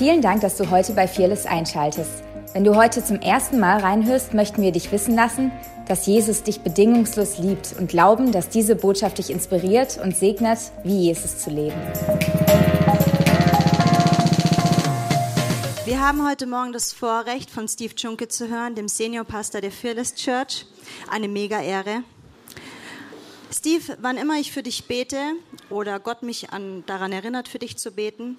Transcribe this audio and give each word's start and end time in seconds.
Vielen 0.00 0.22
Dank, 0.22 0.40
dass 0.40 0.56
du 0.56 0.70
heute 0.70 0.94
bei 0.94 1.06
Fearless 1.06 1.44
einschaltest. 1.44 2.22
Wenn 2.54 2.64
du 2.64 2.74
heute 2.74 3.04
zum 3.04 3.20
ersten 3.20 3.60
Mal 3.60 3.80
reinhörst, 3.80 4.32
möchten 4.32 4.62
wir 4.62 4.72
dich 4.72 4.90
wissen 4.92 5.14
lassen, 5.14 5.52
dass 5.88 6.06
Jesus 6.06 6.42
dich 6.42 6.62
bedingungslos 6.62 7.36
liebt 7.36 7.74
und 7.78 7.90
glauben, 7.90 8.32
dass 8.32 8.48
diese 8.48 8.76
Botschaft 8.76 9.18
dich 9.18 9.28
inspiriert 9.28 10.00
und 10.02 10.16
segnet, 10.16 10.58
wie 10.84 11.00
Jesus 11.00 11.40
zu 11.40 11.50
leben. 11.50 11.76
Wir 15.84 16.00
haben 16.00 16.26
heute 16.26 16.46
Morgen 16.46 16.72
das 16.72 16.94
Vorrecht, 16.94 17.50
von 17.50 17.68
Steve 17.68 17.92
Junke 17.94 18.28
zu 18.28 18.48
hören, 18.48 18.74
dem 18.74 18.88
Seniorpastor 18.88 19.60
der 19.60 19.70
Fearless 19.70 20.14
Church. 20.14 20.64
Eine 21.10 21.28
mega 21.28 21.60
Ehre. 21.60 22.04
Steve, 23.60 23.98
wann 24.00 24.16
immer 24.16 24.40
ich 24.40 24.52
für 24.52 24.62
dich 24.62 24.86
bete 24.86 25.34
oder 25.68 26.00
Gott 26.00 26.22
mich 26.22 26.48
an, 26.48 26.82
daran 26.86 27.12
erinnert, 27.12 27.46
für 27.46 27.58
dich 27.58 27.76
zu 27.76 27.90
beten, 27.90 28.38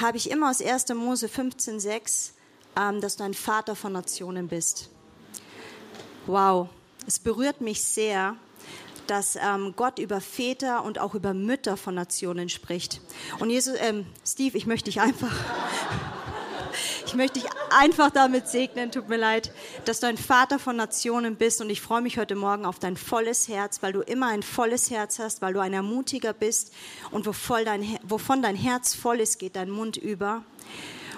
habe 0.00 0.16
ich 0.16 0.30
immer 0.30 0.48
aus 0.48 0.62
1. 0.62 0.90
Mose 0.94 1.26
15,6, 1.26 2.30
ähm, 2.78 3.00
dass 3.00 3.16
du 3.16 3.24
ein 3.24 3.34
Vater 3.34 3.74
von 3.74 3.92
Nationen 3.92 4.46
bist. 4.46 4.88
Wow, 6.26 6.68
es 7.04 7.18
berührt 7.18 7.60
mich 7.60 7.82
sehr, 7.82 8.36
dass 9.08 9.34
ähm, 9.34 9.74
Gott 9.74 9.98
über 9.98 10.20
Väter 10.20 10.84
und 10.84 11.00
auch 11.00 11.16
über 11.16 11.34
Mütter 11.34 11.76
von 11.76 11.96
Nationen 11.96 12.48
spricht. 12.48 13.00
Und 13.40 13.50
Jesus, 13.50 13.74
ähm, 13.80 14.06
Steve, 14.24 14.56
ich 14.56 14.66
möchte 14.66 14.84
dich 14.84 15.00
einfach 15.00 15.34
ich 17.10 17.16
möchte 17.16 17.40
dich 17.40 17.50
einfach 17.70 18.10
damit 18.10 18.46
segnen, 18.46 18.92
tut 18.92 19.08
mir 19.08 19.16
leid, 19.16 19.50
dass 19.84 19.98
du 19.98 20.06
ein 20.06 20.16
Vater 20.16 20.60
von 20.60 20.76
Nationen 20.76 21.34
bist 21.34 21.60
und 21.60 21.68
ich 21.68 21.80
freue 21.80 22.02
mich 22.02 22.18
heute 22.18 22.36
Morgen 22.36 22.64
auf 22.64 22.78
dein 22.78 22.96
volles 22.96 23.48
Herz, 23.48 23.82
weil 23.82 23.92
du 23.92 24.00
immer 24.00 24.28
ein 24.28 24.44
volles 24.44 24.92
Herz 24.92 25.18
hast, 25.18 25.42
weil 25.42 25.52
du 25.52 25.58
ein 25.58 25.72
Ermutiger 25.72 26.32
bist 26.32 26.72
und 27.10 27.26
dein, 27.64 27.98
wovon 28.04 28.42
dein 28.42 28.54
Herz 28.54 28.94
voll 28.94 29.18
ist, 29.18 29.40
geht 29.40 29.56
dein 29.56 29.70
Mund 29.70 29.96
über. 29.96 30.44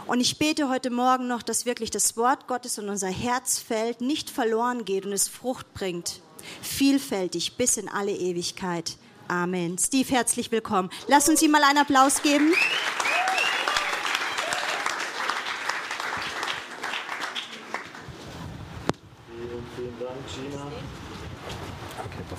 Und 0.07 0.21
ich 0.21 0.39
bete 0.39 0.71
heute 0.71 0.89
Morgen 0.89 1.29
noch, 1.29 1.43
dass 1.43 1.67
wirklich 1.67 1.91
das 1.91 2.17
Wort 2.17 2.47
Gottes 2.47 2.79
in 2.79 2.89
unser 2.89 3.09
Herzfeld 3.09 4.01
nicht 4.01 4.31
verloren 4.31 4.87
geht 4.87 5.05
und 5.05 5.13
es 5.13 5.29
Frucht 5.29 5.75
bringt. 5.75 6.23
Vielfältig 6.63 7.59
bis 7.59 7.77
in 7.77 7.91
alle 7.91 8.13
Ewigkeit. 8.13 8.97
Amen. 9.29 9.77
Steve, 9.77 10.09
herzlich 10.09 10.51
willkommen. 10.51 10.89
Lass 11.07 11.29
uns 11.29 11.43
ihm 11.43 11.51
mal 11.51 11.63
einen 11.63 11.79
Applaus 11.79 12.23
geben. 12.23 12.55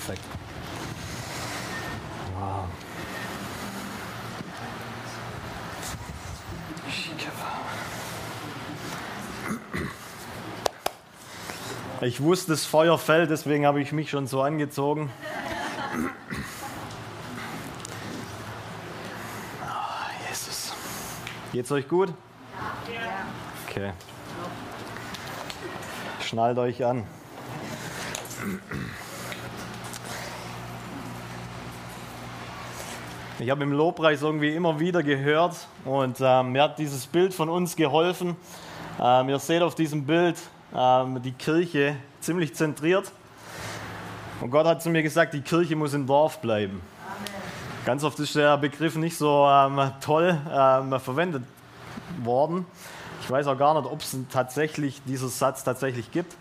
Perfekt. 0.05 0.25
Wow. 2.37 2.65
Ich 12.01 12.21
wusste, 12.21 12.51
das 12.51 12.65
Feuer 12.65 12.97
fällt, 12.97 13.29
deswegen 13.29 13.65
habe 13.65 13.81
ich 13.81 13.93
mich 13.93 14.09
schon 14.09 14.27
so 14.27 14.41
angezogen. 14.41 15.09
Oh, 19.61 20.27
Jesus. 20.27 20.73
Geht's 21.53 21.71
euch 21.71 21.87
gut? 21.87 22.13
Okay. 23.69 23.93
Schnallt 26.19 26.57
euch 26.57 26.83
an. 26.83 27.07
Ich 33.43 33.49
habe 33.49 33.63
im 33.63 33.73
Lobpreis 33.73 34.21
irgendwie 34.21 34.55
immer 34.55 34.79
wieder 34.79 35.03
gehört 35.03 35.67
und 35.83 36.15
ähm, 36.21 36.53
mir 36.53 36.63
hat 36.63 36.79
dieses 36.79 37.05
Bild 37.05 37.33
von 37.33 37.49
uns 37.49 37.75
geholfen. 37.75 38.37
Ähm, 39.01 39.27
ihr 39.27 39.37
seht 39.37 39.61
auf 39.61 39.75
diesem 39.75 40.05
Bild 40.05 40.37
ähm, 40.73 41.21
die 41.21 41.33
Kirche 41.33 41.97
ziemlich 42.21 42.55
zentriert. 42.55 43.11
Und 44.39 44.49
Gott 44.49 44.65
hat 44.65 44.81
zu 44.81 44.89
mir 44.89 45.03
gesagt, 45.03 45.33
die 45.33 45.41
Kirche 45.41 45.75
muss 45.75 45.93
im 45.93 46.07
Dorf 46.07 46.39
bleiben. 46.39 46.79
Amen. 47.05 47.31
Ganz 47.85 48.05
oft 48.05 48.17
ist 48.19 48.33
der 48.33 48.57
Begriff 48.57 48.95
nicht 48.95 49.17
so 49.17 49.45
ähm, 49.45 49.91
toll 49.99 50.39
ähm, 50.49 50.97
verwendet 51.01 51.43
worden. 52.23 52.65
Ich 53.19 53.29
weiß 53.29 53.47
auch 53.47 53.57
gar 53.57 53.73
nicht, 53.73 53.91
ob 53.91 53.99
es 53.99 54.15
tatsächlich 54.31 55.01
dieser 55.03 55.27
Satz 55.27 55.65
tatsächlich 55.65 56.11
gibt. 56.11 56.33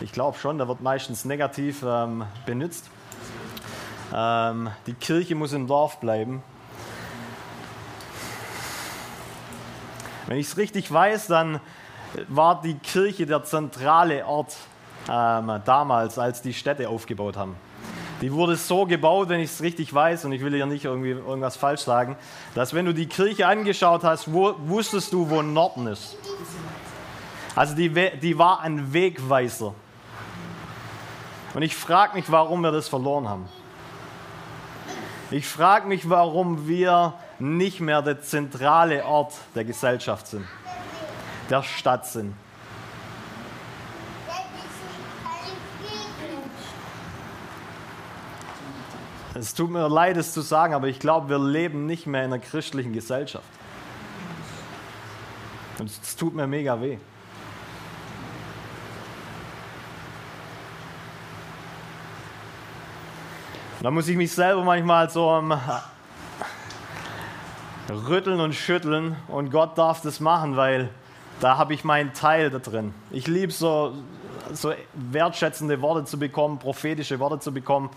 Ich 0.00 0.10
glaube 0.10 0.36
schon, 0.36 0.58
der 0.58 0.66
wird 0.66 0.80
meistens 0.80 1.24
negativ 1.24 1.84
ähm, 1.86 2.24
benutzt. 2.44 2.90
Ähm, 4.12 4.70
die 4.86 4.94
Kirche 4.94 5.34
muss 5.34 5.52
im 5.52 5.66
Dorf 5.66 6.00
bleiben. 6.00 6.42
Wenn 10.26 10.38
ich 10.38 10.46
es 10.46 10.56
richtig 10.56 10.92
weiß, 10.92 11.26
dann 11.28 11.60
war 12.28 12.60
die 12.60 12.74
Kirche 12.74 13.26
der 13.26 13.44
zentrale 13.44 14.26
Ort 14.26 14.56
ähm, 15.08 15.60
damals, 15.64 16.18
als 16.18 16.42
die 16.42 16.54
Städte 16.54 16.88
aufgebaut 16.88 17.36
haben. 17.36 17.56
Die 18.20 18.32
wurde 18.32 18.56
so 18.56 18.84
gebaut, 18.84 19.28
wenn 19.28 19.40
ich 19.40 19.50
es 19.50 19.62
richtig 19.62 19.94
weiß, 19.94 20.26
und 20.26 20.32
ich 20.32 20.42
will 20.42 20.54
hier 20.54 20.66
nicht 20.66 20.84
irgendwie 20.84 21.10
irgendwas 21.10 21.56
falsch 21.56 21.80
sagen, 21.80 22.16
dass 22.54 22.74
wenn 22.74 22.84
du 22.84 22.92
die 22.92 23.06
Kirche 23.06 23.46
angeschaut 23.46 24.04
hast, 24.04 24.32
wo, 24.32 24.54
wusstest 24.58 25.12
du, 25.12 25.30
wo 25.30 25.40
Norden 25.40 25.86
ist. 25.86 26.16
Also 27.56 27.74
die, 27.74 27.88
die 28.20 28.38
war 28.38 28.60
ein 28.60 28.92
Wegweiser. 28.92 29.74
Und 31.54 31.62
ich 31.62 31.74
frage 31.74 32.14
mich, 32.14 32.30
warum 32.30 32.60
wir 32.60 32.72
das 32.72 32.88
verloren 32.88 33.28
haben. 33.28 33.48
Ich 35.32 35.46
frage 35.46 35.86
mich, 35.86 36.10
warum 36.10 36.66
wir 36.66 37.14
nicht 37.38 37.80
mehr 37.80 38.02
der 38.02 38.20
zentrale 38.20 39.04
Ort 39.04 39.34
der 39.54 39.64
Gesellschaft 39.64 40.26
sind, 40.26 40.44
der 41.48 41.62
Stadt 41.62 42.06
sind. 42.06 42.34
Es 49.34 49.54
tut 49.54 49.70
mir 49.70 49.88
leid, 49.88 50.16
es 50.16 50.32
zu 50.32 50.40
sagen, 50.40 50.74
aber 50.74 50.88
ich 50.88 50.98
glaube, 50.98 51.28
wir 51.28 51.38
leben 51.38 51.86
nicht 51.86 52.06
mehr 52.06 52.24
in 52.24 52.32
einer 52.32 52.42
christlichen 52.42 52.92
Gesellschaft. 52.92 53.44
Und 55.78 55.88
es 55.88 56.16
tut 56.16 56.34
mir 56.34 56.48
mega 56.48 56.80
weh. 56.80 56.98
Da 63.82 63.90
muss 63.90 64.08
ich 64.08 64.16
mich 64.16 64.30
selber 64.30 64.62
manchmal 64.62 65.08
so 65.08 65.30
um, 65.30 65.58
rütteln 67.88 68.38
und 68.38 68.54
schütteln 68.54 69.16
und 69.26 69.50
Gott 69.50 69.78
darf 69.78 70.02
das 70.02 70.20
machen, 70.20 70.54
weil 70.58 70.90
da 71.40 71.56
habe 71.56 71.72
ich 71.72 71.82
meinen 71.82 72.12
Teil 72.12 72.50
da 72.50 72.58
drin. 72.58 72.92
Ich 73.10 73.26
liebe 73.26 73.50
so, 73.50 73.94
so 74.52 74.74
wertschätzende 74.92 75.80
Worte 75.80 76.04
zu 76.04 76.18
bekommen, 76.18 76.58
prophetische 76.58 77.18
Worte 77.20 77.38
zu 77.38 77.54
bekommen, 77.54 77.88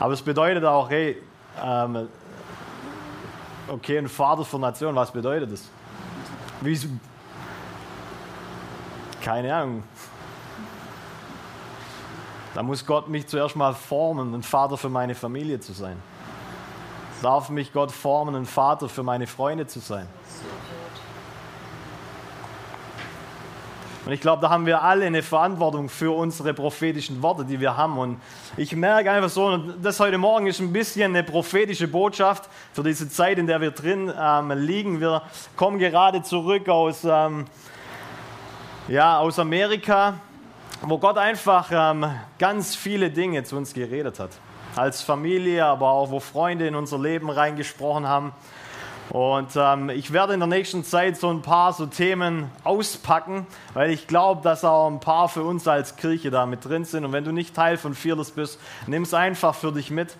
aber 0.00 0.12
es 0.12 0.22
bedeutet 0.22 0.64
auch, 0.64 0.90
hey, 0.90 1.22
ähm, 1.64 2.08
okay, 3.68 3.98
ein 3.98 4.08
Vater 4.08 4.44
für 4.44 4.58
Nation, 4.58 4.96
was 4.96 5.12
bedeutet 5.12 5.52
das? 5.52 5.68
Wie, 6.62 6.76
keine 9.22 9.54
Ahnung. 9.54 9.84
Da 12.58 12.64
muss 12.64 12.84
Gott 12.84 13.06
mich 13.06 13.24
zuerst 13.28 13.54
mal 13.54 13.72
formen, 13.72 14.34
ein 14.34 14.42
Vater 14.42 14.76
für 14.76 14.88
meine 14.88 15.14
Familie 15.14 15.60
zu 15.60 15.72
sein. 15.72 15.96
Darf 17.22 17.50
mich 17.50 17.72
Gott 17.72 17.92
formen, 17.92 18.34
ein 18.34 18.46
Vater 18.46 18.88
für 18.88 19.04
meine 19.04 19.28
Freunde 19.28 19.68
zu 19.68 19.78
sein. 19.78 20.08
Und 24.04 24.10
ich 24.10 24.20
glaube, 24.20 24.42
da 24.42 24.50
haben 24.50 24.66
wir 24.66 24.82
alle 24.82 25.06
eine 25.06 25.22
Verantwortung 25.22 25.88
für 25.88 26.10
unsere 26.10 26.52
prophetischen 26.52 27.22
Worte, 27.22 27.44
die 27.44 27.60
wir 27.60 27.76
haben. 27.76 27.96
Und 27.96 28.20
ich 28.56 28.74
merke 28.74 29.12
einfach 29.12 29.30
so, 29.30 29.46
und 29.46 29.76
das 29.80 30.00
heute 30.00 30.18
Morgen 30.18 30.48
ist 30.48 30.58
ein 30.58 30.72
bisschen 30.72 31.14
eine 31.14 31.22
prophetische 31.22 31.86
Botschaft 31.86 32.50
für 32.72 32.82
diese 32.82 33.08
Zeit, 33.08 33.38
in 33.38 33.46
der 33.46 33.60
wir 33.60 33.70
drin 33.70 34.12
ähm, 34.20 34.50
liegen. 34.50 34.98
Wir 34.98 35.22
kommen 35.54 35.78
gerade 35.78 36.24
zurück 36.24 36.68
aus, 36.68 37.04
ähm, 37.04 37.44
ja, 38.88 39.20
aus 39.20 39.38
Amerika 39.38 40.14
wo 40.82 40.98
Gott 40.98 41.18
einfach 41.18 41.70
ähm, 41.72 42.06
ganz 42.38 42.76
viele 42.76 43.10
Dinge 43.10 43.42
zu 43.44 43.56
uns 43.56 43.74
geredet 43.74 44.20
hat. 44.20 44.30
Als 44.76 45.02
Familie, 45.02 45.64
aber 45.64 45.90
auch 45.90 46.10
wo 46.10 46.20
Freunde 46.20 46.68
in 46.68 46.74
unser 46.74 46.98
Leben 46.98 47.30
reingesprochen 47.30 48.06
haben. 48.06 48.32
Und 49.10 49.48
ähm, 49.56 49.88
ich 49.88 50.12
werde 50.12 50.34
in 50.34 50.40
der 50.40 50.46
nächsten 50.46 50.84
Zeit 50.84 51.16
so 51.16 51.30
ein 51.30 51.40
paar 51.40 51.72
so 51.72 51.86
Themen 51.86 52.50
auspacken, 52.62 53.46
weil 53.72 53.90
ich 53.90 54.06
glaube, 54.06 54.42
dass 54.42 54.64
auch 54.64 54.88
ein 54.88 55.00
paar 55.00 55.28
für 55.28 55.42
uns 55.42 55.66
als 55.66 55.96
Kirche 55.96 56.30
da 56.30 56.44
mit 56.46 56.64
drin 56.64 56.84
sind. 56.84 57.04
Und 57.06 57.12
wenn 57.12 57.24
du 57.24 57.32
nicht 57.32 57.56
Teil 57.56 57.78
von 57.78 57.94
Fearless 57.94 58.30
bist, 58.30 58.60
nimm 58.86 59.02
es 59.02 59.14
einfach 59.14 59.54
für 59.54 59.72
dich 59.72 59.90
mit. 59.90 60.16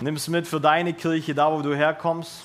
Nimm 0.00 0.14
es 0.14 0.28
mit 0.28 0.46
für 0.46 0.60
deine 0.60 0.94
Kirche, 0.94 1.34
da 1.34 1.52
wo 1.52 1.60
du 1.60 1.74
herkommst. 1.74 2.42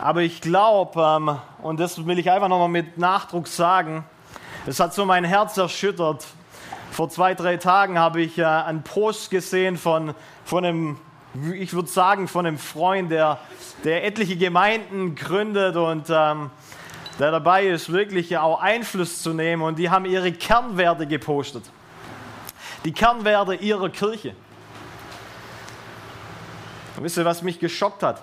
Aber 0.00 0.20
ich 0.20 0.40
glaube, 0.40 1.00
ähm, 1.00 1.36
und 1.62 1.80
das 1.80 2.06
will 2.06 2.18
ich 2.18 2.30
einfach 2.30 2.48
nochmal 2.48 2.68
mit 2.68 2.98
Nachdruck 2.98 3.48
sagen, 3.48 4.04
es 4.66 4.78
hat 4.78 4.94
so 4.94 5.04
mein 5.04 5.24
Herz 5.24 5.56
erschüttert. 5.56 6.24
Vor 6.92 7.08
zwei, 7.08 7.34
drei 7.34 7.56
Tagen 7.56 7.98
habe 7.98 8.22
ich 8.22 8.38
äh, 8.38 8.44
einen 8.44 8.82
Post 8.82 9.30
gesehen 9.30 9.76
von, 9.76 10.14
von 10.44 10.64
einem 10.64 10.98
ich 11.58 11.72
würde 11.72 11.88
sagen, 11.88 12.28
von 12.28 12.46
einem 12.46 12.58
Freund, 12.58 13.10
der, 13.10 13.38
der 13.84 14.04
etliche 14.04 14.36
Gemeinden 14.36 15.14
gründet 15.14 15.76
und 15.76 16.10
ähm, 16.10 16.50
der 17.18 17.30
dabei 17.30 17.66
ist, 17.68 17.90
wirklich 17.90 18.36
auch 18.36 18.60
Einfluss 18.60 19.22
zu 19.22 19.32
nehmen. 19.32 19.62
Und 19.62 19.78
die 19.78 19.88
haben 19.88 20.04
ihre 20.04 20.32
Kernwerte 20.32 21.06
gepostet. 21.06 21.64
Die 22.84 22.92
Kernwerte 22.92 23.54
ihrer 23.54 23.88
Kirche. 23.88 24.34
Und 26.96 27.04
wisst 27.04 27.16
ihr, 27.16 27.24
was 27.24 27.42
mich 27.42 27.58
geschockt 27.58 28.02
hat? 28.02 28.22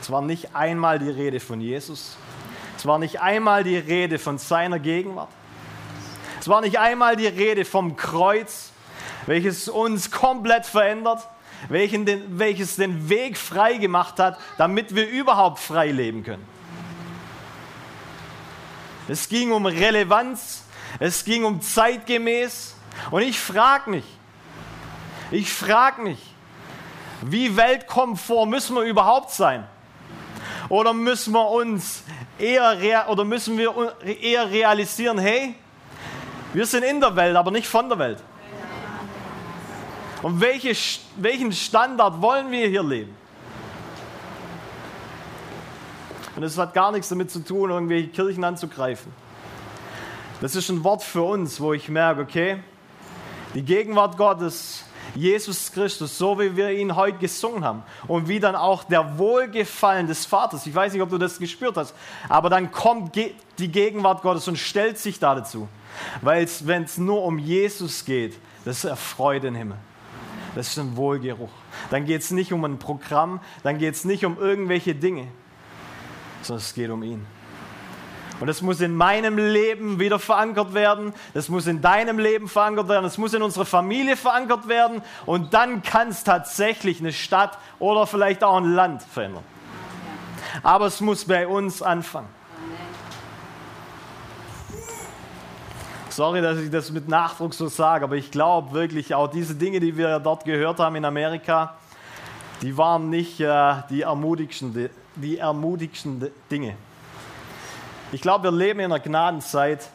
Es 0.00 0.10
war 0.10 0.22
nicht 0.22 0.54
einmal 0.54 0.98
die 0.98 1.10
Rede 1.10 1.40
von 1.40 1.60
Jesus. 1.60 2.16
Es 2.86 2.88
war 2.88 3.00
nicht 3.00 3.20
einmal 3.20 3.64
die 3.64 3.78
Rede 3.78 4.16
von 4.16 4.38
seiner 4.38 4.78
Gegenwart. 4.78 5.30
Es 6.38 6.46
war 6.46 6.60
nicht 6.60 6.78
einmal 6.78 7.16
die 7.16 7.26
Rede 7.26 7.64
vom 7.64 7.96
Kreuz, 7.96 8.70
welches 9.26 9.68
uns 9.68 10.12
komplett 10.12 10.66
verändert, 10.66 11.26
welches 11.68 12.76
den 12.76 13.08
Weg 13.08 13.38
frei 13.38 13.78
gemacht 13.78 14.20
hat, 14.20 14.38
damit 14.56 14.94
wir 14.94 15.08
überhaupt 15.08 15.58
frei 15.58 15.90
leben 15.90 16.22
können. 16.22 16.46
Es 19.08 19.28
ging 19.28 19.50
um 19.50 19.66
Relevanz, 19.66 20.62
es 21.00 21.24
ging 21.24 21.42
um 21.42 21.60
zeitgemäß. 21.60 22.76
Und 23.10 23.22
ich 23.22 23.40
frage 23.40 23.90
mich, 23.90 24.04
ich 25.32 25.52
frage 25.52 26.02
mich, 26.02 26.22
wie 27.20 27.56
weltkomfort 27.56 28.46
müssen 28.46 28.76
wir 28.76 28.82
überhaupt 28.82 29.32
sein? 29.32 29.66
Oder 30.68 30.92
müssen 30.92 31.32
wir 31.32 31.48
uns 31.48 32.04
eher 32.38 33.06
oder 33.08 33.24
müssen 33.24 33.56
wir 33.56 33.94
eher 34.04 34.50
realisieren, 34.50 35.18
hey, 35.18 35.54
wir 36.52 36.66
sind 36.66 36.84
in 36.84 37.00
der 37.00 37.14
Welt, 37.16 37.36
aber 37.36 37.50
nicht 37.50 37.66
von 37.66 37.88
der 37.88 37.98
Welt. 37.98 38.22
Und 40.22 40.40
welche, 40.40 40.74
welchen 41.16 41.52
Standard 41.52 42.20
wollen 42.20 42.50
wir 42.50 42.68
hier 42.68 42.82
leben? 42.82 43.14
Und 46.34 46.42
es 46.42 46.58
hat 46.58 46.74
gar 46.74 46.92
nichts 46.92 47.08
damit 47.08 47.30
zu 47.30 47.40
tun, 47.40 47.70
irgendwelche 47.70 48.08
Kirchen 48.08 48.44
anzugreifen. 48.44 49.12
Das 50.40 50.54
ist 50.54 50.68
ein 50.68 50.84
Wort 50.84 51.02
für 51.02 51.22
uns, 51.22 51.60
wo 51.60 51.72
ich 51.72 51.88
merke, 51.88 52.20
okay, 52.20 52.62
die 53.54 53.62
Gegenwart 53.62 54.18
Gottes, 54.18 54.84
Jesus 55.16 55.72
Christus, 55.72 56.16
so 56.16 56.38
wie 56.38 56.56
wir 56.56 56.70
ihn 56.70 56.94
heute 56.94 57.18
gesungen 57.18 57.64
haben 57.64 57.82
und 58.06 58.28
wie 58.28 58.38
dann 58.38 58.54
auch 58.54 58.84
der 58.84 59.18
Wohlgefallen 59.18 60.06
des 60.06 60.26
Vaters, 60.26 60.66
ich 60.66 60.74
weiß 60.74 60.92
nicht, 60.92 61.02
ob 61.02 61.10
du 61.10 61.18
das 61.18 61.38
gespürt 61.38 61.76
hast, 61.76 61.94
aber 62.28 62.50
dann 62.50 62.70
kommt 62.70 63.16
die 63.16 63.68
Gegenwart 63.68 64.22
Gottes 64.22 64.46
und 64.48 64.58
stellt 64.58 64.98
sich 64.98 65.18
da 65.18 65.34
dazu. 65.34 65.68
Weil 66.20 66.46
wenn 66.64 66.82
es 66.82 66.98
nur 66.98 67.24
um 67.24 67.38
Jesus 67.38 68.04
geht, 68.04 68.38
das 68.64 68.84
erfreut 68.84 69.44
den 69.44 69.54
Himmel. 69.54 69.78
Das 70.54 70.68
ist 70.68 70.78
ein 70.78 70.96
Wohlgeruch. 70.96 71.50
Dann 71.90 72.04
geht 72.04 72.22
es 72.22 72.30
nicht 72.30 72.52
um 72.52 72.64
ein 72.64 72.78
Programm, 72.78 73.40
dann 73.62 73.78
geht 73.78 73.94
es 73.94 74.04
nicht 74.04 74.24
um 74.24 74.38
irgendwelche 74.38 74.94
Dinge 74.94 75.28
sondern 76.46 76.62
es 76.62 76.74
geht 76.74 76.90
um 76.90 77.02
ihn. 77.02 77.26
Und 78.38 78.48
es 78.48 78.60
muss 78.60 78.80
in 78.80 78.94
meinem 78.94 79.38
Leben 79.38 79.98
wieder 79.98 80.18
verankert 80.18 80.74
werden. 80.74 81.14
Das 81.32 81.48
muss 81.48 81.66
in 81.66 81.80
deinem 81.80 82.18
Leben 82.18 82.48
verankert 82.48 82.88
werden. 82.88 83.06
Es 83.06 83.16
muss 83.16 83.32
in 83.32 83.42
unserer 83.42 83.64
Familie 83.64 84.16
verankert 84.16 84.68
werden. 84.68 85.02
Und 85.24 85.54
dann 85.54 85.82
kann 85.82 86.08
es 86.08 86.22
tatsächlich 86.22 87.00
eine 87.00 87.12
Stadt 87.12 87.58
oder 87.78 88.06
vielleicht 88.06 88.44
auch 88.44 88.56
ein 88.56 88.74
Land 88.74 89.02
verändern. 89.02 89.44
Aber 90.62 90.86
es 90.86 91.00
muss 91.00 91.24
bei 91.24 91.46
uns 91.46 91.80
anfangen. 91.80 92.28
Sorry, 96.10 96.40
dass 96.40 96.58
ich 96.58 96.70
das 96.70 96.90
mit 96.90 97.08
Nachdruck 97.08 97.52
so 97.52 97.68
sage, 97.68 98.04
aber 98.04 98.16
ich 98.16 98.30
glaube 98.30 98.72
wirklich, 98.72 99.14
auch 99.14 99.28
diese 99.28 99.54
Dinge, 99.54 99.80
die 99.80 99.98
wir 99.98 100.18
dort 100.18 100.46
gehört 100.46 100.80
haben 100.80 100.96
in 100.96 101.04
Amerika, 101.04 101.74
die 102.62 102.74
waren 102.78 103.10
nicht 103.10 103.38
äh, 103.38 103.74
die 103.90 104.00
ermutigsten 104.00 104.88
die 105.16 105.38
ermutigsten 105.38 106.30
Dinge. 106.50 106.76
Ich 108.12 108.20
glaube, 108.20 108.44
wir 108.44 108.52
leben 108.52 108.80
in 108.80 108.86
einer 108.86 109.00
Gnadenzeit, 109.00 109.88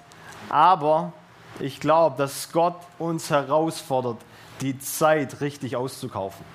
aber 0.49 1.13
ich 1.59 1.79
glaube, 1.79 2.17
dass 2.17 2.51
Gott 2.51 2.75
uns 2.99 3.29
herausfordert, 3.29 4.17
die 4.59 4.77
Zeit 4.79 5.39
richtig 5.39 5.75
auszukaufen. 5.75 6.45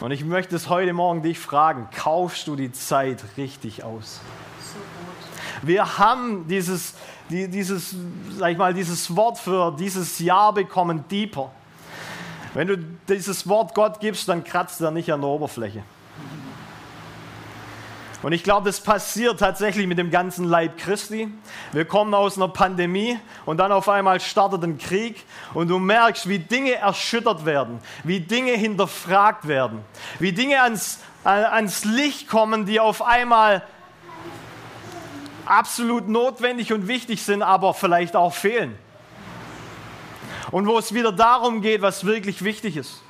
Und 0.00 0.12
ich 0.12 0.24
möchte 0.24 0.56
es 0.56 0.70
heute 0.70 0.94
Morgen 0.94 1.22
dich 1.22 1.38
fragen, 1.38 1.88
kaufst 1.94 2.46
du 2.46 2.56
die 2.56 2.72
Zeit 2.72 3.22
richtig 3.36 3.84
aus? 3.84 4.20
Wir 5.60 5.98
haben 5.98 6.48
dieses, 6.48 6.94
dieses, 7.28 7.94
sag 8.30 8.52
ich 8.52 8.58
mal, 8.58 8.72
dieses 8.72 9.14
Wort 9.14 9.38
für 9.38 9.76
dieses 9.78 10.18
Jahr 10.18 10.54
bekommen, 10.54 11.04
deeper. 11.10 11.50
Wenn 12.52 12.66
du 12.66 12.78
dieses 13.08 13.48
Wort 13.48 13.74
Gott 13.74 14.00
gibst, 14.00 14.28
dann 14.28 14.42
kratzt 14.42 14.80
er 14.80 14.90
nicht 14.90 15.12
an 15.12 15.20
der 15.20 15.30
Oberfläche. 15.30 15.84
Und 18.22 18.32
ich 18.32 18.42
glaube, 18.42 18.66
das 18.66 18.80
passiert 18.80 19.40
tatsächlich 19.40 19.86
mit 19.86 19.96
dem 19.96 20.10
ganzen 20.10 20.44
Leib 20.44 20.76
Christi. 20.76 21.32
Wir 21.72 21.86
kommen 21.86 22.12
aus 22.12 22.36
einer 22.36 22.48
Pandemie 22.48 23.18
und 23.46 23.56
dann 23.56 23.72
auf 23.72 23.88
einmal 23.88 24.20
startet 24.20 24.62
ein 24.62 24.76
Krieg 24.76 25.24
und 25.54 25.68
du 25.68 25.78
merkst, 25.78 26.28
wie 26.28 26.38
Dinge 26.38 26.74
erschüttert 26.74 27.46
werden, 27.46 27.78
wie 28.04 28.20
Dinge 28.20 28.52
hinterfragt 28.52 29.48
werden, 29.48 29.80
wie 30.18 30.32
Dinge 30.32 30.60
ans, 30.60 30.98
ans 31.24 31.84
Licht 31.84 32.28
kommen, 32.28 32.66
die 32.66 32.78
auf 32.78 33.00
einmal 33.00 33.62
absolut 35.46 36.06
notwendig 36.06 36.74
und 36.74 36.88
wichtig 36.88 37.22
sind, 37.22 37.42
aber 37.42 37.72
vielleicht 37.72 38.16
auch 38.16 38.34
fehlen 38.34 38.76
und 40.50 40.66
wo 40.66 40.78
es 40.78 40.92
wieder 40.94 41.12
darum 41.12 41.62
geht, 41.62 41.82
was 41.82 42.04
wirklich 42.04 42.42
wichtig 42.42 42.76
ist. 42.76 43.02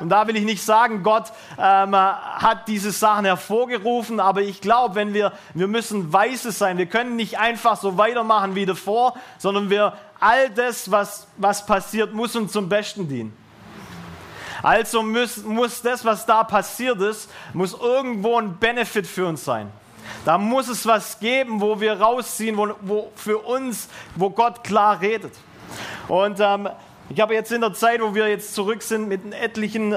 Und 0.00 0.08
da 0.08 0.26
will 0.26 0.36
ich 0.36 0.44
nicht 0.44 0.62
sagen, 0.62 1.02
Gott 1.02 1.24
ähm, 1.58 1.94
hat 1.94 2.68
diese 2.68 2.90
Sachen 2.90 3.26
hervorgerufen, 3.26 4.18
aber 4.18 4.40
ich 4.40 4.62
glaube, 4.62 4.94
wenn 4.94 5.12
wir, 5.12 5.32
wir 5.52 5.68
müssen 5.68 6.10
weise 6.12 6.52
sein. 6.52 6.78
Wir 6.78 6.86
können 6.86 7.16
nicht 7.16 7.38
einfach 7.38 7.76
so 7.76 7.98
weitermachen 7.98 8.54
wie 8.54 8.64
davor, 8.64 9.14
sondern 9.36 9.68
wir, 9.68 9.92
all 10.18 10.48
das, 10.50 10.90
was, 10.90 11.26
was 11.36 11.66
passiert, 11.66 12.14
muss 12.14 12.34
uns 12.34 12.52
zum 12.52 12.68
Besten 12.68 13.08
dienen. 13.08 13.36
Also 14.62 15.02
muss, 15.02 15.38
muss 15.38 15.82
das, 15.82 16.04
was 16.04 16.24
da 16.24 16.44
passiert 16.44 17.00
ist, 17.00 17.30
muss 17.52 17.74
irgendwo 17.74 18.38
ein 18.38 18.56
Benefit 18.56 19.06
für 19.06 19.26
uns 19.26 19.44
sein. 19.44 19.70
Da 20.24 20.38
muss 20.38 20.68
es 20.68 20.86
was 20.86 21.18
geben, 21.18 21.60
wo 21.60 21.80
wir 21.80 22.00
rausziehen, 22.00 22.56
wo, 22.56 22.74
wo 22.80 23.12
für 23.14 23.38
uns, 23.38 23.88
wo 24.16 24.30
Gott 24.30 24.64
klar 24.64 25.00
redet. 25.00 25.32
Und 26.08 26.40
ähm, 26.40 26.68
ich 27.08 27.20
habe 27.20 27.34
jetzt 27.34 27.52
in 27.52 27.60
der 27.60 27.72
Zeit, 27.72 28.00
wo 28.00 28.14
wir 28.14 28.28
jetzt 28.28 28.54
zurück 28.54 28.82
sind, 28.82 29.08
mit 29.08 29.34
etlichen 29.34 29.94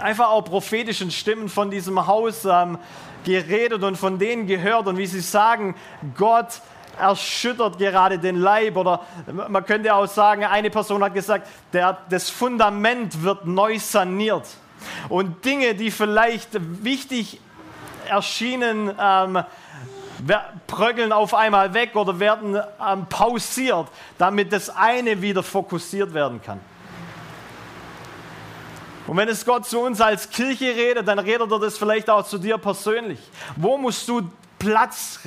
einfach 0.00 0.30
auch 0.30 0.42
prophetischen 0.42 1.10
Stimmen 1.10 1.48
von 1.48 1.70
diesem 1.70 2.06
Haus 2.06 2.44
ähm, 2.44 2.78
geredet 3.24 3.82
und 3.82 3.96
von 3.96 4.18
denen 4.18 4.46
gehört 4.46 4.86
und 4.86 4.98
wie 4.98 5.06
sie 5.06 5.20
sagen, 5.20 5.74
Gott 6.16 6.60
erschüttert 6.98 7.78
gerade 7.78 8.18
den 8.18 8.36
Leib 8.36 8.76
oder 8.76 9.00
man 9.48 9.64
könnte 9.64 9.94
auch 9.94 10.06
sagen, 10.06 10.44
eine 10.44 10.70
Person 10.70 11.02
hat 11.02 11.14
gesagt, 11.14 11.48
der, 11.72 11.98
das 12.10 12.30
Fundament 12.30 13.22
wird 13.22 13.46
neu 13.46 13.78
saniert. 13.78 14.46
Und 15.08 15.44
Dinge, 15.44 15.74
die 15.74 15.90
vielleicht 15.90 16.50
wichtig 16.84 17.40
erschienen, 18.08 18.92
ähm, 19.00 19.42
bröckeln 20.66 21.12
auf 21.12 21.34
einmal 21.34 21.74
weg 21.74 21.94
oder 21.96 22.18
werden 22.18 22.56
ähm, 22.56 23.06
pausiert, 23.08 23.88
damit 24.18 24.52
das 24.52 24.70
eine 24.70 25.20
wieder 25.20 25.42
fokussiert 25.42 26.14
werden 26.14 26.40
kann. 26.42 26.60
Und 29.06 29.16
wenn 29.16 29.28
es 29.28 29.44
Gott 29.44 29.66
zu 29.66 29.80
uns 29.80 30.00
als 30.00 30.30
Kirche 30.30 30.76
redet, 30.76 31.08
dann 31.08 31.18
redet 31.18 31.50
er 31.50 31.58
das 31.58 31.76
vielleicht 31.76 32.08
auch 32.08 32.24
zu 32.24 32.38
dir 32.38 32.56
persönlich. 32.56 33.18
Wo 33.56 33.76
musst 33.76 34.08
du 34.08 34.30
Platz, 34.58 35.18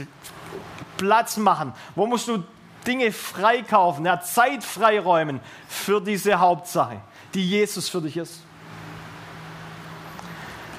Platz 0.98 1.36
machen? 1.38 1.74
Wo 1.94 2.08
musst 2.08 2.28
du 2.28 2.44
Dinge 2.88 3.12
freikaufen, 3.12 4.06
ja, 4.06 4.22
Zeit 4.22 4.64
freiräumen 4.64 5.42
für 5.68 6.00
diese 6.00 6.40
Hauptsache, 6.40 7.02
die 7.34 7.48
Jesus 7.48 7.90
für 7.90 8.02
dich 8.02 8.16
ist? 8.16 8.42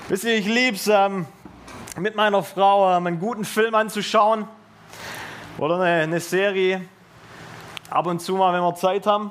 Wisst 0.09 0.25
ihr, 0.25 0.37
ich 0.37 0.47
liebe 0.47 0.77
es, 0.77 0.87
ähm, 0.87 1.27
mit 1.97 2.15
meiner 2.15 2.43
Frau 2.43 2.97
ähm, 2.97 3.07
einen 3.07 3.19
guten 3.19 3.45
Film 3.45 3.75
anzuschauen 3.75 4.47
oder 5.59 5.81
eine, 5.81 6.03
eine 6.03 6.21
Serie. 6.21 6.87
Ab 7.89 8.07
und 8.07 8.21
zu 8.21 8.35
mal, 8.35 8.53
wenn 8.53 8.63
wir 8.63 8.75
Zeit 8.75 9.07
haben. 9.07 9.31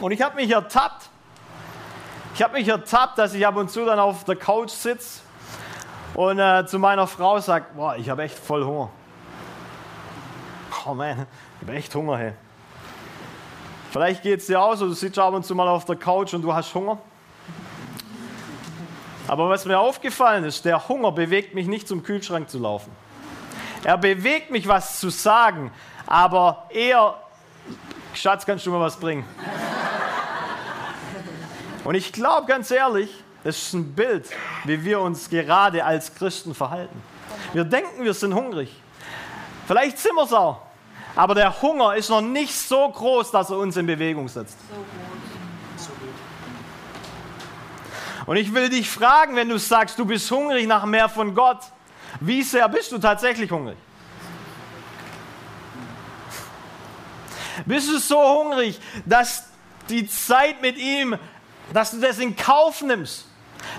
Und 0.00 0.12
ich 0.12 0.22
habe 0.22 0.36
mich 0.36 0.50
ertappt. 0.50 1.10
Ich 2.34 2.42
habe 2.42 2.54
mich 2.54 2.68
ertappt, 2.68 3.18
dass 3.18 3.34
ich 3.34 3.46
ab 3.46 3.56
und 3.56 3.70
zu 3.70 3.84
dann 3.84 3.98
auf 3.98 4.24
der 4.24 4.36
Couch 4.36 4.70
sitze 4.70 5.20
und 6.14 6.38
äh, 6.38 6.64
zu 6.66 6.78
meiner 6.78 7.06
Frau 7.06 7.40
sage, 7.40 7.66
boah, 7.74 7.96
ich 7.96 8.08
habe 8.08 8.22
echt 8.22 8.38
voll 8.38 8.64
Hunger. 8.64 8.90
Oh 10.86 10.94
man, 10.94 11.26
ich 11.60 11.66
habe 11.66 11.76
echt 11.76 11.94
Hunger. 11.94 12.16
Hey. 12.16 12.32
Vielleicht 13.90 14.22
geht 14.22 14.40
es 14.40 14.46
dir 14.46 14.60
auch 14.60 14.74
so, 14.76 14.86
du 14.86 14.92
sitzt 14.92 15.18
ab 15.18 15.34
und 15.34 15.44
zu 15.44 15.54
mal 15.54 15.68
auf 15.68 15.84
der 15.84 15.96
Couch 15.96 16.32
und 16.34 16.42
du 16.42 16.54
hast 16.54 16.74
Hunger. 16.74 16.98
Aber 19.28 19.50
was 19.50 19.66
mir 19.66 19.78
aufgefallen 19.78 20.44
ist, 20.44 20.64
der 20.64 20.88
Hunger 20.88 21.12
bewegt 21.12 21.54
mich 21.54 21.66
nicht 21.68 21.86
zum 21.86 22.02
Kühlschrank 22.02 22.48
zu 22.48 22.58
laufen. 22.58 22.90
Er 23.84 23.98
bewegt 23.98 24.50
mich, 24.50 24.66
was 24.66 24.98
zu 24.98 25.10
sagen, 25.10 25.70
aber 26.06 26.66
eher 26.70 27.14
Schatz, 28.14 28.46
kannst 28.46 28.64
du 28.66 28.70
mir 28.70 28.80
was 28.80 28.96
bringen? 28.96 29.24
Und 31.84 31.94
ich 31.94 32.12
glaube 32.12 32.46
ganz 32.46 32.70
ehrlich, 32.70 33.22
das 33.44 33.56
ist 33.56 33.74
ein 33.74 33.94
Bild, 33.94 34.28
wie 34.64 34.82
wir 34.82 35.00
uns 35.00 35.28
gerade 35.28 35.84
als 35.84 36.14
Christen 36.14 36.54
verhalten. 36.54 37.00
Wir 37.52 37.64
denken, 37.64 38.04
wir 38.04 38.14
sind 38.14 38.34
hungrig. 38.34 38.74
Vielleicht 39.66 39.98
sind 39.98 40.14
wir 40.14 40.24
es 40.24 40.32
auch. 40.32 40.62
Aber 41.14 41.34
der 41.34 41.60
Hunger 41.60 41.94
ist 41.96 42.08
noch 42.08 42.20
nicht 42.20 42.54
so 42.54 42.88
groß, 42.88 43.30
dass 43.30 43.50
er 43.50 43.58
uns 43.58 43.76
in 43.76 43.86
Bewegung 43.86 44.28
setzt. 44.28 44.56
Und 48.28 48.36
ich 48.36 48.52
will 48.52 48.68
dich 48.68 48.90
fragen, 48.90 49.36
wenn 49.36 49.48
du 49.48 49.58
sagst, 49.58 49.98
du 49.98 50.04
bist 50.04 50.30
hungrig 50.30 50.66
nach 50.66 50.84
mehr 50.84 51.08
von 51.08 51.34
Gott, 51.34 51.60
wie 52.20 52.42
sehr 52.42 52.68
bist 52.68 52.92
du 52.92 52.98
tatsächlich 52.98 53.50
hungrig? 53.50 53.78
Bist 57.64 57.88
du 57.88 57.96
so 57.96 58.18
hungrig, 58.18 58.78
dass 59.06 59.44
die 59.88 60.06
Zeit 60.06 60.60
mit 60.60 60.76
ihm, 60.76 61.16
dass 61.72 61.92
du 61.92 62.00
das 62.00 62.18
in 62.18 62.36
Kauf 62.36 62.82
nimmst, 62.82 63.24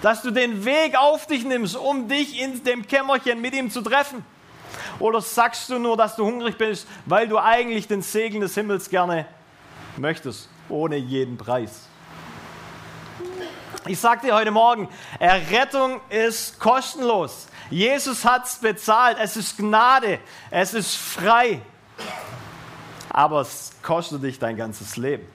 dass 0.01 0.23
du 0.23 0.31
den 0.31 0.65
Weg 0.65 0.97
auf 0.97 1.27
dich 1.27 1.45
nimmst, 1.45 1.75
um 1.75 2.07
dich 2.07 2.41
in 2.41 2.63
dem 2.63 2.87
Kämmerchen 2.87 3.39
mit 3.41 3.53
ihm 3.53 3.69
zu 3.69 3.83
treffen? 3.83 4.25
Oder 4.97 5.21
sagst 5.21 5.69
du 5.69 5.77
nur, 5.77 5.95
dass 5.95 6.15
du 6.15 6.25
hungrig 6.25 6.57
bist, 6.57 6.87
weil 7.05 7.27
du 7.27 7.37
eigentlich 7.37 7.87
den 7.87 8.01
Segen 8.01 8.41
des 8.41 8.55
Himmels 8.55 8.89
gerne 8.89 9.27
möchtest, 9.95 10.49
ohne 10.69 10.95
jeden 10.95 11.37
Preis? 11.37 11.88
Ich 13.85 13.99
sage 13.99 14.27
dir 14.27 14.35
heute 14.35 14.51
Morgen, 14.51 14.89
Errettung 15.19 16.01
ist 16.09 16.59
kostenlos. 16.59 17.47
Jesus 17.69 18.25
hat 18.25 18.45
es 18.45 18.55
bezahlt. 18.57 19.17
Es 19.19 19.37
ist 19.37 19.57
Gnade. 19.57 20.19
Es 20.51 20.73
ist 20.73 20.95
frei. 20.95 21.61
Aber 23.09 23.41
es 23.41 23.71
kostet 23.81 24.23
dich 24.23 24.37
dein 24.37 24.57
ganzes 24.57 24.97
Leben. 24.97 25.25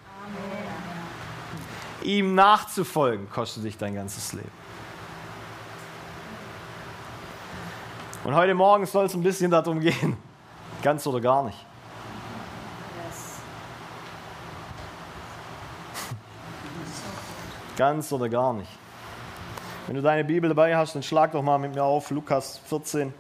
Ihm 2.03 2.35
nachzufolgen 2.35 3.31
kostet 3.31 3.65
dich 3.65 3.79
dein 3.79 3.95
ganzes 3.95 4.35
Leben. 4.35 4.51
Und 8.25 8.35
heute 8.35 8.55
Morgen 8.55 8.85
soll 8.87 9.07
es 9.07 9.15
ein 9.15 9.23
bisschen 9.23 9.51
darum 9.51 9.81
gehen, 9.81 10.17
ganz 10.83 11.07
oder 11.07 11.21
gar 11.21 11.45
nicht. 11.45 11.59
Ganz 17.77 18.13
oder 18.13 18.29
gar 18.29 18.53
nicht. 18.53 18.71
Wenn 19.87 19.97
du 19.97 20.03
deine 20.03 20.25
Bibel 20.25 20.49
dabei 20.49 20.77
hast, 20.77 20.95
dann 20.95 21.03
schlag 21.03 21.33
doch 21.33 21.43
mal 21.43 21.59
mit 21.59 21.75
mir 21.75 21.83
auf 21.83 22.11
Lukas 22.11 22.59
14. 22.67 23.13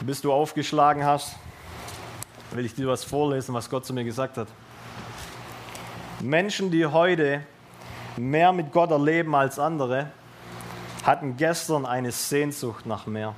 Bis 0.00 0.22
du 0.22 0.32
aufgeschlagen 0.32 1.04
hast, 1.04 1.34
will 2.52 2.64
ich 2.64 2.74
dir 2.74 2.86
was 2.86 3.04
vorlesen, 3.04 3.52
was 3.52 3.68
Gott 3.68 3.84
zu 3.84 3.92
mir 3.92 4.04
gesagt 4.04 4.38
hat. 4.38 4.48
Menschen, 6.20 6.70
die 6.70 6.86
heute 6.86 7.42
mehr 8.16 8.52
mit 8.52 8.72
Gott 8.72 8.90
erleben 8.90 9.34
als 9.34 9.58
andere, 9.58 10.10
hatten 11.08 11.38
gestern 11.38 11.86
eine 11.86 12.12
Sehnsucht 12.12 12.84
nach 12.84 13.06
mehr. 13.06 13.34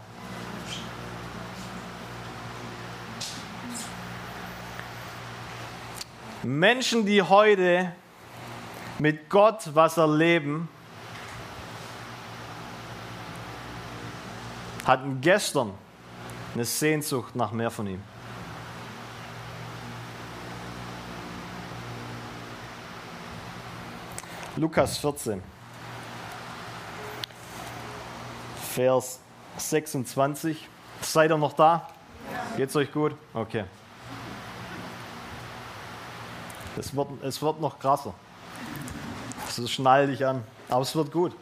Menschen, 6.43 7.07
die 7.07 7.23
heute 7.23 7.93
mit 8.99 9.31
Gott 9.31 9.71
was 9.73 9.99
erleben, 9.99 10.69
hatten 14.85 15.21
gestern 15.21 15.73
eine 16.55 16.65
Sehnsucht 16.65 17.37
nach 17.37 17.53
mehr 17.53 17.71
von 17.71 17.87
ihm. 17.87 18.03
Lukas 24.57 24.99
14. 24.99 25.60
Vers 28.75 29.19
26. 29.57 30.69
Seid 31.03 31.31
ihr 31.31 31.39
noch 31.39 31.55
da? 31.55 31.89
Ja. 32.33 32.57
Geht's 32.57 32.77
euch 32.77 32.93
gut? 32.93 33.15
Okay. 33.35 33.65
Es 36.79 36.95
wird, 36.95 37.09
es 37.23 37.43
wird 37.43 37.61
noch 37.61 37.79
krasser. 37.81 38.15
So 39.49 39.67
schnall 39.67 40.07
dich 40.07 40.25
an. 40.25 40.45
Aber 40.69 40.83
es 40.83 40.95
wird 40.95 41.11
gut. 41.11 41.33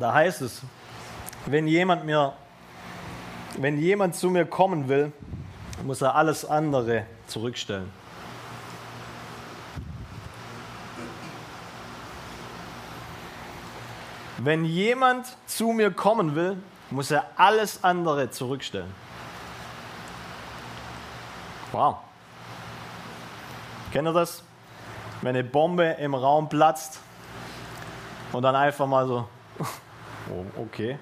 Da 0.00 0.12
heißt 0.12 0.40
es, 0.40 0.62
wenn 1.46 1.68
jemand 1.68 2.04
mir, 2.04 2.32
wenn 3.58 3.78
jemand 3.78 4.16
zu 4.16 4.28
mir 4.28 4.44
kommen 4.44 4.88
will, 4.88 5.12
muss 5.84 6.02
er 6.02 6.16
alles 6.16 6.44
andere 6.44 7.06
zurückstellen. 7.28 7.99
Wenn 14.42 14.64
jemand 14.64 15.26
zu 15.46 15.68
mir 15.68 15.90
kommen 15.90 16.34
will, 16.34 16.56
muss 16.90 17.10
er 17.10 17.26
alles 17.36 17.84
andere 17.84 18.30
zurückstellen. 18.30 18.90
Wow. 21.72 21.96
Kennt 23.92 24.08
ihr 24.08 24.14
das? 24.14 24.42
Wenn 25.20 25.36
eine 25.36 25.44
Bombe 25.44 25.84
im 25.84 26.14
Raum 26.14 26.48
platzt 26.48 27.00
und 28.32 28.42
dann 28.42 28.56
einfach 28.56 28.86
mal 28.86 29.06
so, 29.06 29.28
oh, 30.30 30.62
okay. 30.62 30.98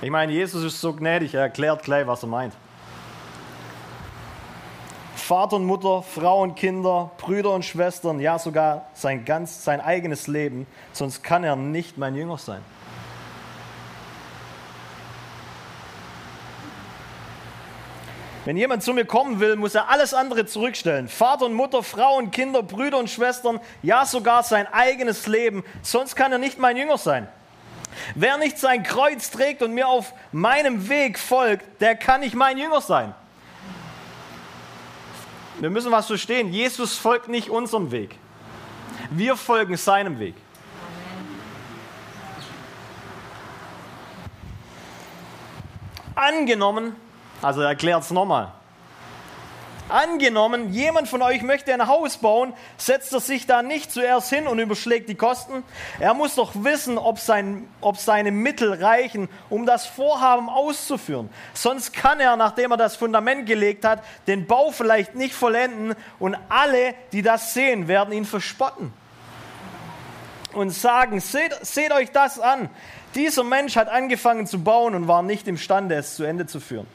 Ich 0.00 0.10
meine, 0.10 0.32
Jesus 0.32 0.64
ist 0.64 0.80
so 0.80 0.94
gnädig, 0.94 1.34
er 1.34 1.42
erklärt 1.42 1.82
gleich, 1.82 2.06
was 2.06 2.22
er 2.22 2.28
meint. 2.30 2.54
Vater 5.26 5.56
und 5.56 5.64
Mutter, 5.64 6.04
Frau 6.04 6.42
und 6.42 6.54
Kinder, 6.54 7.10
Brüder 7.18 7.50
und 7.50 7.64
Schwestern, 7.64 8.20
ja 8.20 8.38
sogar 8.38 8.86
sein, 8.94 9.24
ganz, 9.24 9.64
sein 9.64 9.80
eigenes 9.80 10.28
Leben, 10.28 10.68
sonst 10.92 11.24
kann 11.24 11.42
er 11.42 11.56
nicht 11.56 11.98
mein 11.98 12.14
Jünger 12.14 12.38
sein. 12.38 12.62
Wenn 18.44 18.56
jemand 18.56 18.84
zu 18.84 18.92
mir 18.92 19.04
kommen 19.04 19.40
will, 19.40 19.56
muss 19.56 19.74
er 19.74 19.88
alles 19.88 20.14
andere 20.14 20.46
zurückstellen. 20.46 21.08
Vater 21.08 21.46
und 21.46 21.54
Mutter, 21.54 21.82
Frau 21.82 22.18
und 22.18 22.30
Kinder, 22.30 22.62
Brüder 22.62 22.98
und 22.98 23.10
Schwestern, 23.10 23.58
ja 23.82 24.06
sogar 24.06 24.44
sein 24.44 24.68
eigenes 24.72 25.26
Leben, 25.26 25.64
sonst 25.82 26.14
kann 26.14 26.30
er 26.30 26.38
nicht 26.38 26.60
mein 26.60 26.76
Jünger 26.76 26.98
sein. 26.98 27.26
Wer 28.14 28.38
nicht 28.38 28.58
sein 28.58 28.84
Kreuz 28.84 29.32
trägt 29.32 29.60
und 29.60 29.74
mir 29.74 29.88
auf 29.88 30.14
meinem 30.30 30.88
Weg 30.88 31.18
folgt, 31.18 31.80
der 31.80 31.96
kann 31.96 32.20
nicht 32.20 32.36
mein 32.36 32.58
Jünger 32.58 32.80
sein. 32.80 33.12
Wir 35.58 35.70
müssen 35.70 35.90
was 35.90 36.06
verstehen. 36.06 36.52
Jesus 36.52 36.96
folgt 36.98 37.28
nicht 37.28 37.48
unserem 37.48 37.90
Weg. 37.90 38.18
Wir 39.10 39.36
folgen 39.36 39.76
seinem 39.76 40.18
Weg. 40.18 40.34
Angenommen, 46.14 46.96
also 47.42 47.60
erklärt 47.60 48.02
es 48.02 48.10
nochmal. 48.10 48.52
Angenommen, 49.88 50.72
jemand 50.72 51.08
von 51.08 51.22
euch 51.22 51.42
möchte 51.42 51.72
ein 51.72 51.86
Haus 51.86 52.16
bauen, 52.16 52.52
setzt 52.76 53.12
er 53.12 53.20
sich 53.20 53.46
da 53.46 53.62
nicht 53.62 53.92
zuerst 53.92 54.30
hin 54.30 54.48
und 54.48 54.58
überschlägt 54.58 55.08
die 55.08 55.14
Kosten. 55.14 55.62
Er 56.00 56.12
muss 56.12 56.34
doch 56.34 56.52
wissen, 56.54 56.98
ob, 56.98 57.20
sein, 57.20 57.68
ob 57.80 57.96
seine 57.96 58.32
Mittel 58.32 58.82
reichen, 58.82 59.28
um 59.48 59.64
das 59.64 59.86
Vorhaben 59.86 60.48
auszuführen. 60.48 61.30
Sonst 61.54 61.92
kann 61.92 62.18
er, 62.18 62.34
nachdem 62.36 62.72
er 62.72 62.76
das 62.76 62.96
Fundament 62.96 63.46
gelegt 63.46 63.84
hat, 63.84 64.02
den 64.26 64.46
Bau 64.46 64.72
vielleicht 64.72 65.14
nicht 65.14 65.34
vollenden 65.34 65.94
und 66.18 66.36
alle, 66.48 66.94
die 67.12 67.22
das 67.22 67.54
sehen, 67.54 67.86
werden 67.86 68.12
ihn 68.12 68.24
verspotten 68.24 68.92
und 70.52 70.70
sagen, 70.70 71.20
seht, 71.20 71.54
seht 71.64 71.92
euch 71.92 72.10
das 72.10 72.40
an. 72.40 72.70
Dieser 73.14 73.44
Mensch 73.44 73.76
hat 73.76 73.88
angefangen 73.88 74.48
zu 74.48 74.58
bauen 74.64 74.94
und 74.96 75.06
war 75.06 75.22
nicht 75.22 75.46
imstande, 75.46 75.94
es 75.94 76.16
zu 76.16 76.24
Ende 76.24 76.46
zu 76.46 76.58
führen. 76.58 76.88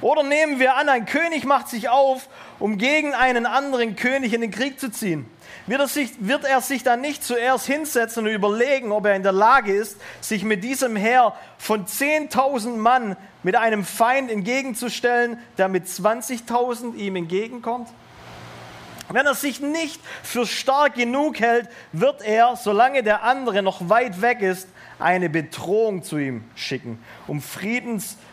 Oder 0.00 0.22
nehmen 0.22 0.58
wir 0.58 0.76
an, 0.76 0.88
ein 0.88 1.06
König 1.06 1.44
macht 1.44 1.68
sich 1.68 1.88
auf, 1.88 2.28
um 2.58 2.78
gegen 2.78 3.14
einen 3.14 3.46
anderen 3.46 3.96
König 3.96 4.32
in 4.32 4.40
den 4.40 4.50
Krieg 4.50 4.78
zu 4.78 4.90
ziehen. 4.90 5.28
Wird 5.66 5.80
er, 5.80 5.88
sich, 5.88 6.12
wird 6.20 6.44
er 6.44 6.60
sich 6.60 6.82
dann 6.82 7.00
nicht 7.00 7.22
zuerst 7.22 7.66
hinsetzen 7.66 8.26
und 8.26 8.32
überlegen, 8.32 8.90
ob 8.90 9.04
er 9.06 9.14
in 9.14 9.22
der 9.22 9.32
Lage 9.32 9.74
ist, 9.74 10.00
sich 10.20 10.42
mit 10.42 10.64
diesem 10.64 10.96
Heer 10.96 11.34
von 11.58 11.84
10.000 11.84 12.76
Mann 12.76 13.16
mit 13.42 13.54
einem 13.54 13.84
Feind 13.84 14.30
entgegenzustellen, 14.30 15.38
der 15.58 15.68
mit 15.68 15.86
20.000 15.86 16.94
ihm 16.94 17.16
entgegenkommt? 17.16 17.88
Wenn 19.10 19.26
er 19.26 19.34
sich 19.34 19.60
nicht 19.60 20.00
für 20.22 20.46
stark 20.46 20.94
genug 20.94 21.40
hält, 21.40 21.68
wird 21.92 22.22
er, 22.22 22.56
solange 22.56 23.02
der 23.02 23.22
andere 23.22 23.62
noch 23.62 23.88
weit 23.88 24.20
weg 24.20 24.42
ist, 24.42 24.68
eine 24.98 25.30
Bedrohung 25.30 26.02
zu 26.02 26.18
ihm 26.18 26.44
schicken, 26.54 27.02
um 27.26 27.40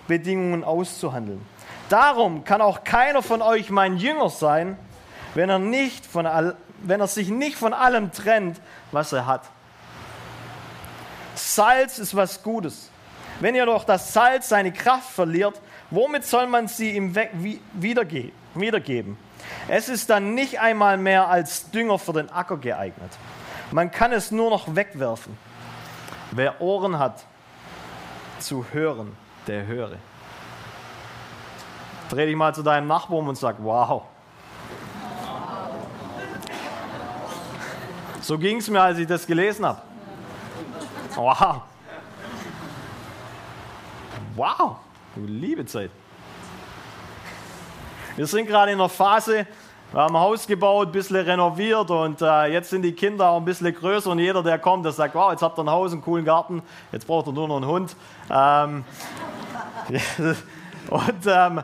Friedensbedingungen 0.05 0.63
auszuhandeln. 0.63 1.45
Darum 1.89 2.43
kann 2.43 2.61
auch 2.61 2.83
keiner 2.83 3.21
von 3.21 3.41
euch 3.41 3.69
mein 3.69 3.97
Jünger 3.97 4.29
sein, 4.29 4.77
wenn 5.33 5.49
er, 5.49 5.59
nicht 5.59 6.05
von 6.05 6.25
all, 6.25 6.55
wenn 6.81 6.99
er 6.99 7.07
sich 7.07 7.29
nicht 7.29 7.57
von 7.57 7.73
allem 7.73 8.11
trennt, 8.11 8.59
was 8.91 9.13
er 9.13 9.25
hat. 9.25 9.43
Salz 11.35 11.99
ist 11.99 12.15
was 12.15 12.41
Gutes. 12.41 12.89
Wenn 13.41 13.53
ihr 13.53 13.65
doch 13.65 13.83
das 13.83 14.13
Salz 14.13 14.47
seine 14.49 14.71
Kraft 14.71 15.11
verliert, 15.11 15.59
womit 15.89 16.25
soll 16.25 16.47
man 16.47 16.67
sie 16.67 16.91
ihm 16.91 17.13
wiedergeben? 17.73 19.17
Es 19.67 19.89
ist 19.89 20.09
dann 20.09 20.33
nicht 20.33 20.59
einmal 20.59 20.97
mehr 20.97 21.27
als 21.27 21.69
Dünger 21.69 21.99
für 21.99 22.13
den 22.13 22.31
Acker 22.31 22.57
geeignet. 22.57 23.11
Man 23.71 23.91
kann 23.91 24.13
es 24.13 24.31
nur 24.31 24.49
noch 24.49 24.75
wegwerfen. 24.75 25.37
Wer 26.31 26.61
Ohren 26.61 26.97
hat 26.97 27.25
zu 28.39 28.65
hören, 28.71 29.15
der 29.47 29.65
höre. 29.65 29.97
Dreh 32.09 32.25
dich 32.25 32.35
mal 32.35 32.53
zu 32.53 32.63
deinem 32.63 32.87
Nachbarn 32.87 33.27
und 33.27 33.37
sag, 33.37 33.55
wow. 33.59 34.03
So 38.21 38.37
ging 38.37 38.57
es 38.57 38.69
mir, 38.69 38.81
als 38.81 38.97
ich 38.97 39.07
das 39.07 39.25
gelesen 39.25 39.65
habe. 39.65 39.81
Wow. 41.15 41.61
Wow, 44.35 44.75
du 45.15 45.25
liebe 45.25 45.65
Zeit. 45.65 45.91
Wir 48.15 48.27
sind 48.27 48.47
gerade 48.47 48.71
in 48.71 48.79
einer 48.79 48.89
Phase, 48.89 49.45
wir 49.91 50.01
haben 50.01 50.15
ein 50.15 50.21
Haus 50.21 50.45
gebaut, 50.47 50.87
ein 50.87 50.91
bisschen 50.91 51.17
renoviert 51.17 51.89
und 51.89 52.21
äh, 52.21 52.47
jetzt 52.47 52.69
sind 52.69 52.81
die 52.81 52.91
Kinder 52.91 53.29
auch 53.29 53.37
ein 53.37 53.45
bisschen 53.45 53.73
größer 53.73 54.09
und 54.09 54.19
jeder, 54.19 54.43
der 54.43 54.59
kommt, 54.59 54.83
der 54.83 54.91
sagt, 54.91 55.15
wow, 55.15 55.31
jetzt 55.31 55.41
habt 55.41 55.57
ihr 55.57 55.63
ein 55.63 55.69
Haus, 55.69 55.91
einen 55.91 56.01
coolen 56.01 56.25
Garten, 56.25 56.63
jetzt 56.91 57.07
braucht 57.07 57.27
ihr 57.27 57.33
nur 57.33 57.47
noch 57.47 57.57
einen 57.57 57.67
Hund. 57.67 57.95
Ähm, 58.29 58.83
und 60.89 61.27
ähm, 61.27 61.61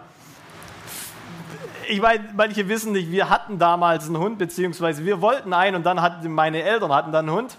ich 1.87 2.01
meine, 2.01 2.29
manche 2.35 2.67
wissen 2.67 2.93
nicht, 2.93 3.11
wir 3.11 3.29
hatten 3.29 3.59
damals 3.59 4.07
einen 4.07 4.17
Hund, 4.17 4.37
beziehungsweise 4.37 5.05
wir 5.05 5.21
wollten 5.21 5.53
einen 5.53 5.77
und 5.77 5.83
dann 5.83 6.01
hatten 6.01 6.31
meine 6.31 6.61
Eltern 6.61 6.93
hatten 6.93 7.11
dann 7.11 7.27
einen 7.27 7.37
Hund, 7.37 7.57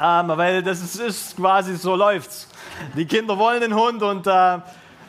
ähm, 0.00 0.28
weil 0.36 0.62
das 0.62 0.80
ist, 0.80 0.96
ist, 0.96 1.36
quasi 1.36 1.76
so 1.76 1.94
läuft's. 1.94 2.48
Die 2.96 3.06
Kinder 3.06 3.38
wollen 3.38 3.60
den 3.60 3.74
Hund 3.74 4.02
und 4.02 4.26
äh, 4.26 4.58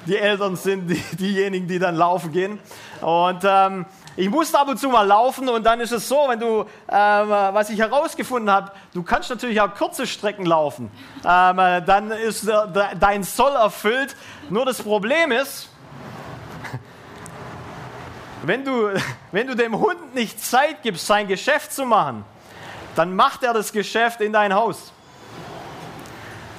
die 0.05 0.17
Eltern 0.17 0.55
sind 0.55 0.89
die, 0.89 1.01
diejenigen, 1.15 1.67
die 1.67 1.79
dann 1.79 1.95
laufen 1.95 2.31
gehen. 2.31 2.59
Und 3.01 3.39
ähm, 3.43 3.85
ich 4.15 4.29
musste 4.29 4.59
ab 4.59 4.67
und 4.67 4.79
zu 4.79 4.89
mal 4.89 5.07
laufen 5.07 5.49
und 5.49 5.63
dann 5.63 5.79
ist 5.79 5.91
es 5.91 6.07
so, 6.07 6.25
wenn 6.27 6.39
du, 6.39 6.61
ähm, 6.61 7.29
was 7.29 7.69
ich 7.71 7.79
herausgefunden 7.79 8.51
habe, 8.51 8.71
du 8.93 9.01
kannst 9.01 9.29
natürlich 9.31 9.59
auch 9.59 9.73
kurze 9.73 10.05
Strecken 10.05 10.45
laufen. 10.45 10.91
Ähm, 11.25 11.57
dann 11.85 12.11
ist 12.11 12.47
der, 12.47 12.93
dein 12.99 13.23
Soll 13.23 13.53
erfüllt. 13.53 14.15
Nur 14.49 14.65
das 14.65 14.81
Problem 14.81 15.31
ist, 15.31 15.67
wenn 18.43 18.63
du, 18.63 18.93
wenn 19.31 19.47
du 19.47 19.55
dem 19.55 19.79
Hund 19.79 20.13
nicht 20.13 20.39
Zeit 20.43 20.83
gibst, 20.83 21.07
sein 21.07 21.27
Geschäft 21.27 21.73
zu 21.73 21.85
machen, 21.85 22.23
dann 22.95 23.15
macht 23.15 23.43
er 23.43 23.53
das 23.53 23.71
Geschäft 23.71 24.21
in 24.21 24.31
dein 24.31 24.53
Haus. 24.53 24.91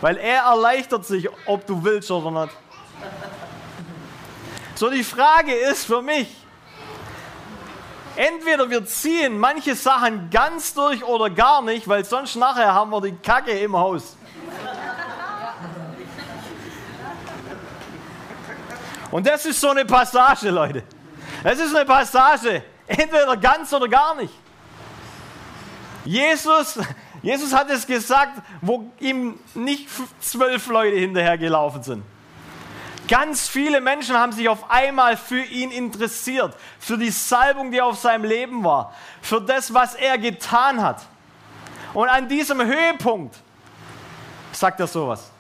Weil 0.01 0.17
er 0.17 0.43
erleichtert 0.43 1.07
sich, 1.07 1.29
ob 1.47 1.67
du 1.67 1.85
willst 1.85 2.11
oder 2.11 2.47
nicht. 2.47 2.57
So, 4.75 4.91
die 4.91 5.05
Frage 5.05 5.55
ist 5.55 5.87
für 5.87 6.03
mich, 6.03 6.44
entweder 8.17 8.69
wir 8.71 8.85
ziehen 8.87 9.39
manche 9.39 9.75
Sachen 9.75 10.31
ganz 10.31 10.75
durch 10.75 11.05
oder 11.05 11.31
gar 11.31 11.63
nicht, 11.63 11.89
weil 11.89 12.05
sonst 12.05 12.37
nachher 12.37 12.73
haben 12.73 12.91
wir 12.91 13.01
die 13.01 13.17
Kacke 13.17 13.53
im 13.53 13.77
Haus. 13.77 14.17
Und 19.11 19.27
das 19.27 19.47
ist 19.47 19.61
so 19.61 19.71
eine 19.71 19.85
Passage, 19.85 20.51
Leute. 20.51 20.83
Es 21.45 21.61
ist 21.61 21.75
eine 21.75 21.85
Passage, 21.85 22.65
entweder 22.87 23.37
ganz 23.37 23.73
oder 23.73 23.89
gar 23.89 24.15
nicht. 24.17 24.35
Jesus, 26.05 26.79
Jesus 27.23 27.55
hat 27.55 27.71
es 27.71 27.87
gesagt, 27.87 28.43
wo 28.61 28.91
ihm 28.99 29.39
nicht 29.55 29.89
zwölf 30.21 30.67
Leute 30.67 30.97
hinterhergelaufen 30.97 31.83
sind. 31.83 32.14
Ganz 33.09 33.49
viele 33.49 33.81
Menschen 33.81 34.17
haben 34.17 34.33
sich 34.33 34.49
auf 34.49 34.71
einmal 34.71 35.17
für 35.17 35.43
ihn 35.43 35.71
interessiert, 35.71 36.57
für 36.79 36.97
die 36.97 37.11
Salbung, 37.11 37.71
die 37.71 37.83
auf 37.83 37.99
seinem 37.99 38.25
Leben 38.25 38.65
war, 38.65 38.95
für 39.21 39.41
das, 39.41 39.75
was 39.75 39.95
er 39.95 40.17
getan 40.17 40.83
hat. 40.83 41.03
Und 41.93 42.09
an 42.09 42.29
diesem 42.29 42.63
Höhepunkt 42.65 43.37
sagt 44.53 44.81
er 44.81 44.87
sowas, 44.87 45.31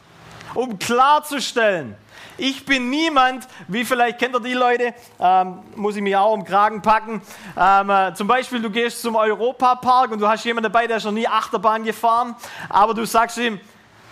um 0.54 0.78
klarzustellen, 0.78 1.96
ich 2.36 2.66
bin 2.66 2.90
niemand, 2.90 3.46
wie 3.68 3.84
vielleicht 3.84 4.18
kennt 4.18 4.34
ihr 4.34 4.40
die 4.40 4.54
Leute, 4.54 4.92
ähm, 5.20 5.62
muss 5.76 5.94
ich 5.94 6.02
mich 6.02 6.16
auch 6.16 6.32
um 6.32 6.44
Kragen 6.44 6.82
packen. 6.82 7.22
Ähm, 7.56 7.90
äh, 7.90 8.12
zum 8.14 8.26
Beispiel, 8.26 8.60
du 8.60 8.70
gehst 8.70 9.02
zum 9.02 9.14
Europapark 9.14 10.10
und 10.10 10.18
du 10.18 10.26
hast 10.26 10.44
jemanden 10.44 10.72
dabei, 10.72 10.88
der 10.88 10.96
ist 10.96 11.04
noch 11.04 11.12
nie 11.12 11.28
Achterbahn 11.28 11.84
gefahren, 11.84 12.34
aber 12.68 12.92
du 12.92 13.04
sagst 13.04 13.38
ihm, 13.38 13.60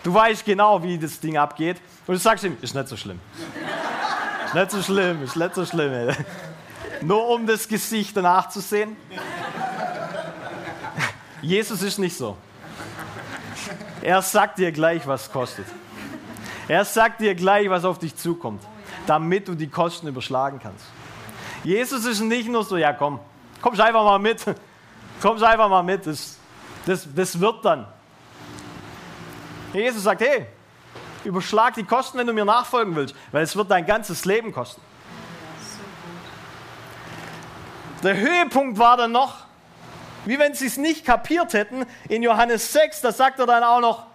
du 0.03 0.13
weißt 0.13 0.45
genau, 0.45 0.83
wie 0.83 0.97
das 0.97 1.19
Ding 1.19 1.37
abgeht. 1.37 1.77
Und 2.05 2.15
du 2.15 2.19
sagst 2.19 2.43
ihm, 2.43 2.57
ist 2.61 2.75
nicht 2.75 2.87
so 2.87 2.97
schlimm. 2.97 3.19
ist 4.45 4.53
nicht 4.53 4.71
so 4.71 4.81
schlimm, 4.81 5.23
ist 5.23 5.35
nicht 5.35 5.55
so 5.55 5.65
schlimm. 5.65 5.93
Ey. 5.93 6.15
Nur 7.01 7.27
um 7.29 7.47
das 7.47 7.67
Gesicht 7.67 8.15
danach 8.15 8.49
zu 8.49 8.59
sehen. 8.59 8.95
Jesus 11.41 11.81
ist 11.81 11.97
nicht 11.97 12.15
so. 12.15 12.37
Er 14.01 14.21
sagt 14.21 14.59
dir 14.59 14.71
gleich, 14.71 15.05
was 15.07 15.31
kostet. 15.31 15.65
Er 16.67 16.85
sagt 16.85 17.19
dir 17.21 17.35
gleich, 17.35 17.69
was 17.69 17.83
auf 17.83 17.99
dich 17.99 18.15
zukommt, 18.15 18.63
damit 19.05 19.47
du 19.47 19.55
die 19.55 19.67
Kosten 19.67 20.07
überschlagen 20.07 20.59
kannst. 20.61 20.85
Jesus 21.63 22.05
ist 22.05 22.21
nicht 22.21 22.49
nur 22.49 22.63
so, 22.63 22.77
ja 22.77 22.93
komm, 22.93 23.19
komm 23.61 23.73
einfach 23.73 24.03
mal 24.03 24.19
mit, 24.19 24.43
komm 25.21 25.41
einfach 25.41 25.69
mal 25.69 25.83
mit, 25.83 26.05
das, 26.05 26.37
das, 26.85 27.07
das 27.13 27.39
wird 27.39 27.63
dann. 27.65 27.85
Jesus 29.73 30.03
sagt, 30.03 30.21
hey, 30.21 30.45
überschlag 31.23 31.73
die 31.75 31.83
Kosten, 31.83 32.17
wenn 32.17 32.27
du 32.27 32.33
mir 32.33 32.45
nachfolgen 32.45 32.95
willst, 32.95 33.15
weil 33.31 33.43
es 33.43 33.55
wird 33.55 33.71
dein 33.71 33.85
ganzes 33.85 34.25
Leben 34.25 34.51
kosten. 34.51 34.81
Der 38.03 38.17
Höhepunkt 38.17 38.77
war 38.77 38.97
dann 38.97 39.13
noch, 39.13 39.45
wie 40.25 40.37
wenn 40.37 40.53
sie 40.53 40.67
es 40.67 40.77
nicht 40.77 41.05
kapiert 41.05 41.53
hätten, 41.53 41.85
in 42.09 42.21
Johannes 42.21 42.73
6, 42.73 43.01
da 43.01 43.11
sagt 43.11 43.39
er 43.39 43.45
dann 43.45 43.63
auch 43.63 43.79
noch, 43.79 44.05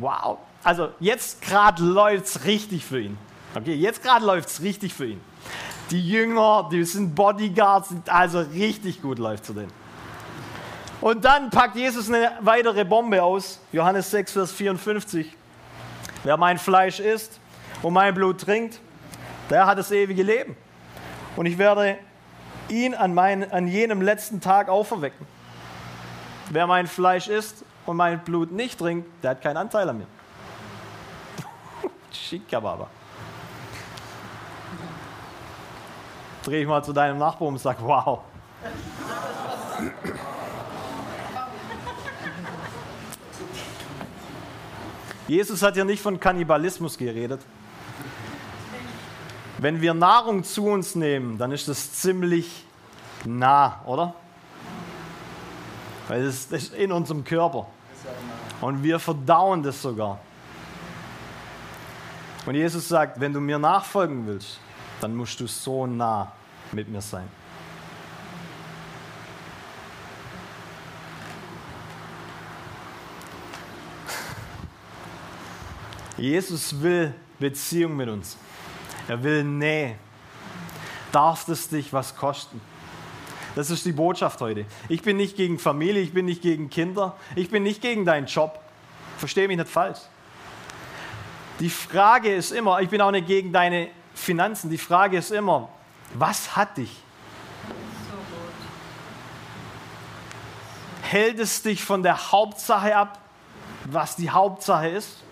wow, 0.00 0.38
also 0.64 0.90
jetzt 0.98 1.42
gerade 1.42 1.82
läuft 1.82 2.26
es 2.26 2.44
richtig 2.44 2.84
für 2.84 3.00
ihn. 3.00 3.18
Okay, 3.54 3.74
jetzt 3.74 4.02
gerade 4.02 4.24
läuft 4.24 4.48
es 4.48 4.62
richtig 4.62 4.94
für 4.94 5.06
ihn. 5.06 5.20
Die 5.90 6.06
Jünger, 6.06 6.68
die 6.70 6.84
sind 6.84 7.14
Bodyguards, 7.14 7.94
also 8.06 8.40
richtig 8.40 9.00
gut 9.00 9.18
läuft 9.18 9.46
zu 9.46 9.54
denen. 9.54 9.72
Und 11.00 11.24
dann 11.24 11.50
packt 11.50 11.76
Jesus 11.76 12.08
eine 12.08 12.32
weitere 12.40 12.84
Bombe 12.84 13.22
aus, 13.22 13.60
Johannes 13.72 14.10
6, 14.10 14.32
Vers 14.32 14.52
54. 14.52 15.36
Wer 16.24 16.36
mein 16.36 16.58
Fleisch 16.58 16.98
isst 16.98 17.38
und 17.82 17.92
mein 17.92 18.14
Blut 18.14 18.40
trinkt, 18.40 18.80
der 19.48 19.66
hat 19.66 19.78
das 19.78 19.92
ewige 19.92 20.22
Leben. 20.24 20.56
Und 21.36 21.46
ich 21.46 21.56
werde 21.56 21.98
ihn 22.68 22.94
an, 22.94 23.14
mein, 23.14 23.50
an 23.52 23.68
jenem 23.68 24.02
letzten 24.02 24.40
Tag 24.40 24.68
auferwecken. 24.68 25.24
Wer 26.50 26.66
mein 26.66 26.88
Fleisch 26.88 27.28
isst 27.28 27.64
und 27.86 27.96
mein 27.96 28.18
Blut 28.24 28.50
nicht 28.50 28.78
trinkt, 28.78 29.08
der 29.22 29.30
hat 29.30 29.42
keinen 29.42 29.56
Anteil 29.56 29.88
an 29.88 29.98
mir. 29.98 30.06
Schickababa. 32.10 32.88
Dreh 36.42 36.62
ich 36.62 36.66
mal 36.66 36.82
zu 36.82 36.92
deinem 36.92 37.18
Nachbarn 37.18 37.52
und 37.52 37.58
sag, 37.58 37.80
wow. 37.82 38.20
Jesus 45.28 45.62
hat 45.62 45.76
ja 45.76 45.84
nicht 45.84 46.02
von 46.02 46.18
Kannibalismus 46.18 46.96
geredet. 46.96 47.42
Wenn 49.58 49.80
wir 49.82 49.92
Nahrung 49.92 50.42
zu 50.42 50.66
uns 50.66 50.94
nehmen, 50.94 51.36
dann 51.36 51.52
ist 51.52 51.68
das 51.68 51.92
ziemlich 51.92 52.64
nah, 53.24 53.82
oder? 53.84 54.14
Weil 56.08 56.22
es 56.22 56.46
ist 56.46 56.74
in 56.74 56.92
unserem 56.92 57.24
Körper. 57.24 57.66
Und 58.62 58.82
wir 58.82 58.98
verdauen 58.98 59.62
das 59.62 59.82
sogar. 59.82 60.18
Und 62.46 62.54
Jesus 62.54 62.88
sagt, 62.88 63.20
wenn 63.20 63.34
du 63.34 63.40
mir 63.40 63.58
nachfolgen 63.58 64.26
willst, 64.26 64.58
dann 65.02 65.14
musst 65.14 65.38
du 65.40 65.46
so 65.46 65.86
nah 65.86 66.32
mit 66.72 66.88
mir 66.88 67.02
sein. 67.02 67.28
Jesus 76.18 76.82
will 76.82 77.14
Beziehung 77.38 77.96
mit 77.96 78.08
uns. 78.08 78.36
Er 79.06 79.22
will 79.22 79.44
Nähe. 79.44 79.96
Darf 81.12 81.48
es 81.48 81.68
dich 81.68 81.92
was 81.92 82.14
kosten? 82.14 82.60
Das 83.54 83.70
ist 83.70 83.86
die 83.86 83.92
Botschaft 83.92 84.40
heute. 84.40 84.66
Ich 84.88 85.02
bin 85.02 85.16
nicht 85.16 85.36
gegen 85.36 85.58
Familie, 85.58 86.02
ich 86.02 86.12
bin 86.12 86.26
nicht 86.26 86.42
gegen 86.42 86.68
Kinder, 86.70 87.16
ich 87.34 87.50
bin 87.50 87.62
nicht 87.62 87.80
gegen 87.80 88.04
deinen 88.04 88.26
Job. 88.26 88.60
Verstehe 89.16 89.48
mich 89.48 89.56
nicht 89.56 89.70
falsch. 89.70 90.00
Die 91.60 91.70
Frage 91.70 92.34
ist 92.34 92.52
immer, 92.52 92.80
ich 92.80 92.88
bin 92.88 93.00
auch 93.00 93.10
nicht 93.10 93.26
gegen 93.26 93.52
deine 93.52 93.88
Finanzen. 94.14 94.70
Die 94.70 94.78
Frage 94.78 95.18
ist 95.18 95.32
immer, 95.32 95.68
was 96.14 96.54
hat 96.56 96.76
dich? 96.76 96.94
Hält 101.02 101.38
es 101.38 101.62
dich 101.62 101.82
von 101.82 102.02
der 102.02 102.30
Hauptsache 102.32 102.94
ab, 102.94 103.18
was 103.84 104.14
die 104.14 104.30
Hauptsache 104.30 104.88
ist? 104.88 105.24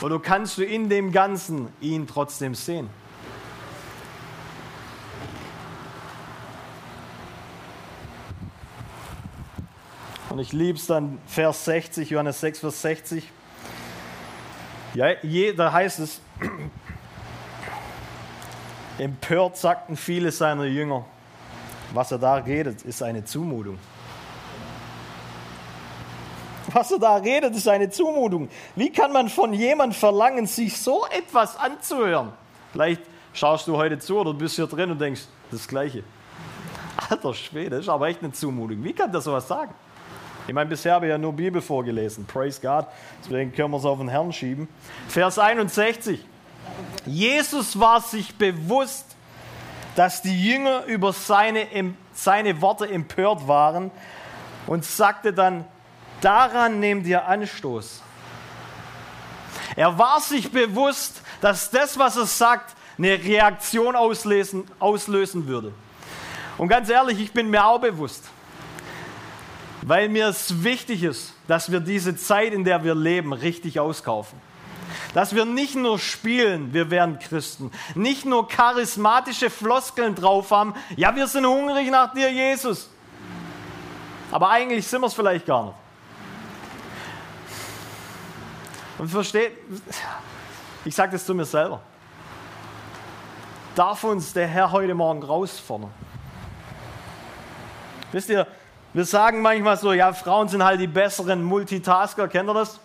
Oder 0.00 0.20
kannst 0.20 0.58
du 0.58 0.64
in 0.64 0.88
dem 0.88 1.10
Ganzen 1.10 1.68
ihn 1.80 2.06
trotzdem 2.06 2.54
sehen? 2.54 2.88
Und 10.30 10.38
ich 10.38 10.52
liebe 10.52 10.78
es 10.78 10.86
dann, 10.86 11.18
Vers 11.26 11.64
60, 11.64 12.10
Johannes 12.10 12.38
6, 12.40 12.60
Vers 12.60 12.82
60. 12.82 13.28
Ja, 14.94 15.08
je, 15.22 15.52
da 15.52 15.72
heißt 15.72 15.98
es, 15.98 16.20
empört 18.98 19.56
sagten 19.56 19.96
viele 19.96 20.30
seiner 20.30 20.64
Jünger, 20.64 21.04
was 21.92 22.12
er 22.12 22.18
da 22.18 22.34
redet, 22.34 22.82
ist 22.82 23.02
eine 23.02 23.24
Zumutung. 23.24 23.78
Was 26.78 26.92
er 26.92 27.00
da 27.00 27.16
redet, 27.16 27.56
ist 27.56 27.66
eine 27.66 27.90
Zumutung. 27.90 28.48
Wie 28.76 28.92
kann 28.92 29.10
man 29.10 29.28
von 29.28 29.52
jemand 29.52 29.96
verlangen, 29.96 30.46
sich 30.46 30.80
so 30.80 31.06
etwas 31.10 31.56
anzuhören? 31.56 32.32
Vielleicht 32.70 33.02
schaust 33.32 33.66
du 33.66 33.76
heute 33.76 33.98
zu 33.98 34.16
oder 34.16 34.32
bist 34.32 34.54
hier 34.54 34.68
drin 34.68 34.92
und 34.92 35.00
denkst, 35.00 35.22
das 35.50 35.66
Gleiche. 35.66 36.04
Alter 37.10 37.34
Schwede, 37.34 37.70
das 37.70 37.80
ist 37.80 37.88
aber 37.88 38.06
echt 38.06 38.22
eine 38.22 38.30
Zumutung. 38.30 38.84
Wie 38.84 38.92
kann 38.92 39.10
der 39.10 39.20
sowas 39.20 39.48
sagen? 39.48 39.74
Ich 40.46 40.54
meine, 40.54 40.70
bisher 40.70 40.94
habe 40.94 41.06
ich 41.06 41.10
ja 41.10 41.18
nur 41.18 41.32
Bibel 41.32 41.60
vorgelesen. 41.60 42.26
Praise 42.26 42.60
God. 42.60 42.86
Deswegen 43.24 43.52
können 43.52 43.72
wir 43.72 43.78
es 43.78 43.84
auf 43.84 43.98
den 43.98 44.08
Herrn 44.08 44.32
schieben. 44.32 44.68
Vers 45.08 45.36
61. 45.36 46.24
Jesus 47.06 47.80
war 47.80 48.00
sich 48.00 48.36
bewusst, 48.36 49.16
dass 49.96 50.22
die 50.22 50.48
Jünger 50.48 50.84
über 50.84 51.12
seine, 51.12 51.66
seine 52.12 52.62
Worte 52.62 52.88
empört 52.88 53.48
waren 53.48 53.90
und 54.68 54.84
sagte 54.84 55.32
dann, 55.32 55.64
daran 56.20 56.80
nehmt 56.80 57.06
ihr 57.06 57.26
Anstoß. 57.26 58.02
Er 59.76 59.98
war 59.98 60.20
sich 60.20 60.50
bewusst, 60.50 61.22
dass 61.40 61.70
das, 61.70 61.98
was 61.98 62.16
er 62.16 62.26
sagt, 62.26 62.74
eine 62.98 63.12
Reaktion 63.22 63.94
auslösen, 63.94 64.64
auslösen 64.80 65.46
würde. 65.46 65.72
Und 66.56 66.68
ganz 66.68 66.88
ehrlich, 66.88 67.20
ich 67.20 67.32
bin 67.32 67.48
mir 67.48 67.64
auch 67.64 67.80
bewusst, 67.80 68.24
weil 69.82 70.08
mir 70.08 70.26
es 70.26 70.64
wichtig 70.64 71.04
ist, 71.04 71.32
dass 71.46 71.70
wir 71.70 71.78
diese 71.80 72.16
Zeit, 72.16 72.52
in 72.52 72.64
der 72.64 72.82
wir 72.82 72.94
leben, 72.94 73.32
richtig 73.32 73.78
auskaufen. 73.78 74.40
Dass 75.14 75.34
wir 75.34 75.44
nicht 75.44 75.76
nur 75.76 75.98
spielen, 75.98 76.74
wir 76.74 76.90
wären 76.90 77.18
Christen, 77.18 77.70
nicht 77.94 78.24
nur 78.24 78.48
charismatische 78.48 79.48
Floskeln 79.48 80.14
drauf 80.14 80.50
haben, 80.50 80.74
ja, 80.96 81.14
wir 81.14 81.28
sind 81.28 81.46
hungrig 81.46 81.90
nach 81.90 82.12
dir, 82.12 82.30
Jesus. 82.30 82.90
Aber 84.32 84.50
eigentlich 84.50 84.86
sind 84.86 85.00
wir 85.00 85.06
es 85.06 85.14
vielleicht 85.14 85.46
gar 85.46 85.66
nicht. 85.66 85.76
Und 88.98 89.08
versteht, 89.08 89.52
ich 90.84 90.94
sage 90.94 91.12
das 91.12 91.24
zu 91.24 91.34
mir 91.34 91.44
selber. 91.44 91.80
Darf 93.74 94.02
uns 94.02 94.32
der 94.32 94.48
Herr 94.48 94.72
heute 94.72 94.94
Morgen 94.94 95.22
rausfordern? 95.22 95.90
Wisst 98.10 98.28
ihr, 98.28 98.46
wir 98.92 99.04
sagen 99.04 99.40
manchmal 99.40 99.76
so, 99.76 99.92
ja, 99.92 100.12
Frauen 100.12 100.48
sind 100.48 100.64
halt 100.64 100.80
die 100.80 100.86
besseren 100.86 101.44
Multitasker. 101.44 102.26
Kennt 102.26 102.50
ihr 102.50 102.54
das? 102.54 102.80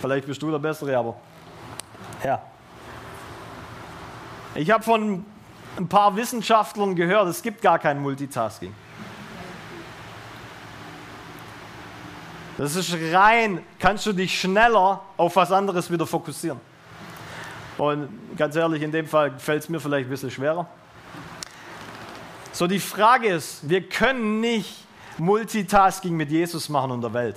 Vielleicht 0.00 0.26
bist 0.26 0.42
du 0.42 0.50
der 0.50 0.58
Bessere, 0.58 0.96
aber 0.96 1.16
ja. 2.22 2.42
Ich 4.54 4.70
habe 4.70 4.84
von 4.84 5.24
ein 5.78 5.88
paar 5.88 6.14
Wissenschaftlern 6.16 6.94
gehört, 6.94 7.28
es 7.28 7.40
gibt 7.40 7.62
gar 7.62 7.78
kein 7.78 8.02
Multitasking. 8.02 8.74
Das 12.62 12.76
ist 12.76 12.94
rein, 13.12 13.60
kannst 13.80 14.06
du 14.06 14.12
dich 14.12 14.40
schneller 14.40 15.00
auf 15.16 15.34
was 15.34 15.50
anderes 15.50 15.90
wieder 15.90 16.06
fokussieren. 16.06 16.60
Und 17.76 18.08
ganz 18.36 18.54
ehrlich, 18.54 18.82
in 18.82 18.92
dem 18.92 19.08
Fall 19.08 19.36
fällt 19.36 19.64
es 19.64 19.68
mir 19.68 19.80
vielleicht 19.80 20.06
ein 20.06 20.10
bisschen 20.10 20.30
schwerer. 20.30 20.68
So, 22.52 22.68
die 22.68 22.78
Frage 22.78 23.26
ist, 23.26 23.68
wir 23.68 23.88
können 23.88 24.40
nicht 24.40 24.86
Multitasking 25.18 26.16
mit 26.16 26.30
Jesus 26.30 26.68
machen 26.68 26.92
und 26.92 27.00
der 27.00 27.12
Welt. 27.12 27.34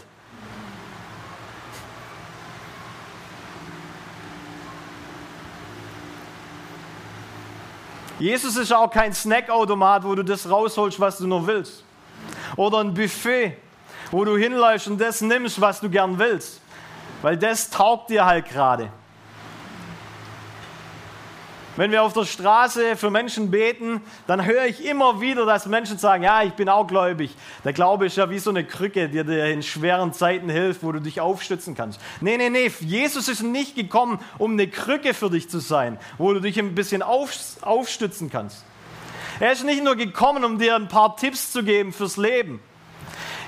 Jesus 8.19 8.57
ist 8.57 8.71
auch 8.71 8.91
kein 8.91 9.11
Snackautomat, 9.11 10.03
wo 10.03 10.13
du 10.13 10.21
das 10.21 10.47
rausholst, 10.47 10.99
was 10.99 11.17
du 11.17 11.25
nur 11.25 11.47
willst. 11.47 11.83
Oder 12.57 12.77
ein 12.77 12.93
Buffet, 12.93 13.57
wo 14.15 14.23
du 14.23 14.37
hinläufst 14.37 14.87
und 14.87 15.01
das 15.01 15.19
nimmst, 15.19 15.59
was 15.59 15.81
du 15.81 15.89
gern 15.89 16.17
willst. 16.17 16.61
Weil 17.21 17.35
das 17.35 17.69
taugt 17.69 18.09
dir 18.09 18.25
halt 18.25 18.47
gerade. 18.47 18.89
Wenn 21.75 21.91
wir 21.91 22.01
auf 22.01 22.13
der 22.13 22.23
Straße 22.23 22.95
für 22.95 23.11
Menschen 23.11 23.51
beten, 23.51 23.99
dann 24.25 24.45
höre 24.45 24.67
ich 24.67 24.85
immer 24.85 25.19
wieder, 25.19 25.45
dass 25.45 25.65
Menschen 25.65 25.97
sagen, 25.97 26.23
ja, 26.23 26.43
ich 26.43 26.53
bin 26.53 26.69
auch 26.69 26.87
gläubig. 26.87 27.35
Der 27.65 27.73
Glaube 27.73 28.05
ist 28.05 28.15
ja 28.15 28.29
wie 28.29 28.39
so 28.39 28.51
eine 28.51 28.63
Krücke, 28.63 29.09
die 29.09 29.21
dir 29.25 29.47
in 29.47 29.61
schweren 29.61 30.13
Zeiten 30.13 30.49
hilft, 30.49 30.81
wo 30.81 30.93
du 30.93 31.01
dich 31.01 31.19
aufstützen 31.19 31.75
kannst. 31.75 31.99
Nee, 32.21 32.37
nee, 32.37 32.49
nee, 32.49 32.71
Jesus 32.79 33.27
ist 33.27 33.43
nicht 33.43 33.75
gekommen, 33.75 34.19
um 34.37 34.53
eine 34.53 34.69
Krücke 34.69 35.13
für 35.13 35.29
dich 35.29 35.49
zu 35.49 35.59
sein, 35.59 35.99
wo 36.17 36.31
du 36.31 36.39
dich 36.39 36.57
ein 36.57 36.73
bisschen 36.73 37.01
auf, 37.01 37.31
aufstützen 37.59 38.29
kannst. 38.29 38.63
Er 39.41 39.51
ist 39.51 39.65
nicht 39.65 39.83
nur 39.83 39.97
gekommen, 39.97 40.45
um 40.45 40.57
dir 40.57 40.77
ein 40.77 40.87
paar 40.87 41.17
Tipps 41.17 41.51
zu 41.51 41.63
geben 41.63 41.91
fürs 41.91 42.15
Leben. 42.15 42.61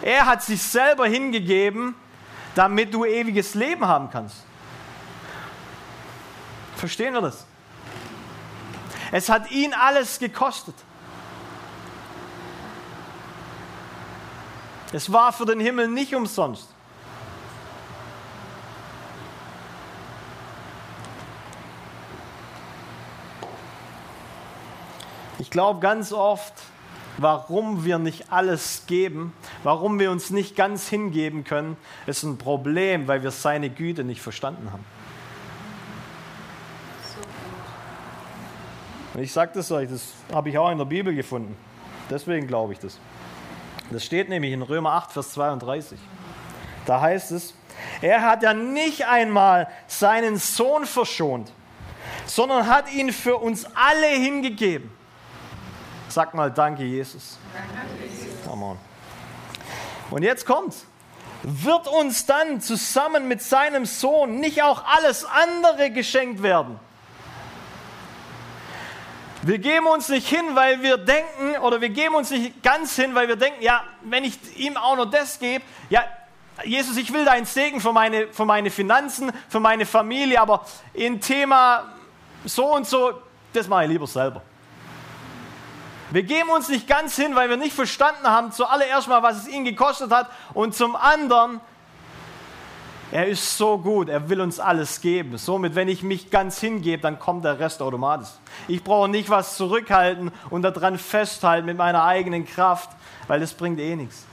Er 0.02 0.26
hat 0.26 0.44
sich 0.44 0.62
selber 0.62 1.08
hingegeben, 1.08 1.96
damit 2.56 2.94
du 2.94 3.06
ewiges 3.06 3.54
Leben 3.54 3.88
haben 3.88 4.10
kannst. 4.10 4.44
Verstehen 6.76 7.14
wir 7.14 7.22
das? 7.22 7.46
Es 9.12 9.30
hat 9.30 9.52
ihn 9.52 9.74
alles 9.74 10.20
gekostet. 10.20 10.76
Es 14.94 15.12
war 15.12 15.34
für 15.34 15.46
den 15.46 15.60
Himmel 15.60 15.88
nicht 15.88 16.16
umsonst. 16.16 16.70
Ich 25.40 25.52
glaube 25.52 25.80
ganz 25.80 26.12
oft, 26.12 26.54
warum 27.18 27.84
wir 27.84 28.00
nicht 28.00 28.32
alles 28.32 28.84
geben, 28.88 29.34
warum 29.64 30.00
wir 30.00 30.12
uns 30.12 30.30
nicht 30.30 30.56
ganz 30.56 30.88
hingeben 30.88 31.44
können, 31.44 31.78
ist 32.06 32.24
ein 32.24 32.38
Problem, 32.38 33.08
weil 33.08 33.24
wir 33.24 33.32
seine 33.32 33.70
Güte 33.70 34.04
nicht 34.04 34.22
verstanden 34.22 34.72
haben. 34.72 34.86
Und 39.14 39.24
ich 39.24 39.32
sage 39.32 39.52
das 39.56 39.72
euch, 39.72 39.90
das 39.90 40.14
habe 40.32 40.50
ich 40.50 40.58
auch 40.58 40.70
in 40.70 40.78
der 40.78 40.86
Bibel 40.86 41.14
gefunden. 41.14 41.56
Deswegen 42.10 42.48
glaube 42.48 42.74
ich 42.74 42.80
das. 42.80 43.00
Das 43.90 44.04
steht 44.04 44.30
nämlich 44.30 44.54
in 44.54 44.62
Römer 44.62 44.92
8, 44.94 45.14
Vers 45.14 45.32
32. 45.32 45.98
Da 46.86 47.02
heißt 47.02 47.32
es, 47.32 47.54
er 48.02 48.22
hat 48.22 48.44
ja 48.44 48.54
nicht 48.54 49.08
einmal 49.08 49.68
seinen 49.88 50.38
Sohn 50.38 50.86
verschont, 50.86 51.52
sondern 52.26 52.68
hat 52.68 52.92
ihn 52.94 53.12
für 53.12 53.38
uns 53.38 53.66
alle 53.76 54.08
hingegeben. 54.08 54.97
Sag 56.18 56.34
mal, 56.34 56.50
danke 56.50 56.82
Jesus. 56.84 57.38
Come 58.44 58.66
on. 58.66 58.80
Und 60.10 60.24
jetzt 60.24 60.48
kommt's. 60.48 60.84
Wird 61.44 61.88
uns 61.88 62.26
dann 62.26 62.60
zusammen 62.60 63.28
mit 63.28 63.44
seinem 63.44 63.86
Sohn 63.86 64.40
nicht 64.40 64.64
auch 64.64 64.84
alles 64.84 65.26
andere 65.26 65.92
geschenkt 65.92 66.42
werden? 66.42 66.80
Wir 69.44 69.60
geben 69.60 69.86
uns 69.86 70.10
nicht 70.10 70.28
hin, 70.28 70.44
weil 70.56 70.82
wir 70.82 70.98
denken, 70.98 71.60
oder 71.62 71.82
wir 71.82 71.90
geben 71.90 72.16
uns 72.16 72.32
nicht 72.32 72.64
ganz 72.64 72.96
hin, 72.96 73.14
weil 73.14 73.28
wir 73.28 73.36
denken, 73.36 73.62
ja, 73.62 73.84
wenn 74.02 74.24
ich 74.24 74.40
ihm 74.58 74.76
auch 74.76 74.96
noch 74.96 75.12
das 75.12 75.38
gebe, 75.38 75.64
ja, 75.92 76.04
Jesus, 76.64 76.98
ich 76.98 77.14
will 77.14 77.26
deinen 77.26 77.46
Segen 77.46 77.80
für 77.80 77.94
meine, 77.94 78.30
für 78.30 78.46
meine 78.46 78.72
Finanzen, 78.72 79.32
für 79.50 79.60
meine 79.60 79.86
Familie, 79.86 80.42
aber 80.42 80.66
im 80.96 81.22
Thema 81.22 81.94
so 82.44 82.74
und 82.74 82.88
so, 82.88 83.22
das 83.54 83.68
mache 83.68 83.84
ich 83.84 83.92
lieber 83.92 84.08
selber. 84.08 84.42
Wir 86.12 86.24
geben 86.24 86.50
uns 86.50 86.70
nicht 86.70 86.88
ganz 86.88 87.15
hin, 87.15 87.36
weil 87.36 87.50
wir 87.50 87.58
nicht 87.58 87.76
verstanden 87.76 88.28
haben, 88.28 88.52
zuallererst 88.52 89.08
mal, 89.08 89.24
was 89.24 89.38
es 89.38 89.48
ihn 89.48 89.65
gekostet 89.65 90.12
hat, 90.12 90.30
und 90.54 90.74
zum 90.74 90.96
anderen, 90.96 91.60
er 93.12 93.28
ist 93.28 93.58
so 93.58 93.78
gut, 93.78 94.10
er 94.10 94.30
will 94.30 94.41
uns 94.41 94.60
alles 94.60 95.02
geben. 95.02 95.38
Somit, 95.38 95.76
wenn 95.76 95.88
ich 95.88 96.04
mich 96.04 96.30
ganz 96.30 96.60
hingebe, 96.60 97.02
dann 97.02 97.20
kommt 97.20 97.46
der 97.46 97.60
Rest 97.60 97.82
automatisch. 97.82 98.30
Ich 98.67 98.84
brauche 98.84 99.10
nicht 99.10 99.30
was 99.30 99.58
zurückhalten 99.58 100.32
und 100.50 100.62
daran 100.62 100.98
festhalten 100.98 101.65
mit 101.65 101.78
meiner 101.78 102.04
eigenen 102.04 102.46
Kraft, 102.46 102.89
weil 103.28 103.39
das 103.39 103.54
bringt 103.54 103.80
eh 103.80 103.96
nichts. 103.96 104.27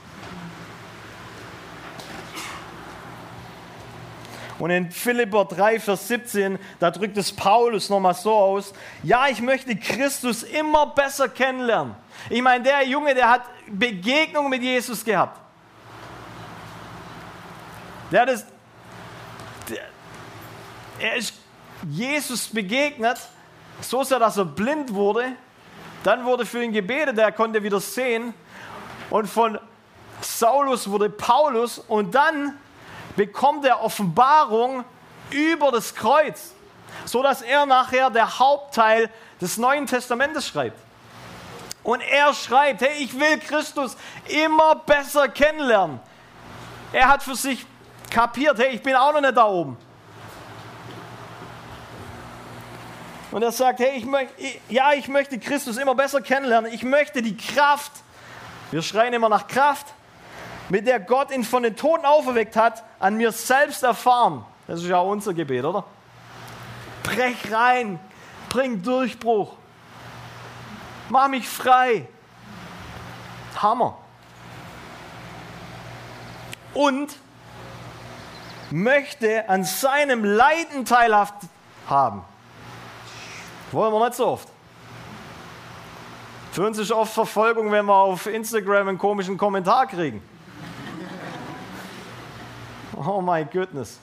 Und 4.57 4.69
in 4.69 4.89
Philipper 4.89 5.45
3, 5.45 5.79
Vers 5.81 6.07
17, 6.07 6.57
da 6.79 6.89
drückt 6.89 7.17
es 7.17 7.31
Paulus 7.31 7.89
nochmal 7.89 8.13
so 8.13 8.33
aus, 8.33 8.73
ja, 9.03 9.27
ich 9.27 9.41
möchte 9.41 9.75
Christus 9.75 10.43
immer 10.43 10.87
besser 10.87 11.27
kennenlernen. 11.27 11.95
Ich 12.29 12.41
meine, 12.41 12.63
der 12.63 12.87
Junge, 12.87 13.13
der 13.13 13.29
hat 13.29 13.41
Begegnung 13.67 14.49
mit 14.49 14.61
Jesus 14.61 15.03
gehabt. 15.03 15.41
Der 18.11 18.21
hat 18.21 18.29
es, 18.29 18.45
der, 19.69 19.81
er 20.99 21.15
ist 21.17 21.33
Jesus 21.89 22.47
begegnet, 22.47 23.17
so 23.81 24.03
sehr, 24.03 24.19
dass 24.19 24.37
er 24.37 24.45
blind 24.45 24.93
wurde. 24.93 25.33
Dann 26.03 26.23
wurde 26.23 26.45
für 26.45 26.63
ihn 26.63 26.71
gebetet, 26.71 27.17
er 27.17 27.31
konnte 27.33 27.61
wieder 27.61 27.81
sehen. 27.81 28.33
Und 29.09 29.27
von 29.27 29.59
Saulus 30.21 30.89
wurde 30.89 31.09
Paulus 31.09 31.79
und 31.79 32.15
dann 32.15 32.57
bekommt 33.15 33.65
er 33.65 33.81
Offenbarung 33.81 34.83
über 35.29 35.71
das 35.71 35.93
Kreuz, 35.95 36.53
so 37.05 37.23
dass 37.23 37.41
er 37.41 37.65
nachher 37.65 38.09
der 38.09 38.39
Hauptteil 38.39 39.09
des 39.41 39.57
Neuen 39.57 39.85
Testamentes 39.85 40.47
schreibt. 40.47 40.79
Und 41.83 42.01
er 42.01 42.33
schreibt, 42.33 42.81
hey, 42.81 43.03
ich 43.03 43.17
will 43.19 43.37
Christus 43.39 43.95
immer 44.27 44.75
besser 44.75 45.27
kennenlernen. 45.27 45.99
Er 46.91 47.07
hat 47.07 47.21
für 47.21 47.35
sich 47.35 47.65
kapiert, 48.09 48.57
hey, 48.57 48.69
ich 48.69 48.81
bin 48.81 48.95
auch 48.95 49.13
noch 49.13 49.21
nicht 49.21 49.37
da 49.37 49.45
oben. 49.45 49.77
Und 53.31 53.43
er 53.43 53.51
sagt, 53.51 53.81
hey, 53.81 53.97
ich 53.97 54.61
ja, 54.69 54.93
ich 54.93 55.09
möchte 55.09 55.37
Christus 55.37 55.77
immer 55.77 55.93
besser 55.93 56.21
kennenlernen. 56.21 56.71
Ich 56.71 56.83
möchte 56.83 57.21
die 57.21 57.35
Kraft, 57.35 57.91
wir 58.71 58.81
schreien 58.81 59.13
immer 59.13 59.27
nach 59.27 59.45
Kraft, 59.45 59.87
mit 60.69 60.87
der 60.87 60.99
Gott 60.99 61.31
ihn 61.31 61.43
von 61.43 61.63
den 61.63 61.75
Toten 61.75 62.05
auferweckt 62.05 62.55
hat, 62.55 62.83
an 62.99 63.15
mir 63.15 63.31
selbst 63.31 63.83
erfahren. 63.83 64.45
Das 64.67 64.81
ist 64.81 64.87
ja 64.87 64.97
auch 64.97 65.09
unser 65.09 65.33
Gebet, 65.33 65.63
oder? 65.63 65.83
Brech 67.03 67.51
rein, 67.51 67.99
bring 68.49 68.81
Durchbruch, 68.81 69.53
mach 71.09 71.27
mich 71.27 71.47
frei. 71.47 72.07
Hammer. 73.61 73.97
Und 76.73 77.15
möchte 78.69 79.47
an 79.47 79.63
seinem 79.63 80.25
Leiden 80.25 80.83
teilhaft 80.83 81.35
haben. 81.87 82.23
Wollen 83.71 83.93
wir 83.93 84.05
nicht 84.05 84.15
so 84.15 84.27
oft. 84.27 84.49
Für 86.51 86.65
uns 86.65 86.77
ist 86.77 86.91
oft 86.91 87.13
Verfolgung, 87.13 87.71
wenn 87.71 87.85
wir 87.85 87.95
auf 87.95 88.25
Instagram 88.27 88.89
einen 88.89 88.97
komischen 88.97 89.37
Kommentar 89.37 89.87
kriegen. 89.87 90.21
Oh 93.05 93.21
my 93.21 93.43
goodness. 93.45 93.99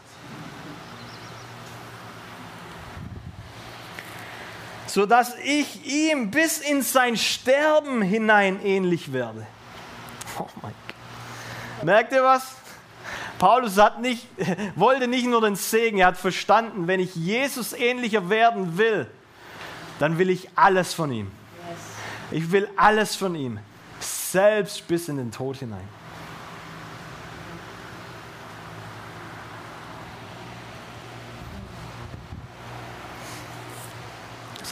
So 4.86 5.06
dass 5.06 5.34
ich 5.38 5.86
ihm 5.86 6.30
bis 6.30 6.58
in 6.58 6.82
sein 6.82 7.16
Sterben 7.16 8.02
hinein 8.02 8.60
ähnlich 8.62 9.12
werde. 9.12 9.46
Oh 10.38 10.46
mein 10.60 10.74
Gott. 10.86 11.84
Merkt 11.84 12.12
ihr 12.12 12.22
was? 12.22 12.56
Paulus 13.38 13.78
hat 13.78 14.00
nicht, 14.00 14.28
wollte 14.76 15.08
nicht 15.08 15.26
nur 15.26 15.40
den 15.40 15.56
Segen, 15.56 15.98
er 15.98 16.08
hat 16.08 16.18
verstanden, 16.18 16.86
wenn 16.86 17.00
ich 17.00 17.14
Jesus 17.16 17.72
ähnlicher 17.72 18.28
werden 18.28 18.76
will, 18.76 19.10
dann 19.98 20.18
will 20.18 20.30
ich 20.30 20.48
alles 20.54 20.92
von 20.92 21.10
ihm. 21.10 21.30
Ich 22.30 22.52
will 22.52 22.68
alles 22.76 23.16
von 23.16 23.34
ihm, 23.34 23.58
selbst 23.98 24.86
bis 24.86 25.08
in 25.08 25.16
den 25.16 25.32
Tod 25.32 25.56
hinein. 25.56 25.88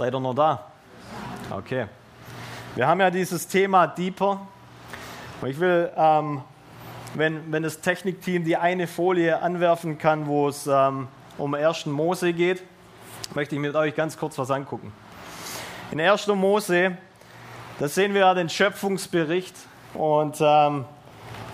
Seid 0.01 0.15
ihr 0.15 0.21
noch 0.21 0.33
da? 0.33 0.65
Okay. 1.51 1.85
Wir 2.75 2.89
haben 2.89 3.01
ja 3.01 3.11
dieses 3.11 3.47
Thema 3.47 3.87
Deeper. 3.87 4.41
Ich 5.47 5.61
will, 5.61 5.93
ähm, 5.95 6.41
wenn, 7.13 7.53
wenn 7.53 7.63
das 7.63 7.83
Technikteam 7.83 8.43
die 8.43 8.57
eine 8.57 8.87
Folie 8.87 9.43
anwerfen 9.43 9.99
kann, 9.99 10.27
wo 10.27 10.49
es 10.49 10.67
ähm, 10.67 11.07
um 11.37 11.53
1. 11.53 11.85
Mose 11.85 12.33
geht, 12.33 12.63
möchte 13.35 13.57
ich 13.57 13.61
mit 13.61 13.75
euch 13.75 13.95
ganz 13.95 14.17
kurz 14.17 14.39
was 14.39 14.51
angucken. 14.51 14.91
In 15.91 16.01
1. 16.01 16.29
Mose, 16.29 16.97
da 17.79 17.87
sehen 17.87 18.15
wir 18.15 18.23
ja 18.23 18.33
den 18.33 18.49
Schöpfungsbericht. 18.49 19.55
Und 19.93 20.39
ähm, 20.41 20.87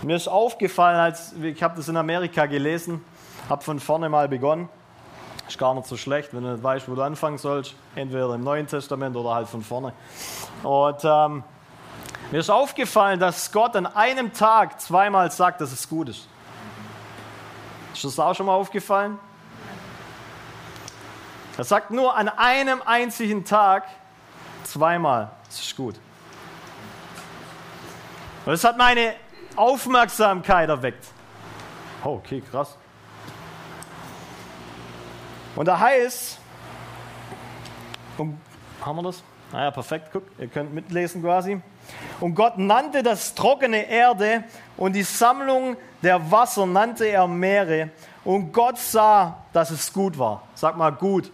mir 0.03 0.15
ist 0.15 0.29
aufgefallen, 0.29 1.01
als 1.01 1.35
ich 1.43 1.61
habe 1.65 1.75
das 1.75 1.89
in 1.89 1.97
Amerika 1.97 2.47
gelesen, 2.47 3.05
habe 3.49 3.65
von 3.65 3.81
vorne 3.81 4.09
mal 4.09 4.29
begonnen. 4.29 4.69
Ist 5.49 5.59
gar 5.59 5.75
nicht 5.75 5.87
so 5.87 5.97
schlecht, 5.97 6.35
wenn 6.35 6.43
du 6.43 6.53
nicht 6.53 6.63
weißt, 6.63 6.89
wo 6.89 6.95
du 6.95 7.03
anfangen 7.03 7.39
sollst. 7.39 7.75
Entweder 7.95 8.35
im 8.35 8.43
Neuen 8.43 8.67
Testament 8.67 9.17
oder 9.17 9.35
halt 9.35 9.49
von 9.49 9.63
vorne. 9.63 9.93
Und 10.63 10.99
ähm, 11.05 11.45
mir 12.33 12.41
ist 12.41 12.51
aufgefallen, 12.51 13.21
dass 13.21 13.53
Gott 13.53 13.77
an 13.77 13.87
einem 13.87 14.33
Tag 14.33 14.81
zweimal 14.81 15.31
sagt, 15.31 15.61
dass 15.61 15.73
es 15.73 15.89
gut 15.89 16.09
ist. 16.09 16.27
Ist 17.95 18.05
das 18.05 18.19
auch 18.19 18.35
schon 18.35 18.47
mal 18.47 18.55
aufgefallen? 18.55 19.19
Er 21.57 21.65
sagt 21.65 21.91
nur 21.91 22.15
an 22.15 22.29
einem 22.29 22.83
einzigen 22.85 23.45
Tag 23.45 23.85
zweimal, 24.65 25.31
es 25.49 25.61
ist 25.61 25.77
gut. 25.77 25.95
Und 28.45 28.53
das 28.53 28.65
hat 28.65 28.77
meine 28.77 29.15
Aufmerksamkeit 29.55 30.69
erweckt. 30.69 31.07
Oh, 32.05 32.17
okay, 32.17 32.43
krass. 32.51 32.77
Und 35.57 35.67
da 35.67 35.81
heißt, 35.81 36.39
und, 38.19 38.39
haben 38.85 38.97
wir 38.97 39.03
das? 39.03 39.23
Naja, 39.53 39.71
perfekt, 39.71 40.11
guck, 40.13 40.25
ihr 40.39 40.49
könnt 40.49 40.75
mitlesen 40.75 41.23
quasi. 41.23 41.61
Und 42.21 42.35
Gott 42.35 42.59
nannte 42.59 43.03
das 43.03 43.35
trockene 43.35 43.89
Erde 43.89 44.45
und 44.77 44.93
die 44.95 45.03
Sammlung 45.03 45.77
der 46.03 46.31
Wasser 46.31 46.67
nannte 46.67 47.07
er 47.07 47.27
Meere. 47.27 47.91
Und 48.25 48.53
Gott 48.53 48.79
sah, 48.79 49.45
dass 49.53 49.71
es 49.71 49.93
gut 49.93 50.19
war. 50.19 50.43
Sag 50.55 50.77
mal 50.77 50.91
gut. 50.91 51.31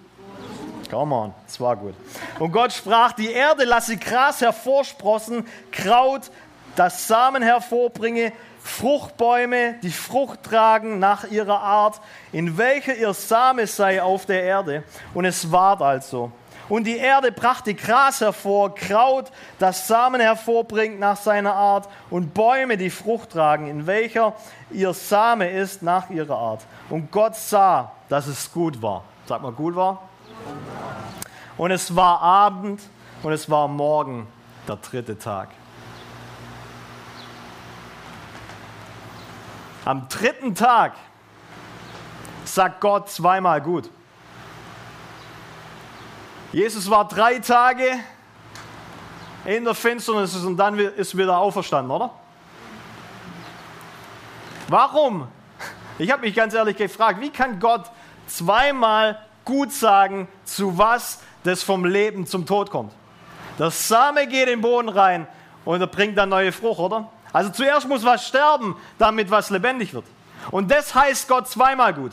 Come 0.90 1.14
on, 1.14 1.34
es 1.48 1.58
war 1.58 1.74
gut. 1.74 1.94
Und 2.38 2.52
Gott 2.52 2.72
sprach, 2.72 3.12
die 3.12 3.32
Erde 3.32 3.64
lasse 3.64 3.96
Gras 3.96 4.42
hervorsprossen, 4.42 5.46
Kraut, 5.70 6.30
das 6.76 7.08
Samen 7.08 7.42
hervorbringe, 7.42 8.32
Fruchtbäume, 8.62 9.74
die 9.82 9.90
Frucht 9.90 10.44
tragen 10.44 10.98
nach 10.98 11.24
ihrer 11.30 11.60
Art, 11.60 12.00
in 12.32 12.56
welcher 12.56 12.94
ihr 12.94 13.12
Same 13.12 13.66
sei 13.66 14.02
auf 14.02 14.26
der 14.26 14.42
Erde. 14.42 14.84
Und 15.14 15.24
es 15.24 15.50
ward 15.50 15.82
also. 15.82 16.30
Und 16.68 16.84
die 16.84 16.96
Erde 16.96 17.32
brachte 17.32 17.74
Gras 17.74 18.20
hervor, 18.20 18.74
Kraut, 18.74 19.30
das 19.58 19.88
Samen 19.88 20.20
hervorbringt 20.20 20.98
nach 20.98 21.16
seiner 21.16 21.54
Art, 21.54 21.88
und 22.08 22.32
Bäume, 22.32 22.76
die 22.76 22.88
Frucht 22.88 23.32
tragen, 23.32 23.66
in 23.66 23.86
welcher 23.86 24.34
ihr 24.70 24.94
Same 24.94 25.50
ist 25.50 25.82
nach 25.82 26.08
ihrer 26.08 26.38
Art. 26.38 26.60
Und 26.88 27.10
Gott 27.10 27.36
sah, 27.36 27.92
dass 28.08 28.26
es 28.26 28.50
gut 28.52 28.80
war. 28.80 29.04
Sag 29.26 29.42
mal, 29.42 29.52
gut 29.52 29.74
war? 29.74 30.02
Und 31.58 31.72
es 31.72 31.94
war 31.94 32.22
Abend 32.22 32.80
und 33.22 33.32
es 33.32 33.50
war 33.50 33.68
Morgen, 33.68 34.26
der 34.66 34.76
dritte 34.76 35.18
Tag. 35.18 35.48
Am 39.84 40.08
dritten 40.08 40.54
Tag 40.54 40.94
sagt 42.44 42.80
Gott 42.80 43.10
zweimal 43.10 43.60
gut. 43.60 43.90
Jesus 46.52 46.88
war 46.88 47.08
drei 47.08 47.38
Tage 47.40 47.84
in 49.44 49.64
der 49.64 49.74
Finsternis 49.74 50.36
und 50.36 50.56
dann 50.56 50.78
ist 50.78 51.16
wieder 51.16 51.38
auferstanden, 51.38 51.90
oder? 51.90 52.10
Warum? 54.68 55.26
Ich 55.98 56.10
habe 56.12 56.22
mich 56.22 56.34
ganz 56.34 56.54
ehrlich 56.54 56.76
gefragt, 56.76 57.20
wie 57.20 57.30
kann 57.30 57.58
Gott 57.58 57.90
zweimal 58.26 59.18
gut 59.44 59.72
sagen, 59.72 60.28
zu 60.44 60.78
was 60.78 61.20
das 61.42 61.62
vom 61.62 61.84
Leben 61.84 62.26
zum 62.26 62.46
Tod 62.46 62.70
kommt? 62.70 62.92
Der 63.58 63.70
Same 63.70 64.28
geht 64.28 64.42
in 64.42 64.54
den 64.54 64.60
Boden 64.60 64.88
rein 64.88 65.26
und 65.64 65.80
er 65.80 65.86
bringt 65.88 66.16
dann 66.16 66.28
neue 66.28 66.52
Frucht, 66.52 66.78
oder? 66.78 67.08
Also 67.32 67.50
zuerst 67.50 67.88
muss 67.88 68.04
was 68.04 68.26
sterben, 68.26 68.76
damit 68.98 69.30
was 69.30 69.50
lebendig 69.50 69.94
wird. 69.94 70.04
Und 70.50 70.70
das 70.70 70.94
heißt 70.94 71.28
Gott 71.28 71.48
zweimal 71.48 71.94
gut. 71.94 72.12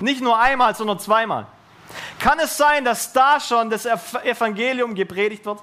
Nicht 0.00 0.20
nur 0.20 0.38
einmal, 0.38 0.74
sondern 0.74 0.98
zweimal. 0.98 1.46
Kann 2.18 2.38
es 2.38 2.56
sein, 2.56 2.84
dass 2.84 3.12
da 3.12 3.40
schon 3.40 3.70
das 3.70 3.86
Evangelium 3.86 4.94
gepredigt 4.94 5.44
wird? 5.46 5.60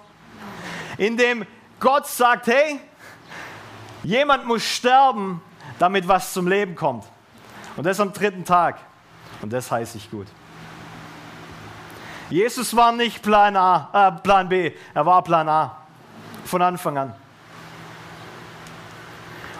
In 0.97 1.17
dem 1.17 1.45
Gott 1.79 2.07
sagt, 2.07 2.47
hey, 2.47 2.79
jemand 4.03 4.45
muss 4.45 4.63
sterben, 4.63 5.41
damit 5.77 6.07
was 6.07 6.33
zum 6.33 6.47
Leben 6.47 6.75
kommt. 6.75 7.05
Und 7.75 7.85
das 7.85 7.99
am 7.99 8.13
dritten 8.13 8.45
Tag. 8.45 8.77
Und 9.41 9.51
das 9.51 9.69
heißt 9.69 9.95
ich 9.95 10.09
gut. 10.09 10.27
Jesus 12.29 12.75
war 12.75 12.91
nicht 12.91 13.21
Plan 13.21 13.55
A, 13.55 13.89
äh, 13.93 14.11
Plan 14.21 14.47
B, 14.49 14.71
er 14.93 15.05
war 15.05 15.23
Plan 15.23 15.47
A 15.49 15.77
von 16.45 16.61
Anfang 16.61 16.97
an. 16.97 17.15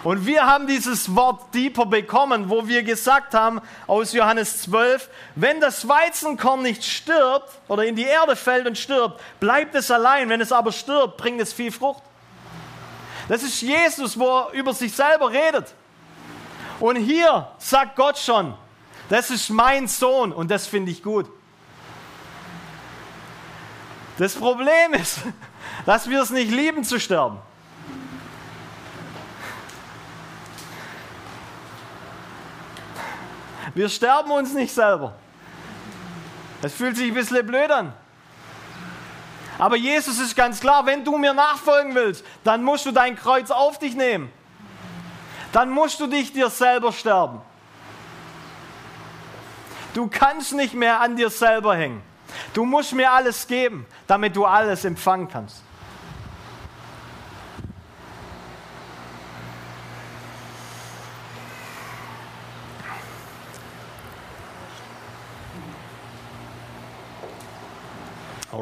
Und 0.04 0.26
wir 0.26 0.46
haben 0.46 0.66
dieses 0.66 1.16
Wort 1.16 1.54
deeper 1.54 1.86
bekommen, 1.86 2.50
wo 2.50 2.68
wir 2.68 2.82
gesagt 2.82 3.32
haben 3.32 3.62
aus 3.86 4.12
Johannes 4.12 4.60
12, 4.62 5.08
wenn 5.34 5.60
das 5.60 5.88
Weizenkorn 5.88 6.60
nicht 6.60 6.84
stirbt 6.84 7.48
oder 7.68 7.86
in 7.86 7.96
die 7.96 8.04
Erde 8.04 8.36
fällt 8.36 8.66
und 8.66 8.76
stirbt, 8.76 9.18
bleibt 9.40 9.74
es 9.74 9.90
allein. 9.90 10.28
Wenn 10.28 10.42
es 10.42 10.52
aber 10.52 10.72
stirbt, 10.72 11.16
bringt 11.16 11.40
es 11.40 11.54
viel 11.54 11.72
Frucht. 11.72 12.02
Das 13.28 13.42
ist 13.42 13.62
Jesus, 13.62 14.18
wo 14.18 14.40
er 14.40 14.50
über 14.52 14.74
sich 14.74 14.92
selber 14.92 15.30
redet. 15.30 15.72
Und 16.80 16.96
hier 16.96 17.48
sagt 17.56 17.96
Gott 17.96 18.18
schon, 18.18 18.52
das 19.08 19.30
ist 19.30 19.48
mein 19.48 19.88
Sohn 19.88 20.32
und 20.32 20.50
das 20.50 20.66
finde 20.66 20.90
ich 20.90 21.02
gut. 21.02 21.26
Das 24.18 24.34
Problem 24.34 24.92
ist, 24.92 25.20
dass 25.86 26.10
wir 26.10 26.20
es 26.20 26.28
nicht 26.28 26.50
lieben 26.50 26.84
zu 26.84 27.00
sterben. 27.00 27.38
Wir 33.74 33.88
sterben 33.88 34.30
uns 34.30 34.52
nicht 34.54 34.72
selber. 34.72 35.14
Das 36.62 36.72
fühlt 36.72 36.96
sich 36.96 37.08
ein 37.08 37.14
bisschen 37.14 37.46
blöd 37.46 37.70
an. 37.70 37.92
Aber 39.58 39.76
Jesus 39.76 40.18
ist 40.18 40.34
ganz 40.34 40.60
klar, 40.60 40.86
wenn 40.86 41.04
du 41.04 41.16
mir 41.16 41.34
nachfolgen 41.34 41.94
willst, 41.94 42.24
dann 42.42 42.64
musst 42.64 42.86
du 42.86 42.92
dein 42.92 43.16
Kreuz 43.16 43.50
auf 43.50 43.78
dich 43.78 43.94
nehmen. 43.94 44.32
Dann 45.52 45.70
musst 45.70 46.00
du 46.00 46.06
dich 46.06 46.32
dir 46.32 46.50
selber 46.50 46.92
sterben. 46.92 47.40
Du 49.94 50.08
kannst 50.08 50.52
nicht 50.52 50.74
mehr 50.74 51.00
an 51.00 51.14
dir 51.14 51.30
selber 51.30 51.76
hängen. 51.76 52.02
Du 52.52 52.64
musst 52.64 52.92
mir 52.92 53.12
alles 53.12 53.46
geben, 53.46 53.86
damit 54.08 54.34
du 54.34 54.44
alles 54.44 54.84
empfangen 54.84 55.28
kannst. 55.28 55.62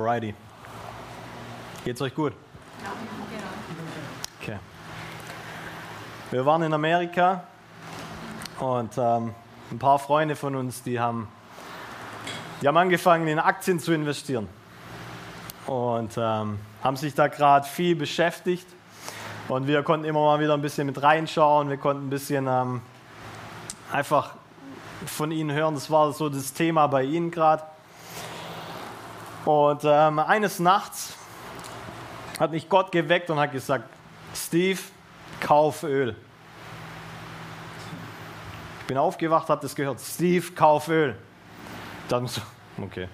Alrighty. 0.03 0.35
Geht's 1.85 2.03
euch 2.03 2.13
gut? 2.13 2.33
Okay. 4.41 4.59
Wir 6.33 6.45
waren 6.45 6.63
in 6.63 6.75
Amerika 6.75 7.45
und 8.59 8.99
ähm, 8.99 9.33
ein 9.71 9.79
paar 9.79 10.01
Freunde 10.01 10.35
von 10.35 10.57
uns, 10.57 10.83
die 10.83 10.99
haben, 10.99 11.29
die 12.61 12.67
haben 12.67 12.77
angefangen, 12.77 13.29
in 13.29 13.39
Aktien 13.39 13.79
zu 13.79 13.93
investieren 13.93 14.49
und 15.69 16.17
ähm, 16.17 16.59
haben 16.83 16.97
sich 16.97 17.15
da 17.15 17.29
gerade 17.29 17.69
viel 17.69 17.95
beschäftigt. 17.95 18.67
Und 19.47 19.69
wir 19.69 19.85
konnten 19.85 20.05
immer 20.05 20.25
mal 20.25 20.41
wieder 20.41 20.55
ein 20.55 20.63
bisschen 20.63 20.89
mit 20.89 21.01
reinschauen. 21.01 21.69
Wir 21.69 21.77
konnten 21.77 22.09
ein 22.09 22.11
bisschen 22.11 22.49
ähm, 22.49 22.81
einfach 23.93 24.35
von 25.07 25.31
ihnen 25.31 25.53
hören. 25.53 25.75
Das 25.75 25.93
war 25.93 26.13
so 26.13 26.29
das 26.29 26.55
Thema 26.55 26.89
bei 26.89 27.05
ihnen 27.05 27.31
gerade. 27.31 27.63
Und 29.45 29.83
ähm, 29.85 30.19
eines 30.21 30.59
Nachts 30.61 31.17
hat 32.39 32.53
mich 32.53 32.69
Gott 32.69 32.93
geweckt 32.93 33.29
und 33.31 33.39
hat 33.39 33.53
gesagt, 33.53 33.85
Steve, 34.35 34.79
kauf 35.41 35.83
Öl. 35.83 36.15
Ich 38.81 38.87
bin 38.87 38.99
aufgewacht, 38.99 39.49
habe 39.49 39.61
das 39.61 39.75
gehört, 39.75 40.01
Steve, 40.01 40.53
kauf 40.53 40.89
Öl. 40.89 41.17
Dann 42.09 42.27
so, 42.27 42.41
okay, 42.81 43.09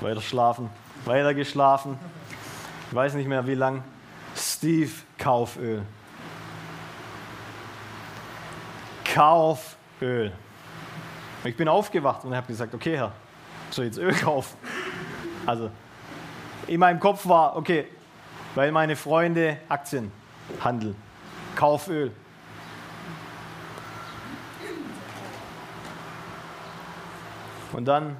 weiter 0.00 0.20
schlafen, 0.20 0.70
weiter 1.04 1.34
geschlafen. 1.34 1.98
Ich 2.88 2.94
weiß 2.94 3.14
nicht 3.14 3.28
mehr 3.28 3.46
wie 3.46 3.54
lang. 3.54 3.84
Steve, 4.34 4.90
kauf 5.18 5.56
Öl. 5.58 5.82
Kauf 9.14 9.76
Öl. 10.00 10.32
Ich 11.44 11.56
bin 11.56 11.68
aufgewacht 11.68 12.24
und 12.24 12.34
habe 12.34 12.46
gesagt, 12.46 12.74
okay 12.74 12.96
Herr, 12.96 13.12
soll 13.70 13.86
ich 13.86 13.96
jetzt 13.96 13.98
Öl 13.98 14.12
kaufen? 14.12 14.56
Also 15.46 15.70
in 16.66 16.80
meinem 16.80 16.98
Kopf 16.98 17.26
war, 17.26 17.56
okay, 17.56 17.86
weil 18.56 18.72
meine 18.72 18.96
Freunde 18.96 19.58
Aktien 19.68 20.10
handeln, 20.62 20.96
Kauföl. 21.54 22.10
Und 27.72 27.84
dann 27.84 28.16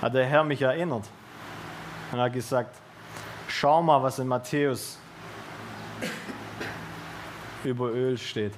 hat 0.00 0.14
der 0.14 0.26
Herr 0.26 0.44
mich 0.44 0.62
erinnert 0.62 1.04
und 2.12 2.18
hat 2.18 2.32
gesagt, 2.32 2.76
schau 3.48 3.82
mal, 3.82 4.02
was 4.02 4.18
in 4.18 4.28
Matthäus 4.28 4.98
über 7.64 7.90
Öl 7.90 8.16
steht. 8.16 8.52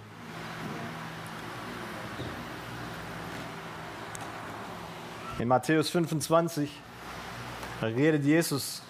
In 5.38 5.48
Matthäus 5.48 5.88
25 5.88 6.70
redet 7.86 8.24
Jesus 8.24 8.82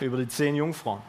über 0.00 0.16
die 0.16 0.28
zehn 0.28 0.54
Jungfrauen. 0.54 1.02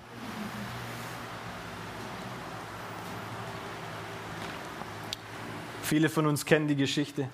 Viele 5.84 6.10
von 6.10 6.26
uns 6.26 6.46
kennen 6.46 6.68
die 6.68 6.76
Geschichte. 6.76 7.28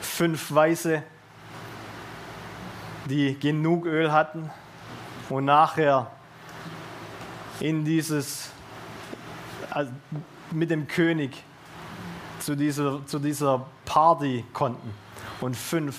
Fünf 0.00 0.54
Weiße, 0.54 1.02
die 3.06 3.38
genug 3.38 3.86
Öl 3.86 4.12
hatten 4.12 4.50
und 5.28 5.46
nachher 5.46 6.10
in 7.58 7.84
dieses, 7.84 8.50
also 9.70 9.90
mit 10.50 10.70
dem 10.70 10.86
König 10.86 11.42
zu 12.38 12.54
dieser, 12.54 13.04
zu 13.06 13.18
dieser 13.18 13.66
Party 13.84 14.44
konnten. 14.52 14.94
Und 15.40 15.56
fünf 15.56 15.96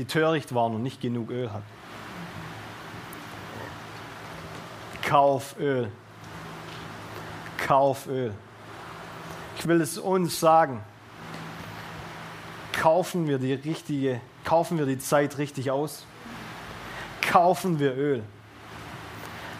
die 0.00 0.06
töricht 0.06 0.54
waren 0.54 0.74
und 0.74 0.82
nicht 0.82 1.02
genug 1.02 1.30
Öl 1.30 1.52
hatten. 1.52 1.62
Kauf 5.02 5.56
Öl. 5.58 5.90
Kauf 7.58 8.06
Öl. 8.06 8.32
Ich 9.58 9.68
will 9.68 9.80
es 9.82 9.98
uns 9.98 10.40
sagen. 10.40 10.82
Kaufen 12.72 13.28
wir 13.28 13.38
die 13.38 13.52
richtige, 13.52 14.22
kaufen 14.42 14.78
wir 14.78 14.86
die 14.86 14.98
Zeit 14.98 15.36
richtig 15.36 15.70
aus? 15.70 16.06
Kaufen 17.20 17.78
wir 17.78 17.94
Öl? 17.94 18.22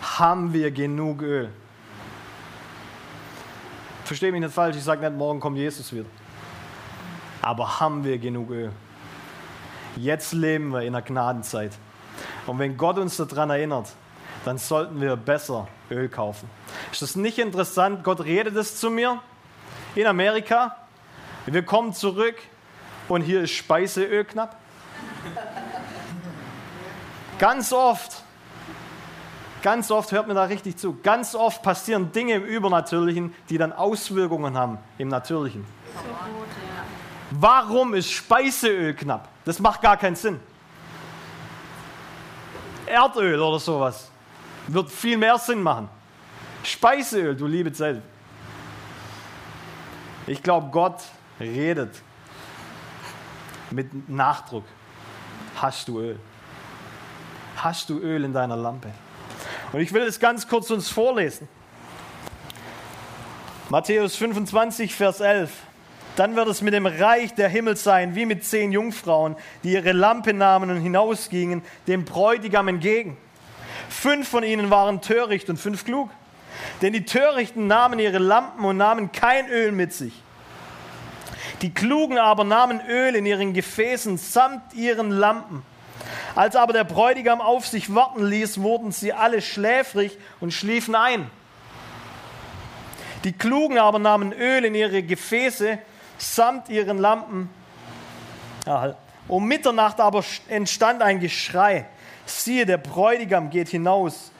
Haben 0.00 0.54
wir 0.54 0.70
genug 0.70 1.20
Öl? 1.20 1.50
Verstehe 4.04 4.32
mich 4.32 4.40
nicht 4.40 4.54
falsch, 4.54 4.76
ich 4.76 4.84
sage 4.84 5.02
nicht, 5.02 5.18
morgen 5.18 5.38
kommt 5.38 5.58
Jesus 5.58 5.92
wieder. 5.92 6.08
Aber 7.42 7.78
haben 7.78 8.02
wir 8.04 8.16
genug 8.16 8.50
Öl? 8.50 8.72
Jetzt 9.96 10.32
leben 10.32 10.70
wir 10.70 10.82
in 10.82 10.92
der 10.92 11.02
Gnadenzeit. 11.02 11.72
Und 12.46 12.58
wenn 12.58 12.76
Gott 12.76 12.98
uns 12.98 13.16
daran 13.16 13.50
erinnert, 13.50 13.88
dann 14.44 14.58
sollten 14.58 15.00
wir 15.00 15.16
besser 15.16 15.68
Öl 15.90 16.08
kaufen. 16.08 16.48
Ist 16.92 17.02
das 17.02 17.16
nicht 17.16 17.38
interessant? 17.38 18.04
Gott 18.04 18.20
redet 18.20 18.56
es 18.56 18.76
zu 18.76 18.90
mir 18.90 19.20
in 19.94 20.06
Amerika. 20.06 20.76
Wir 21.46 21.62
kommen 21.64 21.92
zurück 21.92 22.36
und 23.08 23.22
hier 23.22 23.42
ist 23.42 23.50
Speiseöl 23.50 24.24
knapp. 24.24 24.56
Ganz 27.38 27.72
oft, 27.72 28.22
ganz 29.62 29.90
oft 29.90 30.12
hört 30.12 30.28
mir 30.28 30.34
da 30.34 30.44
richtig 30.44 30.76
zu, 30.76 30.98
ganz 31.02 31.34
oft 31.34 31.62
passieren 31.62 32.12
Dinge 32.12 32.34
im 32.34 32.44
Übernatürlichen, 32.44 33.34
die 33.48 33.58
dann 33.58 33.72
Auswirkungen 33.72 34.56
haben 34.56 34.78
im 34.98 35.08
Natürlichen. 35.08 35.64
Warum 37.30 37.94
ist 37.94 38.10
Speiseöl 38.10 38.94
knapp? 38.94 39.28
Das 39.50 39.58
macht 39.58 39.82
gar 39.82 39.96
keinen 39.96 40.14
Sinn. 40.14 40.38
Erdöl 42.86 43.40
oder 43.40 43.58
sowas 43.58 44.08
wird 44.68 44.88
viel 44.88 45.16
mehr 45.16 45.38
Sinn 45.38 45.60
machen. 45.60 45.88
Speiseöl, 46.62 47.34
du 47.34 47.48
liebe 47.48 47.72
Zeit. 47.72 48.00
Ich 50.28 50.40
glaube, 50.40 50.68
Gott 50.70 51.02
redet 51.40 52.00
mit 53.72 54.08
Nachdruck. 54.08 54.66
Hast 55.56 55.88
du 55.88 55.98
Öl? 55.98 56.20
Hast 57.56 57.90
du 57.90 57.98
Öl 57.98 58.22
in 58.22 58.32
deiner 58.32 58.56
Lampe? 58.56 58.92
Und 59.72 59.80
ich 59.80 59.92
will 59.92 60.02
es 60.02 60.20
ganz 60.20 60.46
kurz 60.46 60.70
uns 60.70 60.88
vorlesen. 60.88 61.48
Matthäus 63.68 64.14
25, 64.14 64.94
Vers 64.94 65.18
11. 65.18 65.50
Dann 66.16 66.36
wird 66.36 66.48
es 66.48 66.60
mit 66.60 66.74
dem 66.74 66.86
Reich 66.86 67.34
der 67.34 67.48
Himmel 67.48 67.76
sein, 67.76 68.14
wie 68.14 68.26
mit 68.26 68.44
zehn 68.44 68.72
Jungfrauen, 68.72 69.36
die 69.62 69.72
ihre 69.72 69.92
Lampe 69.92 70.34
nahmen 70.34 70.70
und 70.70 70.80
hinausgingen, 70.80 71.62
dem 71.86 72.04
Bräutigam 72.04 72.68
entgegen. 72.68 73.16
Fünf 73.88 74.28
von 74.28 74.44
ihnen 74.44 74.70
waren 74.70 75.00
töricht 75.00 75.48
und 75.50 75.56
fünf 75.56 75.84
klug. 75.84 76.10
Denn 76.82 76.92
die 76.92 77.04
Törichten 77.04 77.66
nahmen 77.66 77.98
ihre 77.98 78.18
Lampen 78.18 78.64
und 78.64 78.76
nahmen 78.76 79.12
kein 79.12 79.48
Öl 79.48 79.72
mit 79.72 79.92
sich. 79.92 80.12
Die 81.62 81.72
Klugen 81.72 82.18
aber 82.18 82.44
nahmen 82.44 82.80
Öl 82.88 83.14
in 83.14 83.26
ihren 83.26 83.52
Gefäßen 83.52 84.18
samt 84.18 84.74
ihren 84.74 85.10
Lampen. 85.10 85.62
Als 86.34 86.56
aber 86.56 86.72
der 86.72 86.84
Bräutigam 86.84 87.40
auf 87.40 87.66
sich 87.66 87.94
warten 87.94 88.24
ließ, 88.24 88.62
wurden 88.62 88.92
sie 88.92 89.12
alle 89.12 89.42
schläfrig 89.42 90.16
und 90.40 90.52
schliefen 90.52 90.94
ein. 90.94 91.30
Die 93.24 93.32
Klugen 93.32 93.78
aber 93.78 93.98
nahmen 93.98 94.32
Öl 94.32 94.64
in 94.64 94.74
ihre 94.74 95.02
Gefäße 95.02 95.78
samt 96.20 96.68
ihren 96.68 96.98
Lampen. 96.98 97.50
Um 99.26 99.46
Mitternacht 99.46 100.00
aber 100.00 100.24
entstand 100.48 101.02
ein 101.02 101.20
Geschrei. 101.20 101.86
Siehe, 102.26 102.66
der 102.66 102.78
Bräutigam 102.78 103.50
geht 103.50 103.68
hinaus 103.68 104.30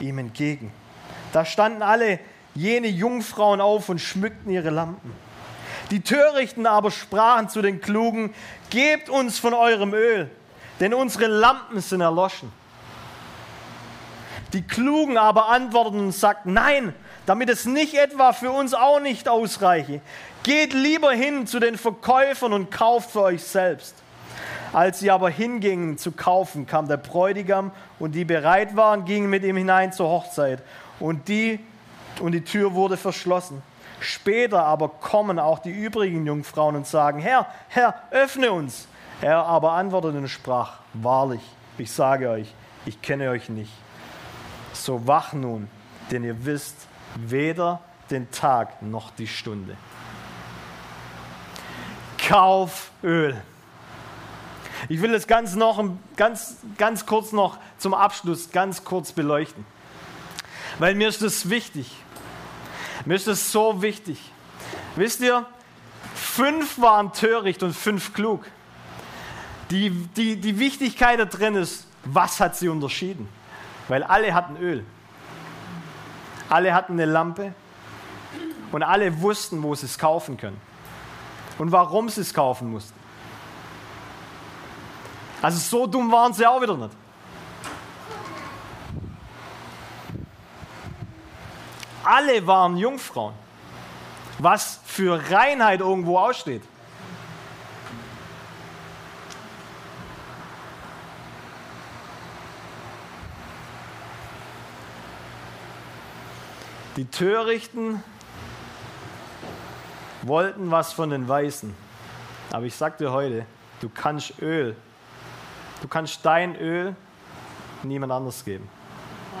ihm 0.00 0.18
entgegen. 0.18 0.72
Da 1.32 1.44
standen 1.44 1.82
alle 1.82 2.18
jene 2.54 2.88
Jungfrauen 2.88 3.60
auf 3.60 3.88
und 3.88 4.00
schmückten 4.00 4.50
ihre 4.50 4.70
Lampen. 4.70 5.12
Die 5.90 6.00
Törichten 6.00 6.66
aber 6.66 6.90
sprachen 6.90 7.48
zu 7.48 7.62
den 7.62 7.80
Klugen, 7.80 8.34
gebt 8.70 9.08
uns 9.08 9.38
von 9.38 9.54
eurem 9.54 9.92
Öl, 9.92 10.30
denn 10.80 10.94
unsere 10.94 11.26
Lampen 11.26 11.80
sind 11.80 12.00
erloschen. 12.00 12.52
Die 14.52 14.62
Klugen 14.62 15.18
aber 15.18 15.48
antworteten 15.48 16.00
und 16.00 16.12
sagten, 16.12 16.52
nein, 16.52 16.94
damit 17.26 17.50
es 17.50 17.64
nicht 17.64 17.94
etwa 17.94 18.32
für 18.32 18.50
uns 18.50 18.72
auch 18.72 19.00
nicht 19.00 19.28
ausreiche. 19.28 20.00
Geht 20.44 20.74
lieber 20.74 21.10
hin 21.10 21.46
zu 21.46 21.58
den 21.58 21.76
Verkäufern 21.76 22.52
und 22.52 22.70
kauft 22.70 23.10
für 23.10 23.22
euch 23.22 23.42
selbst. 23.42 23.96
Als 24.74 25.00
sie 25.00 25.10
aber 25.10 25.30
hingingen 25.30 25.98
zu 25.98 26.12
kaufen, 26.12 26.66
kam 26.66 26.86
der 26.86 26.98
Bräutigam 26.98 27.70
und 27.98 28.12
die 28.12 28.24
bereit 28.24 28.76
waren, 28.76 29.04
gingen 29.06 29.30
mit 29.30 29.42
ihm 29.42 29.56
hinein 29.56 29.92
zur 29.92 30.08
Hochzeit. 30.08 30.62
Und 31.00 31.28
die, 31.28 31.60
und 32.20 32.32
die 32.32 32.44
Tür 32.44 32.74
wurde 32.74 32.96
verschlossen. 32.96 33.62
Später 34.00 34.64
aber 34.64 34.88
kommen 34.88 35.38
auch 35.38 35.60
die 35.60 35.70
übrigen 35.70 36.26
Jungfrauen 36.26 36.76
und 36.76 36.86
sagen, 36.86 37.20
Herr, 37.20 37.46
Herr, 37.68 37.94
öffne 38.10 38.52
uns. 38.52 38.86
Er 39.22 39.46
aber 39.46 39.72
antwortete 39.72 40.18
und 40.18 40.28
sprach, 40.28 40.80
wahrlich, 40.92 41.40
ich 41.78 41.90
sage 41.90 42.28
euch, 42.28 42.52
ich 42.84 43.00
kenne 43.00 43.30
euch 43.30 43.48
nicht. 43.48 43.72
So 44.74 45.06
wach 45.06 45.32
nun, 45.32 45.70
denn 46.10 46.22
ihr 46.22 46.44
wisst 46.44 46.76
weder 47.14 47.80
den 48.10 48.30
Tag 48.30 48.82
noch 48.82 49.10
die 49.12 49.28
Stunde. 49.28 49.76
Kauf 52.28 52.90
Öl. 53.02 53.36
Ich 54.88 55.02
will 55.02 55.12
das 55.12 55.26
ganz, 55.26 55.54
noch, 55.54 55.82
ganz, 56.16 56.56
ganz 56.78 57.04
kurz 57.04 57.32
noch 57.32 57.58
zum 57.78 57.92
Abschluss 57.92 58.50
ganz 58.50 58.84
kurz 58.84 59.12
beleuchten. 59.12 59.66
Weil 60.78 60.94
mir 60.94 61.08
ist 61.08 61.22
das 61.22 61.50
wichtig. 61.50 61.90
Mir 63.04 63.14
ist 63.14 63.26
das 63.26 63.52
so 63.52 63.82
wichtig. 63.82 64.18
Wisst 64.96 65.20
ihr, 65.20 65.44
fünf 66.14 66.80
waren 66.80 67.12
töricht 67.12 67.62
und 67.62 67.74
fünf 67.74 68.14
klug. 68.14 68.46
Die, 69.70 69.90
die, 69.90 70.36
die 70.36 70.58
Wichtigkeit 70.58 71.18
da 71.18 71.26
drin 71.26 71.54
ist, 71.54 71.86
was 72.04 72.40
hat 72.40 72.56
sie 72.56 72.68
unterschieden? 72.68 73.28
Weil 73.88 74.02
alle 74.02 74.34
hatten 74.34 74.56
Öl. 74.56 74.84
Alle 76.48 76.74
hatten 76.74 76.94
eine 76.94 77.06
Lampe 77.06 77.54
und 78.72 78.82
alle 78.82 79.20
wussten, 79.20 79.62
wo 79.62 79.74
sie 79.74 79.86
es 79.86 79.98
kaufen 79.98 80.36
können 80.36 80.73
und 81.58 81.72
warum 81.72 82.08
sie 82.08 82.20
es 82.20 82.34
kaufen 82.34 82.70
mussten. 82.70 82.98
Also 85.42 85.58
so 85.58 85.86
dumm 85.86 86.10
waren 86.10 86.32
sie 86.32 86.46
auch 86.46 86.60
wieder 86.60 86.76
nicht. 86.76 86.96
Alle 92.04 92.46
waren 92.46 92.76
Jungfrauen, 92.76 93.34
was 94.38 94.80
für 94.84 95.30
Reinheit 95.30 95.80
irgendwo 95.80 96.18
aussteht. 96.18 96.62
Die 106.96 107.06
Törichten 107.06 108.02
wollten 110.26 110.70
was 110.70 110.92
von 110.92 111.10
den 111.10 111.28
Weißen. 111.28 111.74
Aber 112.52 112.64
ich 112.64 112.74
sage 112.74 112.96
dir 112.98 113.12
heute, 113.12 113.46
du 113.80 113.88
kannst 113.88 114.40
Öl 114.40 114.76
Du 115.84 115.88
kannst 115.88 116.24
dein 116.24 116.56
Öl 116.56 116.96
niemand 117.82 118.10
anders 118.10 118.42
geben. 118.42 118.66
Ja. 119.34 119.40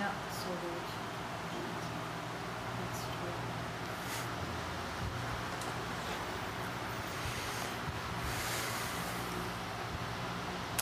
Ja, 0.00 0.06
so 0.30 0.50
gut. 0.50 0.78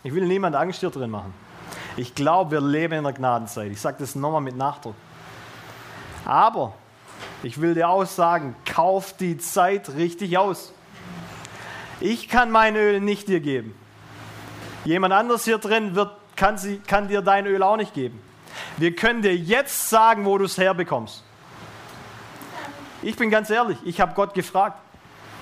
Ich 0.02 0.12
will 0.12 0.26
niemand 0.26 0.54
Angst 0.56 0.80
hier 0.80 0.90
drin 0.90 1.10
machen. 1.10 1.32
Ich 1.96 2.14
glaube, 2.14 2.50
wir 2.50 2.60
leben 2.60 2.92
in 2.92 3.04
der 3.04 3.14
Gnadenzeit. 3.14 3.72
Ich 3.72 3.80
sage 3.80 3.96
das 3.98 4.14
nochmal 4.14 4.42
mit 4.42 4.58
Nachdruck. 4.58 4.94
Aber 6.26 6.74
ich 7.42 7.60
will 7.60 7.74
dir 7.74 7.88
auch 7.88 8.06
sagen, 8.06 8.56
kauf 8.64 9.16
die 9.16 9.38
Zeit 9.38 9.90
richtig 9.94 10.38
aus. 10.38 10.72
Ich 12.00 12.28
kann 12.28 12.50
mein 12.50 12.76
Öl 12.76 13.00
nicht 13.00 13.28
dir 13.28 13.40
geben. 13.40 13.74
Jemand 14.84 15.14
anderes 15.14 15.44
hier 15.44 15.58
drin 15.58 15.94
wird, 15.94 16.12
kann, 16.36 16.58
sie, 16.58 16.78
kann 16.78 17.08
dir 17.08 17.22
dein 17.22 17.46
Öl 17.46 17.62
auch 17.62 17.76
nicht 17.76 17.94
geben. 17.94 18.20
Wir 18.76 18.94
können 18.94 19.22
dir 19.22 19.34
jetzt 19.34 19.90
sagen, 19.90 20.24
wo 20.24 20.38
du 20.38 20.44
es 20.44 20.58
herbekommst. 20.58 21.24
Ich 23.02 23.16
bin 23.16 23.30
ganz 23.30 23.50
ehrlich, 23.50 23.78
ich 23.84 24.00
habe 24.00 24.14
Gott 24.14 24.34
gefragt, 24.34 24.78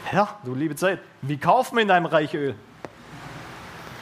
Herr, 0.04 0.28
du 0.44 0.54
liebe 0.54 0.76
Zeit, 0.76 1.00
wie 1.22 1.38
kauft 1.38 1.72
man 1.72 1.82
in 1.82 1.88
deinem 1.88 2.06
Reich 2.06 2.34
Öl? 2.34 2.54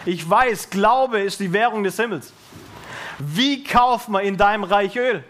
Ich 0.04 0.28
weiß, 0.28 0.70
Glaube 0.70 1.20
ist 1.20 1.38
die 1.38 1.52
Währung 1.52 1.84
des 1.84 1.96
Himmels. 1.96 2.32
Wie 3.18 3.62
kauft 3.62 4.08
man 4.08 4.24
in 4.24 4.36
deinem 4.36 4.64
Reich 4.64 4.96
Öl? 4.96 5.22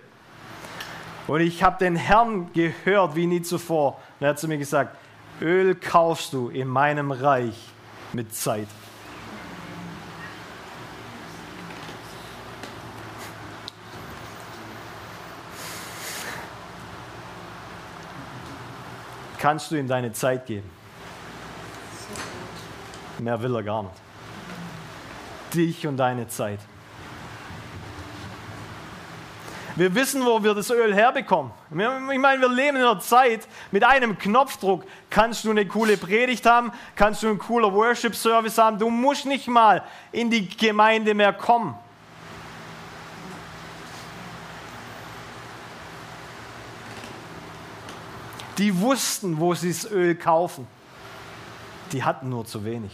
Und 1.27 1.41
ich 1.41 1.63
habe 1.63 1.79
den 1.79 1.97
Herrn 1.97 2.53
gehört 2.53 3.15
wie 3.15 3.27
nie 3.27 3.43
zuvor. 3.43 4.01
Und 4.19 4.27
er 4.27 4.31
hat 4.31 4.39
zu 4.39 4.49
mir 4.49 4.59
gesagt, 4.59 4.97
Öl 5.41 5.75
kaufst 5.75 6.33
du 6.33 6.49
in 6.49 6.69
meinem 6.69 7.11
Reich 7.11 7.69
mit 8.13 8.35
Zeit. 8.35 8.69
Kannst 19.39 19.73
du 19.73 19.77
ihm 19.77 19.89
deine 19.89 20.13
Zeit 20.13 20.47
geben? 20.47 20.71
Mehr 23.19 23.43
will 23.43 23.55
er 23.57 23.63
gar 23.65 23.83
nicht. 23.83 23.95
Dich 25.53 25.87
und 25.87 25.97
deine 25.97 26.29
Zeit. 26.29 26.61
Wir 29.75 29.95
wissen, 29.95 30.25
wo 30.27 30.43
wir 30.43 30.53
das 30.53 30.71
Öl 30.71 30.95
herbekommen. 30.95 31.51
Ich 31.71 31.77
meine, 31.77 32.41
wir 32.43 32.49
leben 32.49 32.77
in 32.77 32.83
einer 32.83 33.01
Zeit, 33.01 33.49
mit 33.71 33.85
einem 33.85 34.19
Knopfdruck 34.19 34.85
kannst 35.09 35.45
du 35.45 35.51
eine 35.51 35.67
coole 35.67 35.97
Predigt 35.97 36.45
haben, 36.45 36.73
kannst 36.95 37.23
du 37.23 37.29
einen 37.29 37.39
cooler 37.39 37.73
Worship-Service 37.73 38.59
haben. 38.59 38.79
Du 38.79 38.91
musst 38.91 39.25
nicht 39.25 39.49
mal 39.49 39.83
in 40.11 40.31
die 40.31 40.47
Gemeinde 40.47 41.15
mehr 41.15 41.33
kommen. 41.33 41.75
Die 48.59 48.79
wussten, 48.79 49.41
wo 49.41 49.55
sie 49.55 49.71
das 49.71 49.91
Öl 49.91 50.15
kaufen. 50.15 50.67
Die 51.93 52.05
hatten 52.05 52.29
nur 52.29 52.45
zu 52.45 52.67
wenig. 52.67 52.93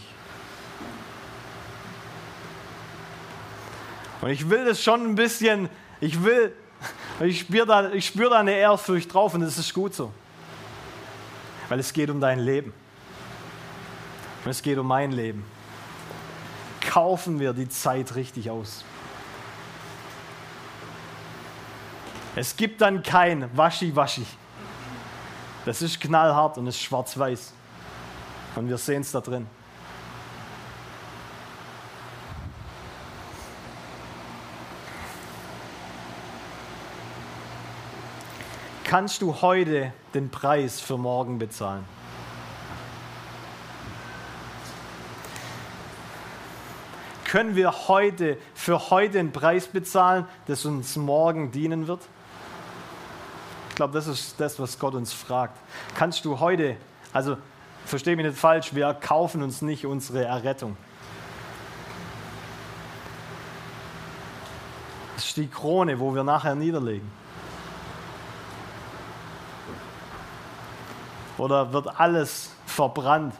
Und 4.21 4.29
ich 4.29 4.49
will 4.49 4.63
das 4.63 4.81
schon 4.81 5.05
ein 5.05 5.15
bisschen, 5.15 5.69
ich 5.99 6.23
will 6.23 6.53
ich 7.19 7.41
spüre 7.41 7.65
da, 7.65 8.01
spür 8.01 8.29
da 8.29 8.39
eine 8.39 8.53
Ehrfurcht 8.53 9.13
drauf 9.13 9.33
und 9.33 9.41
das 9.41 9.57
ist 9.57 9.73
gut 9.73 9.93
so. 9.93 10.11
Weil 11.67 11.79
es 11.79 11.93
geht 11.93 12.09
um 12.09 12.19
dein 12.19 12.39
Leben. 12.39 12.73
Und 14.43 14.51
es 14.51 14.61
geht 14.61 14.77
um 14.77 14.87
mein 14.87 15.11
Leben. 15.11 15.43
Kaufen 16.81 17.39
wir 17.39 17.53
die 17.53 17.69
Zeit 17.69 18.15
richtig 18.15 18.49
aus. 18.49 18.83
Es 22.35 22.55
gibt 22.55 22.81
dann 22.81 23.03
kein 23.03 23.49
Waschi-Waschi. 23.55 24.25
Das 25.65 25.81
ist 25.81 25.99
knallhart 25.99 26.57
und 26.57 26.67
ist 26.67 26.79
schwarz-weiß. 26.79 27.53
Und 28.55 28.69
wir 28.69 28.77
sehen 28.77 29.01
es 29.01 29.11
da 29.11 29.19
drin. 29.19 29.45
Kannst 38.89 39.21
du 39.21 39.43
heute 39.43 39.93
den 40.15 40.31
Preis 40.31 40.81
für 40.81 40.97
morgen 40.97 41.37
bezahlen? 41.37 41.85
Können 47.23 47.55
wir 47.55 47.87
heute 47.87 48.39
für 48.55 48.89
heute 48.89 49.11
den 49.11 49.31
Preis 49.31 49.67
bezahlen, 49.67 50.25
das 50.47 50.65
uns 50.65 50.95
morgen 50.95 51.51
dienen 51.51 51.85
wird? 51.85 52.01
Ich 53.69 53.75
glaube, 53.75 53.93
das 53.93 54.07
ist 54.07 54.39
das, 54.39 54.59
was 54.59 54.79
Gott 54.79 54.95
uns 54.95 55.13
fragt. 55.13 55.55
Kannst 55.93 56.25
du 56.25 56.39
heute, 56.39 56.75
also 57.13 57.37
verstehe 57.85 58.15
mich 58.15 58.25
nicht 58.25 58.39
falsch, 58.39 58.73
wir 58.73 58.91
kaufen 58.95 59.43
uns 59.43 59.61
nicht 59.61 59.85
unsere 59.85 60.25
Errettung. 60.25 60.75
Das 65.15 65.25
ist 65.25 65.37
die 65.37 65.47
Krone, 65.47 65.99
wo 65.99 66.15
wir 66.15 66.23
nachher 66.23 66.55
niederlegen. 66.55 67.19
Oder 71.39 71.71
wird 71.71 71.99
alles 71.99 72.51
verbrannt, 72.65 73.33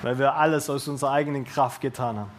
weil 0.00 0.18
wir 0.18 0.34
alles 0.34 0.70
aus 0.70 0.88
unserer 0.88 1.12
eigenen 1.12 1.44
Kraft 1.44 1.82
getan 1.82 2.18
haben? 2.18 2.30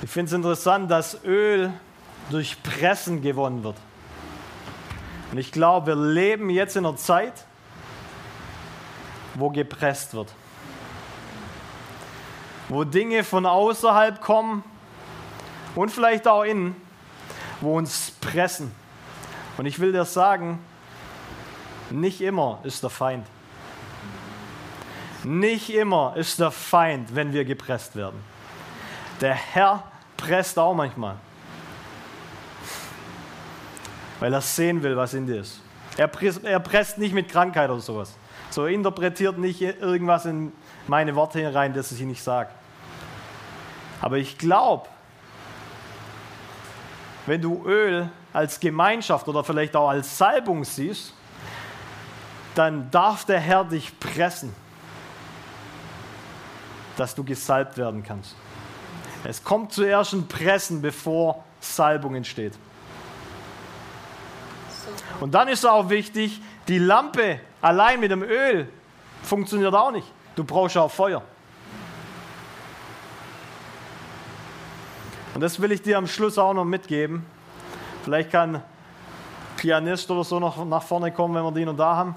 Ich 0.00 0.10
finde 0.10 0.30
es 0.30 0.32
interessant, 0.32 0.90
dass 0.90 1.22
Öl 1.24 1.72
durch 2.30 2.62
Pressen 2.62 3.20
gewonnen 3.20 3.62
wird. 3.62 3.76
Und 5.30 5.38
ich 5.38 5.52
glaube, 5.52 5.88
wir 5.88 5.96
leben 5.96 6.48
jetzt 6.50 6.76
in 6.76 6.86
einer 6.86 6.96
Zeit, 6.96 7.46
wo 9.34 9.50
gepresst 9.50 10.14
wird. 10.14 10.32
Wo 12.68 12.84
Dinge 12.84 13.24
von 13.24 13.44
außerhalb 13.46 14.20
kommen 14.20 14.64
und 15.74 15.90
vielleicht 15.90 16.26
auch 16.28 16.42
innen, 16.42 16.76
wo 17.60 17.76
uns 17.78 18.12
pressen. 18.20 18.72
Und 19.56 19.66
ich 19.66 19.78
will 19.78 19.92
dir 19.92 20.04
sagen, 20.04 20.58
nicht 21.90 22.20
immer 22.20 22.60
ist 22.64 22.82
der 22.82 22.90
Feind. 22.90 23.26
Nicht 25.24 25.70
immer 25.70 26.14
ist 26.16 26.40
der 26.40 26.50
Feind, 26.50 27.14
wenn 27.14 27.32
wir 27.32 27.44
gepresst 27.44 27.94
werden. 27.94 28.20
Der 29.20 29.34
Herr 29.34 29.84
presst 30.16 30.58
auch 30.58 30.74
manchmal. 30.74 31.16
Weil 34.18 34.32
er 34.32 34.40
sehen 34.40 34.82
will, 34.82 34.96
was 34.96 35.14
in 35.14 35.26
dir 35.26 35.40
ist. 35.40 35.60
Er 35.96 36.08
presst, 36.08 36.44
er 36.44 36.60
presst 36.60 36.98
nicht 36.98 37.14
mit 37.14 37.28
Krankheit 37.28 37.70
oder 37.70 37.80
sowas. 37.80 38.14
So 38.50 38.66
interpretiert 38.66 39.38
nicht 39.38 39.60
irgendwas 39.60 40.24
in 40.24 40.52
meine 40.86 41.14
Worte 41.14 41.38
hinein, 41.38 41.72
das 41.72 41.92
ich 41.92 42.00
nicht 42.00 42.22
sage. 42.22 42.50
Aber 44.00 44.18
ich 44.18 44.38
glaube, 44.38 44.88
wenn 47.26 47.40
du 47.40 47.64
Öl 47.64 48.10
als 48.32 48.58
Gemeinschaft 48.58 49.28
oder 49.28 49.44
vielleicht 49.44 49.76
auch 49.76 49.88
als 49.88 50.18
Salbung 50.18 50.64
siehst, 50.64 51.14
dann 52.54 52.90
darf 52.90 53.24
der 53.24 53.40
Herr 53.40 53.64
dich 53.64 53.98
pressen, 53.98 54.54
dass 56.96 57.14
du 57.14 57.24
gesalbt 57.24 57.78
werden 57.78 58.02
kannst. 58.02 58.36
Es 59.24 59.42
kommt 59.42 59.72
zuerst 59.72 60.12
ein 60.12 60.26
Pressen, 60.26 60.82
bevor 60.82 61.44
Salbung 61.60 62.16
entsteht. 62.16 62.54
Und 65.20 65.32
dann 65.32 65.48
ist 65.48 65.64
auch 65.64 65.88
wichtig, 65.88 66.40
die 66.66 66.78
Lampe 66.78 67.40
allein 67.60 68.00
mit 68.00 68.10
dem 68.10 68.22
Öl 68.22 68.68
funktioniert 69.22 69.74
auch 69.74 69.92
nicht. 69.92 70.06
Du 70.34 70.44
brauchst 70.44 70.76
auch 70.76 70.90
Feuer. 70.90 71.22
Und 75.34 75.40
das 75.40 75.60
will 75.60 75.72
ich 75.72 75.80
dir 75.80 75.96
am 75.96 76.06
Schluss 76.06 76.36
auch 76.36 76.52
noch 76.52 76.64
mitgeben. 76.64 77.24
Vielleicht 78.04 78.30
kann 78.30 78.62
Pianist 79.56 80.10
oder 80.10 80.24
so 80.24 80.38
noch 80.38 80.64
nach 80.64 80.82
vorne 80.82 81.10
kommen, 81.10 81.34
wenn 81.34 81.42
wir 81.44 81.52
die 81.52 81.64
noch 81.64 81.76
da 81.76 81.96
haben. 81.96 82.16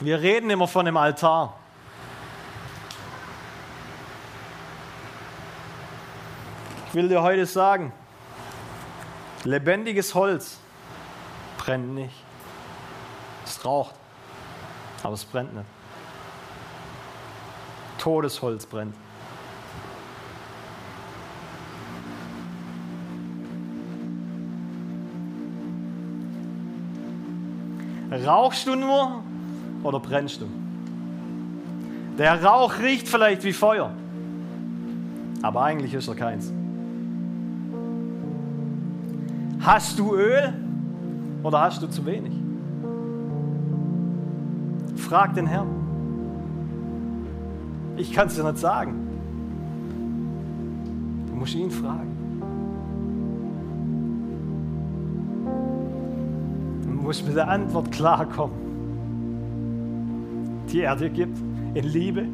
Wir 0.00 0.20
reden 0.20 0.48
immer 0.48 0.68
von 0.68 0.86
dem 0.86 0.96
Altar. 0.96 1.58
Ich 6.88 6.94
will 6.94 7.08
dir 7.08 7.20
heute 7.20 7.46
sagen, 7.46 7.92
lebendiges 9.42 10.14
Holz 10.14 10.58
brennt 11.68 11.94
nicht. 11.94 12.14
Es 13.44 13.62
raucht, 13.62 13.94
aber 15.02 15.12
es 15.12 15.24
brennt 15.26 15.52
nicht. 15.52 15.66
Todesholz 17.98 18.64
brennt. 18.64 18.94
Rauchst 28.24 28.66
du 28.66 28.74
nur 28.74 29.22
oder 29.82 30.00
brennst 30.00 30.40
du? 30.40 30.46
Der 32.16 32.42
Rauch 32.42 32.78
riecht 32.78 33.06
vielleicht 33.06 33.44
wie 33.44 33.52
Feuer, 33.52 33.92
aber 35.42 35.64
eigentlich 35.64 35.92
ist 35.92 36.08
er 36.08 36.14
keins. 36.14 36.50
Hast 39.60 39.98
du 39.98 40.14
Öl 40.14 40.67
oder 41.42 41.60
hast 41.60 41.82
du 41.82 41.86
zu 41.88 42.04
wenig? 42.06 42.32
Frag 44.96 45.34
den 45.34 45.46
Herrn. 45.46 45.68
Ich 47.96 48.12
kann 48.12 48.28
es 48.28 48.34
dir 48.34 48.44
nicht 48.44 48.58
sagen. 48.58 48.94
Du 51.28 51.34
musst 51.34 51.54
ihn 51.54 51.70
fragen. 51.70 52.16
Du 56.82 56.88
musst 56.90 57.26
mit 57.26 57.36
der 57.36 57.48
Antwort 57.48 57.90
klarkommen 57.90 58.68
die 60.72 60.82
er 60.82 60.96
dir 60.96 61.10
gibt, 61.10 61.38
in 61.74 61.84
Liebe. 61.84 62.26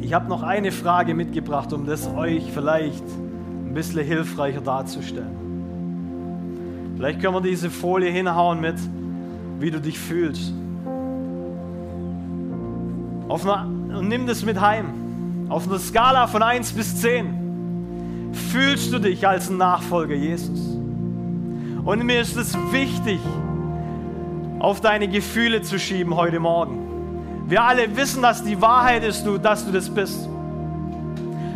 Ich 0.00 0.14
habe 0.14 0.28
noch 0.28 0.42
eine 0.42 0.72
Frage 0.72 1.14
mitgebracht, 1.14 1.72
um 1.72 1.86
das 1.86 2.08
euch 2.14 2.50
vielleicht 2.52 3.04
ein 3.04 3.27
bisschen 3.78 4.04
hilfreicher 4.04 4.60
darzustellen. 4.60 5.48
Vielleicht 6.96 7.20
können 7.20 7.34
wir 7.34 7.40
diese 7.40 7.70
Folie 7.70 8.10
hinhauen 8.10 8.60
mit, 8.60 8.76
wie 9.60 9.70
du 9.70 9.80
dich 9.80 9.98
fühlst. 9.98 10.52
Auf 13.28 13.46
einer, 13.46 13.66
und 13.98 14.08
nimm 14.08 14.26
das 14.26 14.44
mit 14.44 14.60
heim. 14.60 15.46
Auf 15.48 15.68
einer 15.68 15.78
Skala 15.78 16.26
von 16.26 16.42
1 16.42 16.72
bis 16.72 17.00
10 17.00 18.32
fühlst 18.50 18.92
du 18.92 18.98
dich 18.98 19.26
als 19.28 19.48
ein 19.48 19.58
Nachfolger 19.58 20.14
Jesus. 20.14 20.76
Und 21.84 22.04
mir 22.04 22.20
ist 22.20 22.36
es 22.36 22.56
wichtig, 22.72 23.20
auf 24.58 24.80
deine 24.80 25.06
Gefühle 25.06 25.62
zu 25.62 25.78
schieben 25.78 26.16
heute 26.16 26.40
Morgen. 26.40 26.80
Wir 27.46 27.62
alle 27.62 27.96
wissen, 27.96 28.22
dass 28.22 28.42
die 28.42 28.60
Wahrheit 28.60 29.04
ist, 29.04 29.24
dass 29.42 29.64
du 29.64 29.72
das 29.72 29.88
bist. 29.88 30.28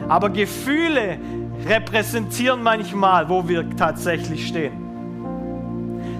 Aber 0.09 0.31
Gefühle 0.31 1.19
repräsentieren 1.67 2.63
manchmal, 2.63 3.29
wo 3.29 3.47
wir 3.49 3.69
tatsächlich 3.77 4.49
stehen. 4.49 4.73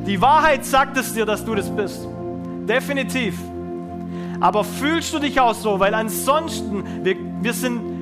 Die 0.07 0.21
Wahrheit 0.21 0.65
sagt 0.65 0.97
es 0.97 1.15
dir, 1.15 1.25
dass 1.25 1.45
du 1.45 1.55
das 1.55 1.71
bist. 1.71 2.07
Definitiv. 2.69 3.39
Aber 4.41 4.65
fühlst 4.65 5.15
du 5.15 5.21
dich 5.21 5.41
auch 5.41 5.55
so? 5.55 5.79
Weil 5.79 5.95
ansonsten, 5.95 6.83
wir, 7.05 7.17
wir 7.41 7.53
sind 7.53 7.93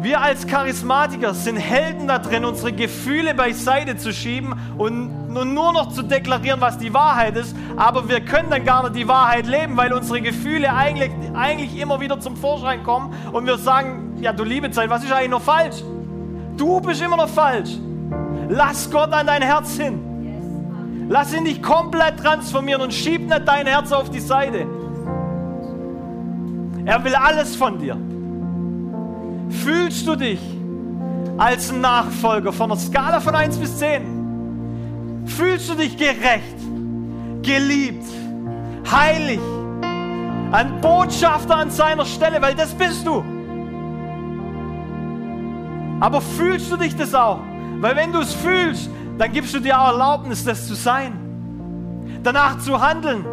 wir 0.00 0.20
als 0.20 0.46
Charismatiker 0.46 1.34
sind 1.34 1.56
Helden 1.56 2.06
da 2.06 2.20
drin, 2.20 2.44
unsere 2.44 2.72
Gefühle 2.72 3.34
beiseite 3.34 3.96
zu 3.96 4.12
schieben 4.12 4.54
und 4.78 5.28
nur 5.28 5.72
noch 5.72 5.92
zu 5.92 6.02
deklarieren, 6.02 6.60
was 6.60 6.78
die 6.78 6.94
Wahrheit 6.94 7.36
ist. 7.36 7.56
Aber 7.76 8.08
wir 8.08 8.20
können 8.20 8.48
dann 8.48 8.64
gar 8.64 8.84
nicht 8.84 8.94
die 8.94 9.08
Wahrheit 9.08 9.46
leben, 9.46 9.76
weil 9.76 9.92
unsere 9.92 10.20
Gefühle 10.20 10.72
eigentlich, 10.72 11.10
eigentlich 11.34 11.76
immer 11.80 12.00
wieder 12.00 12.20
zum 12.20 12.36
Vorschein 12.36 12.84
kommen 12.84 13.12
und 13.32 13.46
wir 13.46 13.58
sagen, 13.58 14.18
ja 14.20 14.32
du 14.32 14.44
liebe 14.44 14.70
Zeit, 14.70 14.88
was 14.88 15.02
ist 15.02 15.10
eigentlich 15.10 15.30
noch 15.30 15.42
falsch? 15.42 15.82
Du 16.58 16.80
bist 16.80 17.00
immer 17.00 17.16
noch 17.16 17.28
falsch. 17.28 17.78
Lass 18.48 18.90
Gott 18.90 19.12
an 19.12 19.26
dein 19.26 19.42
Herz 19.42 19.76
hin. 19.76 21.06
Lass 21.08 21.32
ihn 21.32 21.44
dich 21.44 21.62
komplett 21.62 22.18
transformieren 22.18 22.82
und 22.82 22.92
schieb 22.92 23.28
nicht 23.28 23.46
dein 23.46 23.66
Herz 23.66 23.92
auf 23.92 24.10
die 24.10 24.20
Seite. 24.20 24.66
Er 26.84 27.04
will 27.04 27.14
alles 27.14 27.56
von 27.56 27.78
dir. 27.78 27.96
Fühlst 29.50 30.06
du 30.06 30.16
dich 30.16 30.40
als 31.38 31.72
Nachfolger 31.72 32.52
von 32.52 32.72
einer 32.72 32.80
Skala 32.80 33.20
von 33.20 33.34
1 33.34 33.56
bis 33.56 33.78
10? 33.78 35.24
Fühlst 35.26 35.70
du 35.70 35.74
dich 35.74 35.96
gerecht, 35.96 36.58
geliebt, 37.42 38.04
heilig, 38.90 39.40
ein 40.50 40.80
Botschafter 40.80 41.56
an 41.56 41.70
seiner 41.70 42.04
Stelle, 42.04 42.42
weil 42.42 42.54
das 42.54 42.74
bist 42.74 43.06
du. 43.06 43.22
Aber 46.00 46.20
fühlst 46.20 46.70
du 46.70 46.76
dich 46.76 46.96
das 46.96 47.14
auch? 47.14 47.40
Weil 47.80 47.96
wenn 47.96 48.12
du 48.12 48.20
es 48.20 48.34
fühlst, 48.34 48.90
dann 49.18 49.32
gibst 49.32 49.54
du 49.54 49.60
dir 49.60 49.80
auch 49.80 49.88
Erlaubnis, 49.88 50.44
das 50.44 50.66
zu 50.66 50.74
sein. 50.74 51.12
Danach 52.22 52.58
zu 52.58 52.80
handeln. 52.80 53.24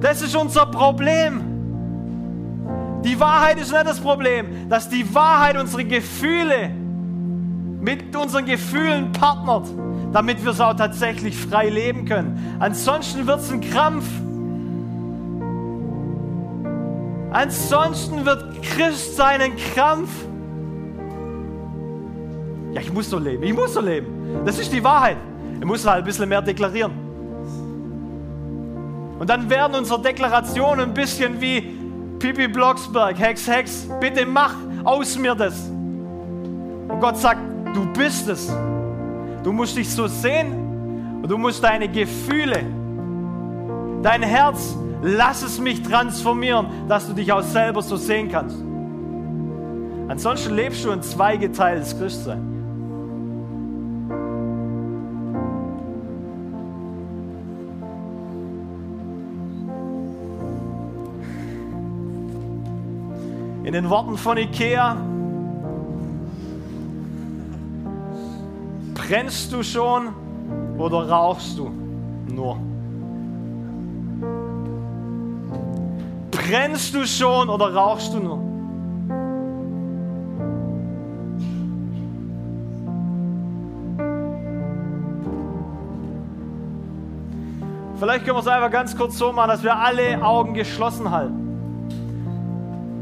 Das 0.00 0.22
ist 0.22 0.34
unser 0.36 0.66
Problem. 0.66 1.42
Die 3.04 3.18
Wahrheit 3.20 3.58
ist 3.58 3.72
nicht 3.72 3.86
das 3.86 4.00
Problem, 4.00 4.68
dass 4.68 4.88
die 4.88 5.14
Wahrheit 5.14 5.56
unsere 5.56 5.84
Gefühle 5.84 6.70
mit 7.80 8.16
unseren 8.16 8.46
Gefühlen 8.46 9.12
partnert, 9.12 9.68
damit 10.12 10.42
wir 10.42 10.50
es 10.50 10.60
auch 10.60 10.74
tatsächlich 10.74 11.36
frei 11.36 11.68
leben 11.68 12.04
können. 12.04 12.56
Ansonsten 12.58 13.26
wird 13.26 13.40
es 13.40 13.52
ein 13.52 13.60
Krampf. 13.60 14.04
Ansonsten 17.30 18.24
wird 18.24 18.62
Christ 18.62 19.16
sein 19.16 19.40
ein 19.40 19.52
Krampf. 19.74 20.10
Ja, 22.76 22.82
ich 22.82 22.92
muss 22.92 23.08
so 23.08 23.18
leben, 23.18 23.42
ich 23.42 23.54
muss 23.54 23.72
so 23.72 23.80
leben. 23.80 24.42
Das 24.44 24.58
ist 24.58 24.70
die 24.70 24.84
Wahrheit. 24.84 25.16
Ich 25.58 25.64
muss 25.64 25.86
halt 25.86 26.00
ein 26.00 26.04
bisschen 26.04 26.28
mehr 26.28 26.42
deklarieren. 26.42 26.92
Und 29.18 29.30
dann 29.30 29.48
werden 29.48 29.76
unsere 29.76 30.02
Deklarationen 30.02 30.90
ein 30.90 30.92
bisschen 30.92 31.40
wie 31.40 31.74
Pipi 32.18 32.48
Blocksberg, 32.48 33.18
Hex, 33.18 33.48
Hex, 33.48 33.88
bitte 33.98 34.26
mach 34.26 34.54
aus 34.84 35.16
mir 35.16 35.34
das. 35.34 35.58
Und 35.70 37.00
Gott 37.00 37.16
sagt, 37.16 37.40
du 37.74 37.90
bist 37.94 38.28
es. 38.28 38.54
Du 39.42 39.52
musst 39.52 39.74
dich 39.74 39.90
so 39.90 40.06
sehen 40.06 41.20
und 41.22 41.30
du 41.30 41.38
musst 41.38 41.64
deine 41.64 41.88
Gefühle, 41.88 42.60
dein 44.02 44.22
Herz, 44.22 44.76
lass 45.00 45.42
es 45.42 45.58
mich 45.58 45.80
transformieren, 45.80 46.66
dass 46.88 47.06
du 47.06 47.14
dich 47.14 47.32
auch 47.32 47.40
selber 47.40 47.80
so 47.80 47.96
sehen 47.96 48.30
kannst. 48.30 48.58
Ansonsten 50.08 50.54
lebst 50.54 50.84
du 50.84 50.90
ein 50.90 51.02
zweigeteiltes 51.02 51.98
Christsein. 51.98 52.55
In 63.66 63.72
den 63.72 63.90
Worten 63.90 64.16
von 64.16 64.38
Ikea, 64.38 64.96
brennst 68.94 69.52
du 69.52 69.64
schon 69.64 70.10
oder 70.78 71.08
rauchst 71.08 71.58
du 71.58 71.72
nur? 72.32 72.58
Brennst 76.30 76.94
du 76.94 77.04
schon 77.08 77.48
oder 77.48 77.74
rauchst 77.74 78.14
du 78.14 78.20
nur? 78.20 78.38
Vielleicht 87.98 88.24
können 88.24 88.36
wir 88.36 88.42
es 88.42 88.46
einfach 88.46 88.70
ganz 88.70 88.96
kurz 88.96 89.18
so 89.18 89.32
machen, 89.32 89.48
dass 89.48 89.64
wir 89.64 89.76
alle 89.76 90.24
Augen 90.24 90.54
geschlossen 90.54 91.10
halten. 91.10 91.45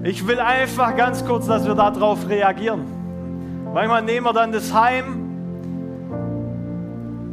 Ich 0.05 0.27
will 0.27 0.39
einfach 0.39 0.95
ganz 0.97 1.25
kurz, 1.25 1.47
dass 1.47 1.65
wir 1.65 1.75
darauf 1.75 2.29
reagieren. 2.29 2.85
Manchmal 3.73 4.03
nehmen 4.03 4.27
wir 4.27 4.35
dann 4.35 4.53
das 4.53 4.73
Heim 4.75 5.25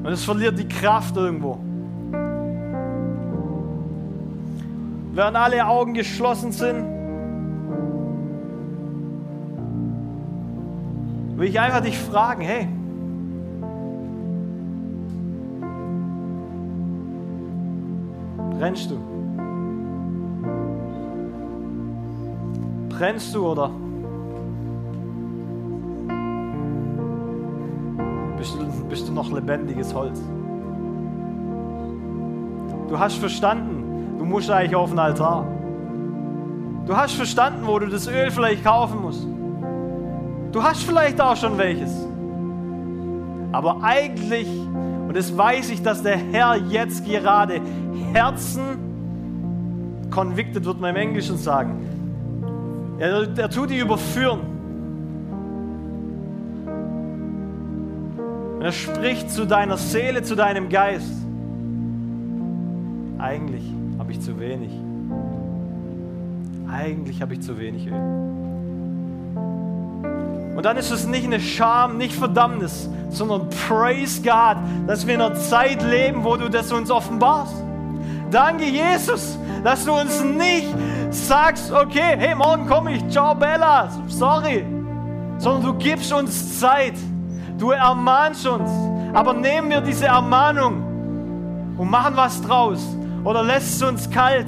und 0.01 0.07
es 0.07 0.24
verliert 0.24 0.57
die 0.57 0.69
Kraft 0.69 1.17
irgendwo. 1.17 1.59
Während 5.13 5.36
alle 5.36 5.67
Augen 5.67 5.93
geschlossen 5.93 6.53
sind, 6.53 6.86
will 11.38 11.49
ich 11.49 11.59
einfach 11.59 11.82
dich 11.82 11.99
fragen, 11.99 12.41
hey, 12.41 12.69
brennst 18.57 18.89
du? 18.91 19.20
Brennst 23.02 23.34
du 23.34 23.47
oder 23.47 23.72
bist 28.38 28.54
du, 28.54 28.84
bist 28.89 29.08
du 29.08 29.12
noch 29.12 29.32
lebendiges 29.32 29.91
Holz? 29.91 30.22
Du 32.89 32.99
hast 32.99 33.16
verstanden, 33.16 34.20
du 34.20 34.24
musst 34.24 34.52
eigentlich 34.52 34.76
auf 34.76 34.91
den 34.91 34.99
Altar. 34.99 35.47
Du 36.86 36.95
hast 36.95 37.16
verstanden, 37.16 37.66
wo 37.66 37.80
du 37.80 37.88
das 37.88 38.08
Öl 38.08 38.30
vielleicht 38.30 38.64
kaufen 38.64 39.02
musst. 39.02 39.26
Du 40.52 40.62
hast 40.62 40.84
vielleicht 40.84 41.20
auch 41.20 41.36
schon 41.36 41.58
welches. 41.58 42.06
Aber 43.52 43.82
eigentlich, 43.82 44.47
und 45.08 45.18
das 45.18 45.36
weiß 45.36 45.72
ich, 45.72 45.82
dass 45.82 46.04
der 46.04 46.18
Herr 46.18 46.56
jetzt 46.56 47.04
gerade 47.04 47.62
Herzen 48.14 48.78
convicted, 50.12 50.66
wird 50.66 50.80
man 50.80 50.91
im 50.91 50.97
Englischen 50.97 51.38
sagen, 51.38 51.80
er, 53.02 53.28
er 53.36 53.49
tut 53.49 53.72
die 53.72 53.80
überführen. 53.80 54.41
Und 58.56 58.62
er 58.62 58.72
spricht 58.72 59.32
zu 59.32 59.45
deiner 59.45 59.78
Seele, 59.78 60.22
zu 60.22 60.36
deinem 60.36 60.70
Geist. 60.70 61.12
Eigentlich 63.18 63.64
habe 63.97 64.12
ich 64.12 64.22
zu 64.22 64.39
wenig. 64.39 64.72
Eigentlich 66.72 67.24
habe 67.24 67.34
ich 67.34 67.41
zu 67.41 67.58
wenig 67.58 67.88
Öl. 67.88 67.93
Und 70.56 70.64
dann 70.64 70.78
ist 70.78 70.91
es 70.91 71.08
nicht 71.08 71.26
eine 71.26 71.39
Scham, 71.39 71.97
nicht 71.97 72.14
Verdammnis, 72.14 72.88
sondern 73.10 73.49
Praise 73.68 74.22
God, 74.22 74.58
dass 74.86 75.08
wir 75.08 75.16
in 75.16 75.22
einer 75.22 75.34
Zeit 75.36 75.82
leben, 75.82 76.24
wo 76.24 76.36
du 76.38 76.49
das 76.49 76.72
uns 76.72 76.91
offenbarst. 76.91 77.56
Danke, 78.30 78.66
Jesus, 78.66 79.39
dass 79.64 79.86
du 79.86 79.93
uns 79.93 80.24
nicht 80.24 80.68
sagst, 81.12 81.72
okay, 81.72 82.16
hey, 82.18 82.36
morgen 82.36 82.68
komme 82.68 82.93
ich, 82.93 83.07
ciao 83.09 83.36
Bella, 83.36 83.89
sorry, 84.07 84.66
sondern 85.38 85.64
du 85.64 85.74
gibst 85.74 86.12
uns 86.14 86.59
Zeit, 86.59 86.93
du 87.57 87.72
ermahnst 87.72 88.47
uns, 88.47 88.70
aber 89.14 89.34
nehmen 89.34 89.70
wir 89.70 89.82
diese 89.82 90.05
Ermahnung 90.05 91.76
und 91.78 91.89
machen 91.89 92.16
was 92.16 92.41
draus 92.41 92.80
oder 93.24 93.43
lässt 93.43 93.76
es 93.76 93.84
uns 93.84 94.09
kalt. 94.09 94.47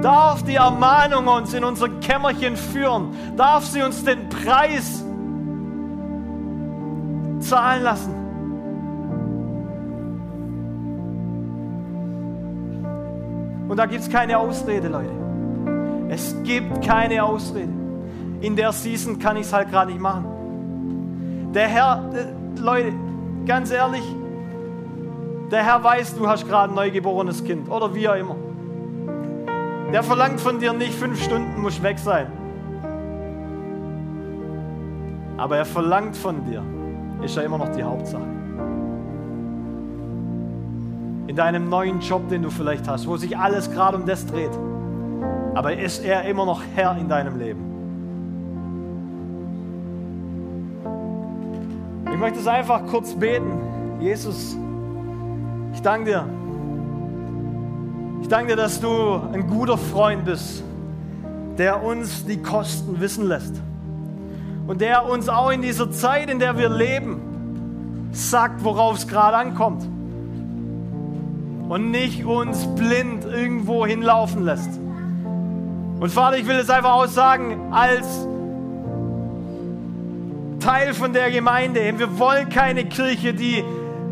Darf 0.00 0.42
die 0.42 0.56
Ermahnung 0.56 1.26
uns 1.28 1.54
in 1.54 1.64
unser 1.64 1.88
Kämmerchen 1.88 2.56
führen? 2.56 3.14
Darf 3.36 3.64
sie 3.64 3.82
uns 3.82 4.04
den 4.04 4.28
Preis 4.28 5.04
zahlen 7.40 7.82
lassen? 7.82 8.14
Und 13.68 13.76
da 13.76 13.86
gibt 13.86 14.02
es 14.02 14.10
keine 14.10 14.38
Ausrede, 14.38 14.88
Leute. 14.88 15.23
Es 16.08 16.36
gibt 16.44 16.82
keine 16.82 17.24
Ausrede. 17.24 17.72
In 18.40 18.56
der 18.56 18.72
Season 18.72 19.18
kann 19.18 19.36
ich 19.36 19.46
es 19.46 19.52
halt 19.52 19.70
gerade 19.70 19.90
nicht 19.90 20.00
machen. 20.00 21.50
Der 21.54 21.68
Herr, 21.68 22.10
äh, 22.14 22.60
Leute, 22.60 22.92
ganz 23.46 23.70
ehrlich, 23.70 24.02
der 25.50 25.64
Herr 25.64 25.82
weiß, 25.82 26.16
du 26.16 26.26
hast 26.26 26.46
gerade 26.46 26.72
ein 26.72 26.74
neugeborenes 26.74 27.44
Kind 27.44 27.70
oder 27.70 27.94
wie 27.94 28.08
auch 28.08 28.16
immer. 28.16 28.36
Der 29.92 30.02
verlangt 30.02 30.40
von 30.40 30.58
dir 30.58 30.72
nicht, 30.72 30.94
fünf 30.94 31.22
Stunden 31.22 31.60
muss 31.60 31.82
weg 31.82 31.98
sein. 31.98 32.26
Aber 35.36 35.56
er 35.56 35.64
verlangt 35.64 36.16
von 36.16 36.44
dir, 36.44 36.62
ist 37.22 37.36
ja 37.36 37.42
immer 37.42 37.58
noch 37.58 37.68
die 37.70 37.82
Hauptsache 37.82 38.34
in 41.26 41.36
deinem 41.36 41.68
neuen 41.68 41.98
Job, 41.98 42.28
den 42.28 42.42
du 42.42 42.50
vielleicht 42.50 42.86
hast, 42.86 43.08
wo 43.08 43.16
sich 43.16 43.36
alles 43.36 43.70
gerade 43.70 43.96
um 43.96 44.06
das 44.06 44.24
dreht. 44.24 44.52
Aber 45.54 45.78
ist 45.78 46.04
er 46.04 46.24
immer 46.24 46.44
noch 46.44 46.62
Herr 46.74 46.96
in 46.98 47.08
deinem 47.08 47.38
Leben? 47.38 47.74
Ich 52.12 52.18
möchte 52.18 52.40
es 52.40 52.46
einfach 52.46 52.84
kurz 52.86 53.14
beten. 53.14 53.52
Jesus, 54.00 54.56
ich 55.72 55.82
danke 55.82 56.06
dir. 56.06 56.26
Ich 58.22 58.28
danke 58.28 58.52
dir, 58.52 58.56
dass 58.56 58.80
du 58.80 59.20
ein 59.32 59.46
guter 59.48 59.78
Freund 59.78 60.24
bist, 60.24 60.64
der 61.58 61.82
uns 61.84 62.24
die 62.24 62.42
Kosten 62.42 63.00
wissen 63.00 63.26
lässt. 63.26 63.54
Und 64.66 64.80
der 64.80 65.06
uns 65.06 65.28
auch 65.28 65.50
in 65.50 65.62
dieser 65.62 65.90
Zeit, 65.90 66.30
in 66.30 66.38
der 66.38 66.56
wir 66.56 66.68
leben, 66.68 68.08
sagt, 68.12 68.64
worauf 68.64 68.96
es 68.96 69.06
gerade 69.06 69.36
ankommt 69.36 69.86
und 71.68 71.90
nicht 71.90 72.24
uns 72.24 72.66
blind 72.74 73.24
irgendwo 73.24 73.86
hinlaufen 73.86 74.44
lässt. 74.44 74.80
Und 76.00 76.10
Vater, 76.10 76.36
ich 76.36 76.46
will 76.46 76.56
es 76.56 76.70
einfach 76.70 76.92
auch 76.92 77.06
sagen, 77.06 77.72
als 77.72 78.26
Teil 80.60 80.94
von 80.94 81.12
der 81.12 81.30
Gemeinde, 81.30 81.98
wir 81.98 82.18
wollen 82.18 82.48
keine 82.48 82.86
Kirche, 82.86 83.34
die 83.34 83.62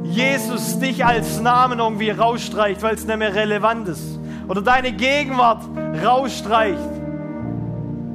Jesus 0.05 0.79
dich 0.79 1.05
als 1.05 1.41
Namen 1.41 1.79
irgendwie 1.79 2.11
rausstreicht, 2.11 2.83
weil 2.83 2.95
es 2.95 3.07
nicht 3.07 3.19
mehr 3.19 3.35
relevant 3.35 3.89
ist. 3.89 4.19
Oder 4.49 4.63
deine 4.63 4.93
Gegenwart 4.93 5.63
rausstreicht. 6.05 6.79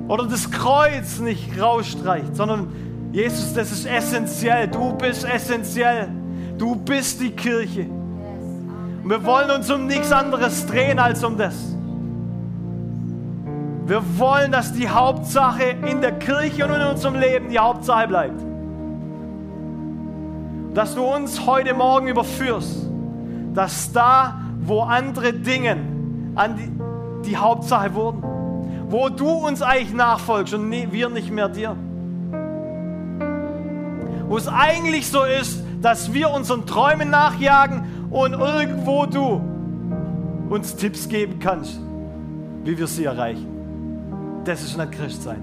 Oder 0.07 0.25
das 0.25 0.51
Kreuz 0.51 1.19
nicht 1.19 1.59
rausstreicht, 1.59 2.35
sondern 2.35 2.67
Jesus, 3.11 3.53
das 3.53 3.71
ist 3.71 3.85
essentiell. 3.85 4.67
Du 4.67 4.93
bist 4.93 5.25
essentiell. 5.25 6.09
Du 6.57 6.75
bist 6.75 7.19
die 7.21 7.31
Kirche. 7.31 7.85
Und 9.03 9.09
wir 9.09 9.23
wollen 9.23 9.49
uns 9.51 9.69
um 9.69 9.87
nichts 9.87 10.11
anderes 10.11 10.65
drehen 10.65 10.99
als 10.99 11.23
um 11.23 11.37
das. 11.37 11.76
Wir 13.87 14.03
wollen, 14.19 14.51
dass 14.51 14.73
die 14.73 14.89
Hauptsache 14.89 15.63
in 15.63 16.01
der 16.01 16.11
Kirche 16.19 16.65
und 16.67 16.73
in 16.73 16.81
unserem 16.81 17.15
Leben 17.15 17.49
die 17.49 17.57
Hauptsache 17.57 18.05
bleibt. 18.09 18.41
Dass 20.73 20.93
du 20.93 21.05
uns 21.05 21.45
heute 21.47 21.73
Morgen 21.73 22.07
überführst, 22.07 22.85
dass 23.53 23.93
da, 23.93 24.41
wo 24.59 24.81
andere 24.81 25.31
Dinge 25.31 25.77
an 26.35 26.57
die, 26.57 27.29
die 27.29 27.37
Hauptsache 27.37 27.93
wurden, 27.93 28.21
wo 28.89 29.07
du 29.07 29.29
uns 29.29 29.61
eigentlich 29.61 29.93
nachfolgst 29.93 30.53
und 30.53 30.69
wir 30.69 31.07
nicht 31.07 31.31
mehr 31.31 31.47
dir. 31.47 31.77
wo 34.27 34.35
es 34.35 34.49
eigentlich 34.49 35.09
so 35.09 35.23
ist, 35.23 35.63
dass 35.81 36.11
wir 36.11 36.29
unseren 36.29 36.65
Träumen 36.65 37.09
nachjagen 37.09 38.09
und 38.09 38.33
irgendwo 38.33 39.05
du 39.05 39.41
uns 40.49 40.75
Tipps 40.75 41.07
geben 41.07 41.39
kannst, 41.39 41.79
wie 42.65 42.77
wir 42.77 42.87
sie 42.87 43.05
erreichen. 43.05 43.56
Das 44.47 44.63
ist 44.63 44.77
nicht 44.77 44.93
Christsein. 44.93 45.41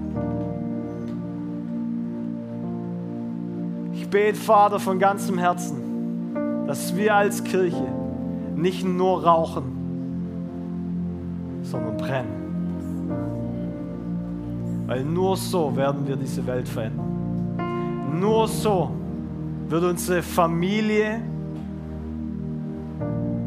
Ich 3.93 4.09
bete, 4.09 4.35
Vater, 4.35 4.79
von 4.79 4.97
ganzem 4.97 5.37
Herzen, 5.37 6.65
dass 6.65 6.95
wir 6.95 7.13
als 7.13 7.43
Kirche 7.43 7.85
nicht 8.55 8.83
nur 8.83 9.23
rauchen, 9.23 9.63
sondern 11.61 11.97
brennen. 11.97 12.45
Weil 14.87 15.03
nur 15.03 15.37
so 15.37 15.75
werden 15.75 16.07
wir 16.07 16.15
diese 16.15 16.43
Welt 16.47 16.67
verändern. 16.67 18.17
Nur 18.19 18.47
so 18.47 18.89
wird 19.69 19.83
unsere 19.83 20.23
Familie, 20.23 21.21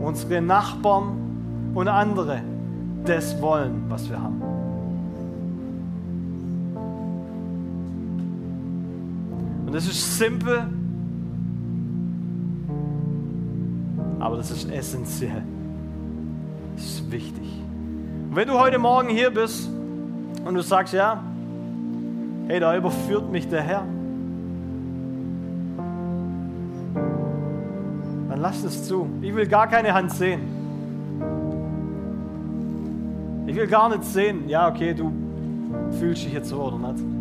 unsere 0.00 0.40
Nachbarn 0.40 1.72
und 1.74 1.88
andere 1.88 2.42
das 3.04 3.42
wollen, 3.42 3.86
was 3.88 4.08
wir 4.08 4.22
haben. 4.22 4.47
Und 9.68 9.74
das 9.74 9.84
ist 9.84 10.16
simpel, 10.16 10.66
aber 14.18 14.38
das 14.38 14.50
ist 14.50 14.70
essentiell. 14.70 15.42
Das 16.74 16.84
ist 16.86 17.12
wichtig. 17.12 17.62
Und 18.30 18.34
wenn 18.34 18.48
du 18.48 18.58
heute 18.58 18.78
Morgen 18.78 19.10
hier 19.10 19.30
bist 19.30 19.68
und 20.46 20.54
du 20.54 20.62
sagst, 20.62 20.94
ja, 20.94 21.22
hey, 22.46 22.60
da 22.60 22.74
überführt 22.74 23.30
mich 23.30 23.46
der 23.46 23.60
Herr, 23.60 23.84
dann 28.30 28.40
lass 28.40 28.64
es 28.64 28.88
zu. 28.88 29.06
Ich 29.20 29.36
will 29.36 29.46
gar 29.46 29.66
keine 29.66 29.92
Hand 29.92 30.12
sehen. 30.12 30.40
Ich 33.46 33.54
will 33.54 33.66
gar 33.66 33.90
nicht 33.90 34.04
sehen, 34.04 34.48
ja, 34.48 34.66
okay, 34.66 34.94
du 34.94 35.12
fühlst 35.98 36.24
dich 36.24 36.32
jetzt 36.32 36.48
so 36.48 36.56
oder 36.62 36.78
nicht. 36.90 37.17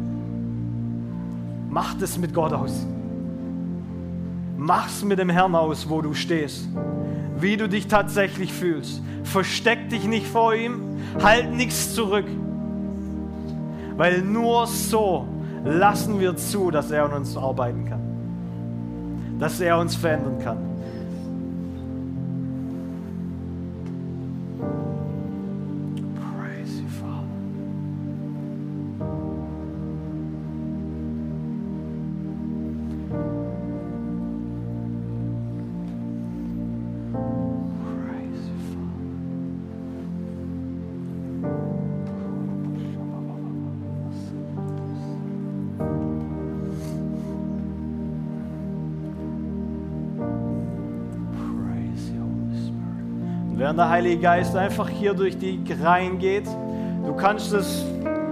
Mach 1.80 1.94
das 1.94 2.18
mit 2.18 2.34
Gott 2.34 2.54
aus. 2.54 2.88
Mach's 4.58 5.04
mit 5.04 5.20
dem 5.20 5.30
Herrn 5.30 5.54
aus, 5.54 5.88
wo 5.88 6.02
du 6.02 6.16
stehst. 6.16 6.68
Wie 7.40 7.56
du 7.56 7.70
dich 7.70 7.86
tatsächlich 7.86 8.52
fühlst. 8.52 9.00
Versteck 9.22 9.88
dich 9.90 10.04
nicht 10.06 10.26
vor 10.26 10.56
ihm. 10.56 10.82
Halt 11.22 11.54
nichts 11.54 11.94
zurück. 11.94 12.26
Weil 13.96 14.24
nur 14.24 14.66
so 14.66 15.28
lassen 15.64 16.20
wir 16.20 16.36
zu, 16.36 16.72
dass 16.72 16.90
er 16.90 17.06
an 17.06 17.14
uns 17.14 17.38
arbeiten 17.38 17.86
kann. 17.86 19.38
Dass 19.38 19.60
er 19.60 19.78
uns 19.78 19.96
verändern 19.96 20.40
kann. 20.44 20.58
Der 53.78 53.90
Heilige 53.90 54.20
Geist 54.20 54.56
einfach 54.56 54.90
hier 54.90 55.14
durch 55.14 55.38
die 55.38 55.62
Reihen 55.82 56.20
geht. 56.20 56.48
Du 57.06 57.14
kannst 57.14 57.54
es, 57.54 57.86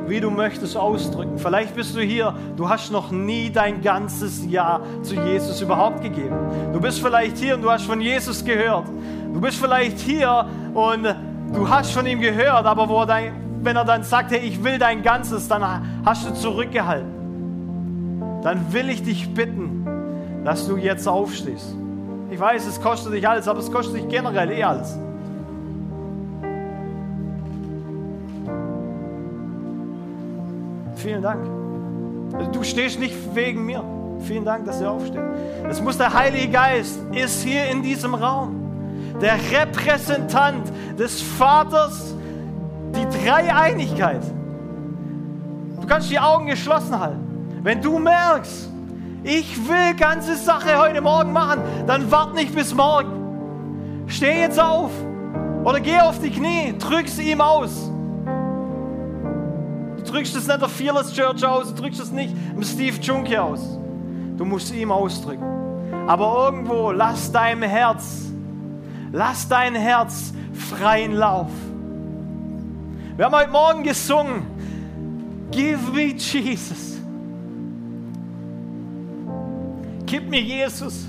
wie 0.07 0.19
du 0.19 0.29
möchtest, 0.29 0.75
ausdrücken. 0.75 1.37
Vielleicht 1.37 1.75
bist 1.75 1.95
du 1.95 2.01
hier, 2.01 2.33
du 2.57 2.67
hast 2.67 2.91
noch 2.91 3.11
nie 3.11 3.49
dein 3.49 3.81
ganzes 3.81 4.45
Ja 4.45 4.81
zu 5.03 5.15
Jesus 5.15 5.61
überhaupt 5.61 6.01
gegeben. 6.01 6.35
Du 6.73 6.79
bist 6.79 6.99
vielleicht 6.99 7.37
hier 7.37 7.55
und 7.55 7.61
du 7.61 7.71
hast 7.71 7.85
von 7.85 8.01
Jesus 8.01 8.43
gehört. 8.43 8.87
Du 9.33 9.39
bist 9.39 9.57
vielleicht 9.57 9.99
hier 9.99 10.45
und 10.73 11.07
du 11.53 11.69
hast 11.69 11.91
von 11.91 12.05
ihm 12.05 12.19
gehört, 12.19 12.65
aber 12.65 12.89
wo 12.89 13.05
dein, 13.05 13.31
wenn 13.61 13.75
er 13.75 13.85
dann 13.85 14.03
sagt, 14.03 14.31
hey, 14.31 14.39
ich 14.39 14.63
will 14.63 14.77
dein 14.77 15.03
Ganzes, 15.03 15.47
dann 15.47 15.63
hast 16.05 16.27
du 16.27 16.33
zurückgehalten. 16.33 17.13
Dann 18.43 18.73
will 18.73 18.89
ich 18.89 19.03
dich 19.03 19.33
bitten, 19.33 19.85
dass 20.43 20.67
du 20.67 20.77
jetzt 20.77 21.07
aufstehst. 21.07 21.75
Ich 22.29 22.39
weiß, 22.39 22.65
es 22.65 22.81
kostet 22.81 23.13
dich 23.13 23.27
alles, 23.27 23.47
aber 23.47 23.59
es 23.59 23.71
kostet 23.71 23.95
dich 23.95 24.07
generell 24.07 24.51
eh 24.51 24.63
alles. 24.63 24.97
Vielen 31.06 31.22
Dank. 31.22 31.45
Du 32.51 32.64
stehst 32.64 32.99
nicht 32.99 33.16
wegen 33.36 33.64
mir. 33.64 33.84
Vielen 34.22 34.43
Dank, 34.43 34.66
dass 34.66 34.82
ihr 34.82 34.89
aufsteht. 34.89 35.22
Es 35.70 35.80
muss 35.80 35.99
der 35.99 36.12
Heilige 36.12 36.51
Geist, 36.51 36.99
ist 37.12 37.43
hier 37.43 37.68
in 37.70 37.84
diesem 37.84 38.16
Raum. 38.16 38.56
Der 39.22 39.36
Repräsentant 39.51 40.64
des 40.97 41.22
Vaters, 41.22 42.16
die 42.95 43.06
Dreieinigkeit. 43.24 44.24
Du 45.80 45.86
kannst 45.86 46.10
die 46.10 46.18
Augen 46.18 46.47
geschlossen 46.47 46.99
halten. 46.99 47.60
Wenn 47.62 47.84
du 47.84 47.99
merkst, 47.99 48.72
ich 49.22 49.70
will 49.70 49.93
ganze 49.95 50.36
Sache 50.36 50.76
heute 50.80 51.01
Morgen 51.01 51.32
machen, 51.32 51.62
dann 51.86 52.10
wart 52.10 52.34
nicht 52.34 52.56
bis 52.56 52.74
morgen. 52.74 54.08
Steh 54.08 54.41
jetzt 54.41 54.60
auf 54.60 54.89
oder 55.66 55.80
geh 55.80 55.99
auf 55.99 56.20
die 56.20 56.32
Knie, 56.32 56.74
drück's 56.80 57.20
ihm 57.20 57.41
aus 57.41 57.91
drückst 60.06 60.36
es 60.36 60.47
nicht 60.47 60.62
der 60.62 60.70
Fearless 60.70 61.14
Church 61.14 61.45
aus, 61.45 61.74
du 61.74 61.82
drückst 61.82 62.01
es 62.01 62.12
nicht 62.12 62.34
dem 62.53 62.64
Steve 62.64 62.97
Junke 63.01 63.41
aus. 63.41 63.78
Du 64.38 64.45
musst 64.45 64.74
ihm 64.74 64.91
ausdrücken. 64.91 65.43
Aber 66.08 66.45
irgendwo 66.45 66.91
lass 66.91 67.32
dein 67.32 67.62
Herz, 67.62 68.26
lass 69.12 69.47
dein 69.47 69.76
Herz 69.76 70.34
freien 70.53 71.14
Lauf. 71.14 71.49
Wir 73.18 73.26
haben 73.26 73.36
heute 73.36 73.51
Morgen 73.51 73.84
gesungen, 73.84 74.43
Give 75.51 75.80
me 75.93 76.14
Jesus. 76.14 76.97
Gib 80.06 80.30
mir 80.30 80.41
Jesus. 80.41 81.08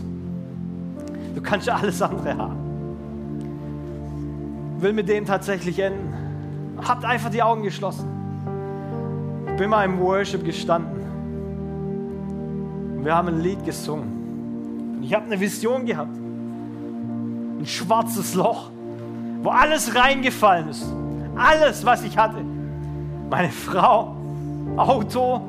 Du 1.35 1.43
kannst 1.43 1.67
ja 1.67 1.77
alles 1.77 2.01
andere 2.01 2.37
haben. 2.37 2.67
Ich 4.77 4.83
will 4.83 4.93
mit 4.93 5.09
dem 5.09 5.25
tatsächlich 5.27 5.79
enden. 5.79 6.15
Habt 6.87 7.05
einfach 7.05 7.31
die 7.31 7.43
Augen 7.43 7.63
geschlossen. 7.63 8.26
Bin 9.57 9.71
mal 9.71 9.85
im 9.85 9.99
Worship 10.01 10.45
gestanden. 10.45 11.01
Und 12.97 13.05
wir 13.05 13.15
haben 13.15 13.29
ein 13.29 13.41
Lied 13.41 13.65
gesungen. 13.65 14.97
Und 14.97 15.03
ich 15.03 15.15
habe 15.15 15.27
eine 15.27 15.41
Vision 15.41 15.87
gehabt. 15.87 16.15
Ein 16.15 17.65
schwarzes 17.65 18.35
Loch, 18.35 18.71
wo 19.43 19.49
alles 19.49 19.95
reingefallen 19.95 20.69
ist. 20.69 20.85
Alles, 21.37 21.85
was 21.87 22.05
ich 22.05 22.19
hatte. 22.19 22.39
Meine 23.31 23.51
Frau, 23.51 24.15
Auto. 24.77 25.41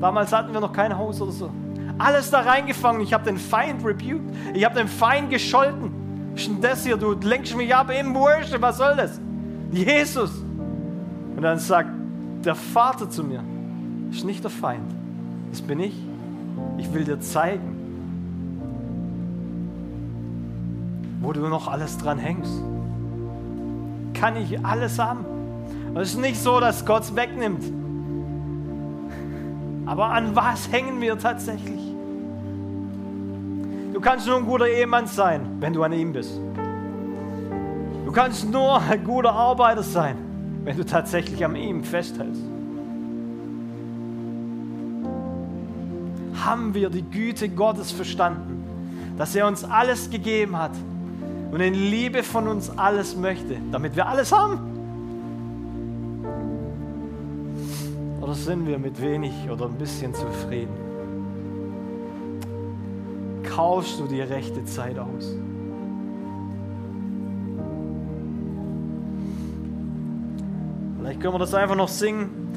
Damals 0.00 0.32
hatten 0.32 0.52
wir 0.52 0.60
noch 0.60 0.72
kein 0.72 0.96
Haus 0.96 1.20
oder 1.20 1.32
so. 1.32 1.50
Alles 1.98 2.30
da 2.30 2.40
reingefangen. 2.40 3.02
Ich 3.02 3.12
habe 3.12 3.24
den 3.24 3.36
Feind 3.36 3.84
rebuked. 3.84 4.34
Ich 4.54 4.64
habe 4.64 4.74
den 4.74 4.88
Feind 4.88 5.30
gescholten. 5.30 5.92
Was 6.32 6.40
ist 6.40 6.48
denn 6.48 6.60
das 6.60 6.84
hier? 6.84 6.96
Du 6.96 7.12
lenkst 7.12 7.54
mich 7.54 7.74
ab 7.74 7.90
im 7.90 8.14
Worship. 8.14 8.62
Was 8.62 8.78
soll 8.78 8.96
das? 8.96 9.20
Jesus. 9.70 10.42
Und 11.36 11.42
dann 11.42 11.58
sagt 11.58 11.90
der 12.44 12.54
Vater 12.54 13.08
zu 13.08 13.24
mir, 13.24 13.42
ist 14.10 14.24
nicht 14.24 14.42
der 14.42 14.50
Feind, 14.50 14.90
das 15.50 15.62
bin 15.62 15.80
ich. 15.80 15.94
Ich 16.78 16.92
will 16.92 17.04
dir 17.04 17.20
zeigen, 17.20 17.76
wo 21.20 21.32
du 21.32 21.40
noch 21.48 21.68
alles 21.68 21.96
dran 21.98 22.18
hängst. 22.18 22.52
Kann 24.14 24.36
ich 24.36 24.64
alles 24.64 24.98
haben. 24.98 25.24
Es 25.94 26.10
ist 26.10 26.20
nicht 26.20 26.40
so, 26.40 26.60
dass 26.60 26.84
Gott 26.84 27.02
es 27.02 27.16
wegnimmt. 27.16 27.64
Aber 29.86 30.06
an 30.06 30.34
was 30.34 30.70
hängen 30.70 31.00
wir 31.00 31.18
tatsächlich? 31.18 31.80
Du 33.92 34.00
kannst 34.00 34.26
nur 34.26 34.36
ein 34.36 34.46
guter 34.46 34.66
Ehemann 34.66 35.06
sein, 35.06 35.42
wenn 35.60 35.72
du 35.72 35.82
an 35.82 35.92
ihm 35.92 36.12
bist. 36.12 36.40
Du 38.04 38.12
kannst 38.12 38.50
nur 38.50 38.80
ein 38.80 39.04
guter 39.04 39.32
Arbeiter 39.32 39.82
sein, 39.82 40.16
wenn 40.64 40.76
du 40.76 40.84
tatsächlich 40.84 41.44
an 41.44 41.56
ihm 41.56 41.84
festhältst. 41.84 42.42
Haben 46.44 46.74
wir 46.74 46.90
die 46.90 47.02
Güte 47.02 47.48
Gottes 47.48 47.92
verstanden, 47.92 48.64
dass 49.16 49.34
er 49.34 49.46
uns 49.46 49.64
alles 49.64 50.10
gegeben 50.10 50.56
hat 50.56 50.72
und 51.50 51.60
in 51.60 51.74
Liebe 51.74 52.22
von 52.22 52.48
uns 52.48 52.70
alles 52.70 53.16
möchte, 53.16 53.56
damit 53.70 53.96
wir 53.96 54.06
alles 54.06 54.32
haben? 54.32 54.58
Oder 58.20 58.34
sind 58.34 58.66
wir 58.66 58.78
mit 58.78 59.00
wenig 59.00 59.32
oder 59.50 59.66
ein 59.66 59.74
bisschen 59.74 60.14
zufrieden? 60.14 60.92
kaufst 63.54 64.00
du 64.00 64.06
die 64.06 64.20
rechte 64.20 64.64
Zeit 64.64 64.98
aus. 64.98 65.34
Vielleicht 71.02 71.20
können 71.20 71.34
wir 71.34 71.40
das 71.40 71.52
einfach 71.52 71.74
noch 71.74 71.88
singen. 71.88 72.51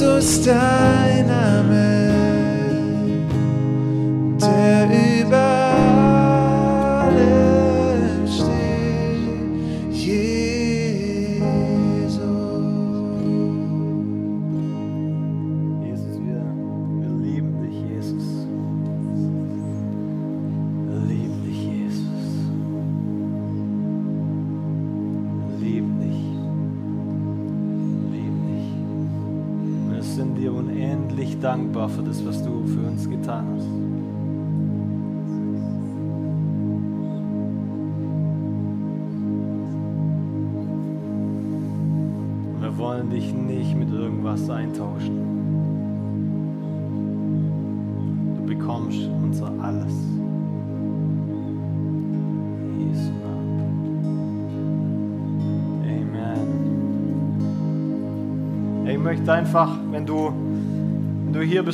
so 0.00 0.18
dynamic. 0.46 1.89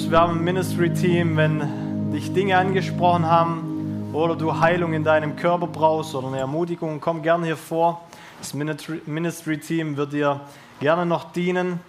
Church, 0.07 0.11
wir 0.11 0.21
haben 0.21 0.39
ein 0.39 0.45
Ministry-Team. 0.45 1.37
Wenn 1.37 2.13
dich 2.13 2.33
Dinge 2.33 2.57
angesprochen 2.57 3.27
haben 3.27 4.11
oder 4.13 4.37
du 4.37 4.61
Heilung 4.61 4.93
in 4.93 5.03
deinem 5.03 5.35
Körper 5.35 5.67
brauchst 5.67 6.15
oder 6.15 6.29
eine 6.29 6.39
Ermutigung, 6.39 7.01
komm 7.01 7.23
gerne 7.23 7.47
hier 7.47 7.57
vor. 7.57 8.03
Das 8.39 8.55
Ministry-Team 8.55 9.97
wird 9.97 10.13
dir 10.13 10.41
gerne 10.81 11.07
noch 11.07 11.33
dienen. 11.33 11.81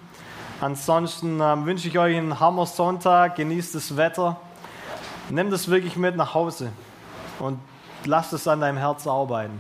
Ansonsten 0.62 1.40
ähm, 1.42 1.66
wünsche 1.66 1.88
ich 1.88 2.00
euch 2.00 2.18
einen 2.18 2.40
Hammer 2.40 2.66
Sonntag, 2.66 3.36
genießt 3.36 3.76
das 3.76 3.96
Wetter. 3.96 4.38
Nimm 5.30 5.52
das 5.52 5.70
wirklich 5.70 5.96
mit 5.96 6.16
nach 6.16 6.34
Hause 6.34 6.72
und 7.40 7.60
lass 8.06 8.34
es 8.34 8.48
an 8.48 8.62
deinem 8.62 8.78
Herz 8.78 9.06
arbeiten. 9.06 9.60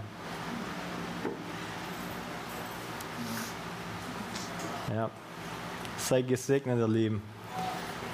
Ja. 4.95 5.09
Sei 5.97 6.23
gesegnet, 6.23 6.79
ihr 6.79 6.87
Lieben. 6.87 7.36